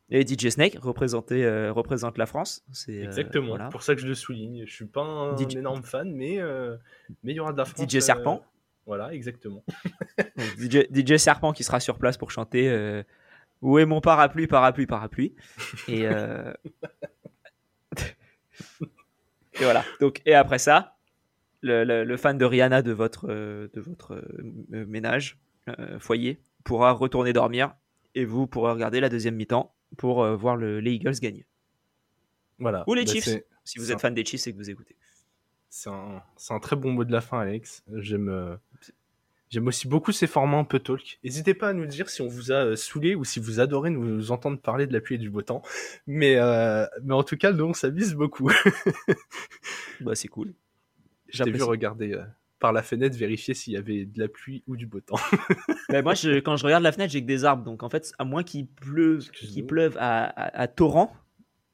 Et 0.10 0.26
DJ 0.26 0.50
Snake 0.50 0.78
euh, 0.78 1.72
représente 1.74 2.18
la 2.18 2.26
France. 2.26 2.64
C'est, 2.72 3.02
euh, 3.02 3.06
Exactement, 3.06 3.58
pour 3.70 3.84
ça 3.84 3.94
que 3.94 4.02
je 4.02 4.08
le 4.08 4.16
souligne. 4.16 4.66
Je 4.66 4.74
suis 4.74 4.86
pas 4.86 5.02
un, 5.02 5.36
énorme 5.36 5.84
fan, 5.84 6.14
mais, 6.14 6.40
euh, 6.40 6.78
mais 7.24 7.34
il 7.34 7.36
y 7.36 7.40
aura 7.42 7.52
de 7.52 7.58
la 7.58 7.66
France. 7.66 7.86
DJ 7.86 8.00
Serpent. 8.00 8.46
Voilà, 8.88 9.14
exactement. 9.14 9.64
DJ, 10.58 11.18
Serpent 11.18 11.54
qui 11.54 11.64
sera 11.64 11.80
sur 11.80 12.00
place 12.00 12.18
pour 12.18 12.32
chanter 12.32 13.04
Où 13.62 13.78
est 13.78 13.86
mon 13.86 14.02
parapluie, 14.02 14.48
parapluie, 14.48 14.88
parapluie. 14.88 15.36
Et, 15.88 16.02
et 16.06 16.08
voilà. 19.60 19.86
Donc, 20.00 20.24
et 20.26 20.34
après 20.34 20.58
ça, 20.58 20.98
le, 21.62 22.18
fan 22.18 22.40
de 22.40 22.46
Rihanna 22.46 22.82
de 22.82 22.92
votre, 22.94 23.28
de 23.28 23.80
votre 23.80 24.26
ménage, 24.72 25.38
foyer, 26.00 26.40
pourra 26.64 26.92
retourner 26.92 27.34
dormir 27.34 27.74
et 28.18 28.26
vous 28.26 28.48
pourrez 28.48 28.72
regarder 28.72 29.00
la 29.00 29.10
deuxième 29.10 29.36
mi-temps 29.36 29.74
pour 29.96 30.24
euh, 30.24 30.36
voir 30.36 30.58
le, 30.58 30.80
les 30.80 30.94
Eagles 30.94 31.20
gagner. 31.22 31.46
Voilà. 32.60 32.84
Ou 32.88 32.96
les 32.96 33.06
bah, 33.06 33.12
Chiefs, 33.12 33.30
si 33.64 33.80
vous 33.80 33.92
êtes 33.92 34.02
fan 34.02 34.14
des 34.14 34.26
Chiefs 34.26 34.48
et 34.48 34.52
que 34.52 34.58
vous 34.58 34.70
écoutez. 34.70 34.96
C'est 35.70 35.90
un, 35.90 36.24
un, 36.50 36.60
très 36.60 36.76
bon 36.76 36.92
mot 36.92 37.06
de 37.06 37.12
la 37.12 37.22
fin, 37.22 37.40
Alex. 37.40 37.84
J'aime. 37.94 38.58
Euh, 39.48 39.52
j'aime 39.52 39.68
aussi 39.68 39.88
beaucoup 39.88 40.12
ces 40.12 40.28
formats 40.28 40.58
un 40.58 40.64
peu 40.64 40.80
talk. 40.80 41.20
N'hésitez 41.24 41.54
pas 41.54 41.70
à 41.70 41.74
nous 41.74 41.86
dire 41.86 42.10
si 42.10 42.22
on 42.22 42.28
vous 42.28 42.52
a 42.52 42.66
euh, 42.66 42.76
saoulé 42.76 43.16
ou 43.16 43.24
si 43.24 43.40
vous 43.40 43.60
adorez 43.60 43.90
nous 43.90 44.32
entendre 44.32 44.60
parler 44.60 44.88
de 44.88 44.94
la 44.94 45.02
pluie 45.02 45.16
et 45.16 45.20
du 45.20 45.30
beau 45.30 45.42
temps. 45.42 45.62
Mais, 46.06 46.38
mais 47.04 47.14
en 47.14 47.24
tout 47.24 47.38
cas, 47.38 47.52
nous, 47.52 47.66
on 47.66 47.74
s'amuse 47.74 48.14
beaucoup. 48.14 48.52
bah, 50.02 50.16
c'est 50.16 50.28
cool. 50.28 50.54
J'ai 51.30 51.52
vu 51.52 51.64
regarder 51.64 52.18
par 52.60 52.74
la 52.74 52.82
fenêtre 52.82 53.16
vérifier 53.16 53.54
s'il 53.54 53.74
y 53.74 53.78
avait 53.78 54.06
de 54.06 54.20
la 54.20 54.28
pluie 54.28 54.64
ou 54.68 54.76
du 54.76 54.88
beau 54.88 55.00
temps. 55.00 55.20
Mais 55.90 56.02
moi, 56.04 56.14
je, 56.14 56.40
quand 56.40 56.56
je 56.56 56.66
regarde 56.66 56.84
la 56.84 56.92
fenêtre, 56.92 57.12
j'ai 57.12 57.22
que 57.22 57.28
des 57.28 57.46
arbres. 57.46 57.64
Donc 57.64 57.84
en 57.84 57.90
fait, 57.90 58.12
à 58.18 58.26
moins 58.26 58.44
qu'il 58.44 58.68
pleuve, 58.68 59.30
qu'il 59.32 59.66
pleuve 59.66 59.98
à, 60.00 60.68
torrent, 60.68 61.16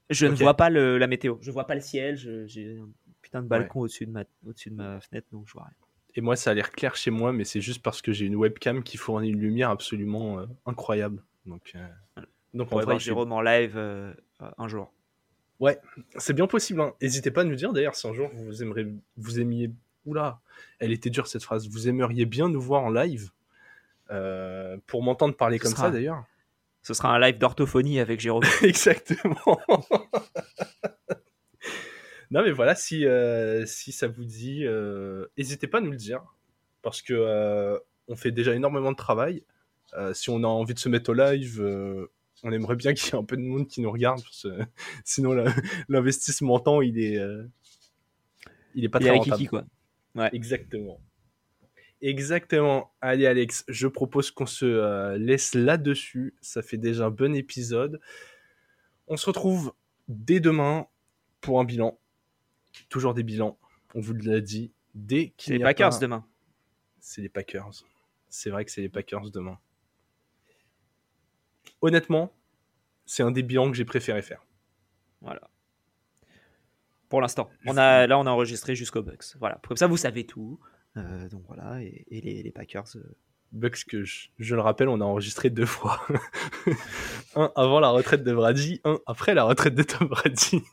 je 0.10 0.26
ne 0.26 0.34
vois 0.34 0.56
pas 0.56 0.70
le, 0.70 0.98
la 0.98 1.08
météo. 1.08 1.38
Je 1.42 1.52
vois 1.52 1.66
pas 1.66 1.76
le 1.76 1.82
ciel. 1.82 2.18
J'ai 2.48 2.78
un 2.80 2.90
putain 3.22 3.42
de 3.42 3.48
balcon 3.48 3.82
au-dessus 3.82 4.06
de, 4.06 4.12
ma, 4.12 4.24
au 4.46 4.52
de 4.54 4.76
ma 4.76 5.00
fenêtre, 5.00 5.28
donc 5.32 5.48
je 5.48 5.54
vois 5.54 5.64
rien. 5.64 5.76
Et 6.16 6.22
moi, 6.22 6.36
ça 6.36 6.52
a 6.52 6.54
l'air 6.54 6.72
clair 6.72 6.96
chez 6.96 7.12
moi, 7.12 7.34
mais 7.34 7.44
c'est 7.44 7.62
juste 7.62 7.82
parce 7.82 8.02
que 8.02 8.12
j'ai 8.12 8.26
une 8.26 8.36
webcam 8.36 8.84
qui 8.84 8.98
fournit 8.98 9.30
une 9.30 9.40
lumière 9.40 9.70
absolument 9.70 10.40
euh, 10.40 10.46
incroyable. 10.66 11.24
Donc, 11.46 11.74
euh, 11.76 12.22
donc 12.54 12.72
on, 12.72 12.78
va 12.78 12.86
voir 12.86 13.00
Jérôme 13.00 13.32
en 13.32 13.42
live 13.42 13.74
euh, 13.76 14.14
un 14.58 14.68
jour. 14.68 14.92
Ouais, 15.60 15.80
c'est 16.18 16.34
bien 16.34 16.48
possible. 16.48 16.84
N'hésitez 17.02 17.30
hein. 17.30 17.34
pas 17.34 17.42
à 17.42 17.46
nous 17.46 17.56
dire 17.56 17.74
d'ailleurs 17.74 17.96
si 17.96 18.08
un 18.08 18.14
jour 18.14 18.30
vous 18.34 18.62
aimeriez, 18.62 18.88
vous 19.18 19.40
aimiez 19.40 19.72
Oula, 20.06 20.40
elle 20.80 20.92
était 20.92 21.10
dure 21.10 21.28
cette 21.28 21.44
phrase. 21.44 21.68
Vous 21.70 21.88
aimeriez 21.88 22.26
bien 22.26 22.50
nous 22.50 22.62
voir 22.62 22.84
en 22.84 22.92
live 22.92 23.32
pour 24.86 25.02
m'entendre 25.02 25.36
parler 25.36 25.58
comme 25.58 25.74
ça 25.74 25.90
d'ailleurs? 25.90 26.24
Ce 26.84 26.94
sera 26.94 27.16
un 27.16 27.20
live 27.20 27.38
d'orthophonie 27.38 28.00
avec 28.00 28.20
Jérôme. 28.20 28.44
Exactement. 28.62 29.60
non 32.34 32.44
mais 32.44 32.52
voilà, 32.52 32.76
si, 32.76 33.06
euh, 33.06 33.66
si 33.66 33.94
ça 33.94 34.08
vous 34.08 34.26
dit, 34.26 34.66
euh, 34.66 35.26
n'hésitez 35.38 35.68
pas 35.68 35.78
à 35.78 35.82
nous 35.82 35.92
le 35.92 35.98
dire 35.98 36.22
parce 36.82 37.02
que 37.02 37.80
on 38.10 38.16
fait 38.18 38.32
déjà 38.32 38.54
énormément 38.54 38.92
de 38.92 38.98
travail. 38.98 39.44
si 40.14 40.30
on 40.30 40.44
a 40.44 40.48
envie 40.48 40.74
de 40.74 40.80
se 40.80 40.90
mettre 40.90 41.12
au 41.12 41.14
live, 41.14 41.64
on 42.44 42.52
aimerait 42.52 42.76
bien 42.76 42.94
qu'il 42.94 43.14
y 43.14 43.16
ait 43.16 43.20
un 43.20 43.24
peu 43.24 43.38
de 43.38 43.42
monde 43.42 43.68
qui 43.68 43.80
nous 43.80 43.92
regarde. 43.92 44.22
sinon, 45.06 45.46
l'investissement 45.88 46.60
temps, 46.60 46.82
il 46.82 47.00
est, 47.00 47.18
il 48.76 48.84
est 48.84 48.90
pas 48.90 49.00
très 49.00 49.12
rentable. 49.12 49.48
quoi. 49.48 49.64
Exactement. 50.34 51.00
Exactement. 52.04 52.94
Allez 53.00 53.26
Alex, 53.26 53.64
je 53.70 53.88
propose 53.88 54.30
qu'on 54.30 54.46
se 54.46 54.66
euh, 54.66 55.18
laisse 55.18 55.56
là-dessus. 55.56 56.36
Ça 56.42 56.62
fait 56.62 56.78
déjà 56.78 57.06
un 57.06 57.12
bon 57.12 57.34
épisode. 57.34 58.02
On 59.08 59.16
se 59.16 59.26
retrouve 59.26 59.74
dès 60.10 60.42
demain 60.42 60.86
pour 61.40 61.62
un 61.62 61.64
bilan. 61.64 61.98
Toujours 62.90 63.14
des 63.14 63.24
bilans, 63.24 63.58
on 63.96 64.02
vous 64.02 64.14
l'a 64.14 64.42
dit. 64.42 64.72
Dès 64.96 65.30
qu'il 65.38 65.54
les 65.54 65.64
Packers 65.64 66.00
demain. 66.00 66.26
C'est 67.00 67.22
les 67.22 67.30
Packers. 67.30 67.84
C'est 68.30 68.50
vrai 68.50 68.64
que 68.66 68.72
c'est 68.72 68.82
les 68.82 68.90
Packers 68.90 69.32
demain. 69.32 69.58
Honnêtement, 71.82 72.34
c'est 73.06 73.24
un 73.24 73.32
des 73.32 73.44
bilans 73.44 73.70
que 73.70 73.76
j'ai 73.76 73.86
préféré 73.86 74.22
faire. 74.22 74.46
Voilà 75.22 75.50
pour 77.14 77.22
l'instant. 77.22 77.48
On 77.68 77.78
a, 77.78 78.08
là, 78.08 78.18
on 78.18 78.26
a 78.26 78.32
enregistré 78.32 78.74
jusqu'au 78.74 79.04
Bucks. 79.04 79.36
Voilà. 79.40 79.62
Comme 79.68 79.78
ça, 79.78 79.86
vous 79.86 79.98
savez 79.98 80.26
tout. 80.26 80.60
Euh, 80.98 81.30
donc 81.30 81.44
voilà, 81.46 81.80
et, 81.80 82.04
les, 82.10 82.52
Packers. 82.52 82.88
Euh, 82.96 83.04
Bucks, 83.52 83.86
que 83.86 84.04
je, 84.04 84.56
le 84.56 84.62
rappelle, 84.62 84.90
on 84.90 85.00
a 85.00 85.04
enregistré 85.04 85.52
deux 85.52 85.68
fois. 85.68 86.02
un 87.36 87.52
avant 87.56 87.80
la 87.80 87.90
retraite 87.90 88.24
de 88.24 88.34
Brady, 88.34 88.82
un 88.84 88.98
après 89.06 89.36
la 89.36 89.44
retraite 89.44 89.76
de 89.76 89.84
Tom 89.84 90.08
Brady. 90.08 90.64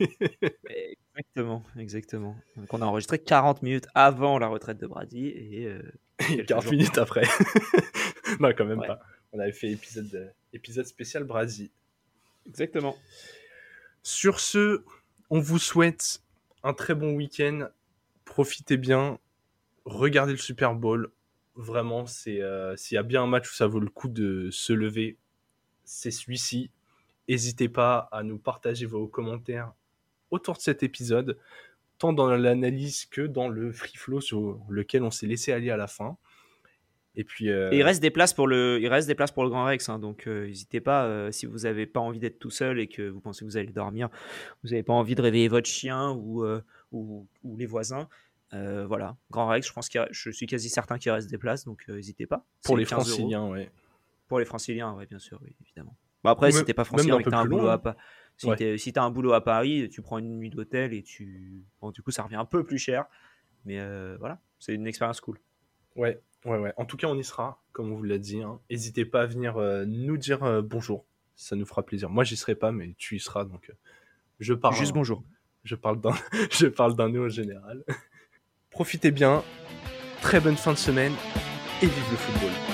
Exactement, 1.21 1.63
exactement. 1.77 2.37
Donc 2.57 2.73
on 2.73 2.83
a 2.83 2.87
enregistré 2.87 3.19
40 3.19 3.63
minutes 3.63 3.87
avant 3.95 4.39
la 4.39 4.49
retraite 4.49 4.79
de 4.79 4.87
Brady 4.87 5.27
et, 5.27 5.69
40 6.47 6.67
euh, 6.67 6.71
minutes 6.71 6.99
après. 6.99 7.23
non, 8.41 8.51
quand 8.57 8.65
même 8.65 8.83
pas. 8.83 9.01
On 9.33 9.39
avait 9.39 9.53
fait 9.53 9.71
épisode, 9.71 10.35
épisode 10.53 10.87
spécial 10.87 11.25
Brady. 11.25 11.71
Exactement. 12.47 12.97
Sur 14.03 14.41
ce, 14.41 14.85
on 15.29 15.41
vous 15.41 15.59
souhaite 15.59 16.23
un 16.63 16.73
très 16.73 16.95
bon 16.95 17.15
week-end. 17.15 17.69
Profitez 18.25 18.77
bien. 18.77 19.19
Regardez 19.85 20.33
le 20.33 20.39
Super 20.39 20.75
Bowl. 20.75 21.13
Vraiment, 21.55 22.07
c'est 22.07 22.41
euh, 22.41 22.77
s'il 22.77 22.95
y 22.95 22.99
a 22.99 23.03
bien 23.03 23.23
un 23.23 23.27
match 23.27 23.51
où 23.51 23.55
ça 23.55 23.67
vaut 23.67 23.81
le 23.81 23.89
coup 23.89 24.09
de 24.09 24.51
se 24.51 24.73
lever, 24.73 25.19
c'est 25.85 26.11
celui-ci. 26.11 26.71
N'hésitez 27.29 27.69
pas 27.69 28.09
à 28.13 28.23
nous 28.23 28.39
partager 28.39 28.87
vos 28.87 29.07
commentaires 29.07 29.73
autour 30.31 30.57
de 30.57 30.61
cet 30.61 30.83
épisode, 30.83 31.39
tant 31.99 32.13
dans 32.13 32.29
l'analyse 32.35 33.05
que 33.07 33.23
dans 33.23 33.49
le 33.49 33.73
free 33.73 33.97
flow 33.97 34.21
sur 34.21 34.59
lequel 34.69 35.03
on 35.03 35.11
s'est 35.11 35.27
laissé 35.27 35.53
aller 35.53 35.71
à 35.71 35.77
la 35.77 35.87
fin. 35.87 36.17
Et 37.17 37.25
puis, 37.25 37.51
euh, 37.51 37.71
il 37.73 37.83
reste 37.83 38.01
des 38.01 38.11
places 38.11 38.33
pour 38.33 38.47
le, 38.47 38.79
il 38.81 38.89
reste 38.89 39.09
des 39.09 39.17
places 39.17 39.33
pour 39.33 39.43
le 39.43 39.51
Grand 39.51 39.65
Rex, 39.65 39.89
hein, 39.89 39.99
donc 39.99 40.27
euh, 40.27 40.47
n'hésitez 40.47 40.81
pas 40.81 41.05
euh, 41.05 41.33
si 41.33 41.45
vous 41.45 41.59
n'avez 41.59 41.85
pas 41.85 41.99
envie 41.99 42.21
d'être 42.21 42.39
tout 42.39 42.51
seul 42.51 42.79
et 42.79 42.87
que 42.87 43.09
vous 43.09 43.21
pensez 43.21 43.41
que 43.41 43.47
vous 43.47 43.57
allez 43.57 43.73
dormir, 43.73 44.09
vous 44.63 44.71
n'avez 44.71 44.85
pas 44.85 44.93
envie 44.93 45.17
de 45.17 45.23
réveiller 45.23 45.49
votre 45.49 45.69
chien 45.69 46.11
ou, 46.13 46.47
ou, 46.93 47.27
les 47.59 47.67
voisins. 47.67 48.09
voilà, 48.53 49.17
Grand 49.31 49.49
Rex, 49.49 49.67
je 49.67 49.73
pense 49.73 49.89
qu'il 49.89 50.07
je 50.11 50.31
suis 50.31 50.47
quasi 50.47 50.69
certain 50.69 50.99
qu'il 50.99 51.11
reste 51.11 51.29
des 51.29 51.39
places, 51.39 51.65
donc 51.65 51.87
n'hésitez 51.89 52.27
pas. 52.27 52.45
Pour 52.63 52.77
les 52.77 52.85
Franciliens, 52.85 53.49
oui. 53.49 53.69
Pour 54.29 54.39
les 54.39 54.45
Franciliens, 54.45 54.95
oui, 54.97 55.07
bien 55.07 55.19
sûr, 55.19 55.41
évidemment. 55.65 55.97
Bon, 56.23 56.31
après, 56.31 56.53
si 56.53 56.65
t'es 56.65 56.75
pas 56.75 56.85
francilien, 56.85 57.19
un 57.33 57.45
boulot 57.45 57.69
à 57.69 57.81
si 58.41 58.93
tu 58.93 58.99
as 58.99 59.03
un 59.03 59.11
boulot 59.11 59.33
à 59.33 59.45
Paris, 59.45 59.89
tu 59.91 60.03
prends 60.03 60.19
une 60.19 60.39
nuit 60.39 60.51
d'hôtel 60.51 60.93
et 60.93 61.03
tu, 61.03 61.65
bon, 61.81 61.91
du 61.91 62.03
coup, 62.03 62.11
ça 62.11 62.23
revient 62.23 62.37
un 62.37 62.45
peu 62.45 62.65
plus 62.65 62.79
cher, 62.79 63.07
mais 63.65 63.79
voilà, 64.17 64.41
c'est 64.59 64.75
une 64.75 64.87
expérience 64.87 65.21
cool. 65.21 65.39
Ouais, 65.97 66.21
Ouais, 66.45 66.59
ouais. 66.59 66.73
En 66.77 66.85
tout 66.85 66.97
cas, 66.97 67.07
on 67.07 67.17
y 67.17 67.25
sera, 67.25 67.63
comme 67.73 67.93
on 67.93 67.97
vous 67.97 68.03
l'a 68.03 68.19
dit. 68.19 68.43
Hein. 68.43 68.61
N'hésitez 68.71 69.05
pas 69.05 69.23
à 69.23 69.27
venir 69.27 69.59
euh, 69.59 69.85
nous 69.87 70.17
dire 70.17 70.43
euh, 70.43 70.63
bonjour. 70.63 71.05
Ça 71.37 71.57
nous 71.57 71.67
fera 71.67 71.85
plaisir. 71.85 72.11
Moi, 72.11 72.25
j'y 72.25 72.37
serai 72.37 72.55
pas, 72.55 72.73
mais 72.73 72.95
tu 72.99 73.17
y 73.17 73.21
seras. 73.21 73.45
Donc, 73.45 73.71
euh, 73.71 73.75
je 74.41 74.55
parle. 74.55 74.75
Juste 74.75 74.93
bonjour. 74.93 75.23
Je 75.65 75.75
parle 75.75 76.01
d'un, 76.01 76.15
je 76.51 76.67
parle 76.67 76.97
d'un 76.97 77.11
nœud 77.11 77.21
au 77.21 77.29
général. 77.29 77.85
Profitez 78.71 79.11
bien. 79.11 79.43
Très 80.23 80.41
bonne 80.41 80.57
fin 80.57 80.73
de 80.73 80.79
semaine 80.79 81.13
et 81.83 81.87
vive 81.87 82.11
le 82.11 82.17
football. 82.17 82.70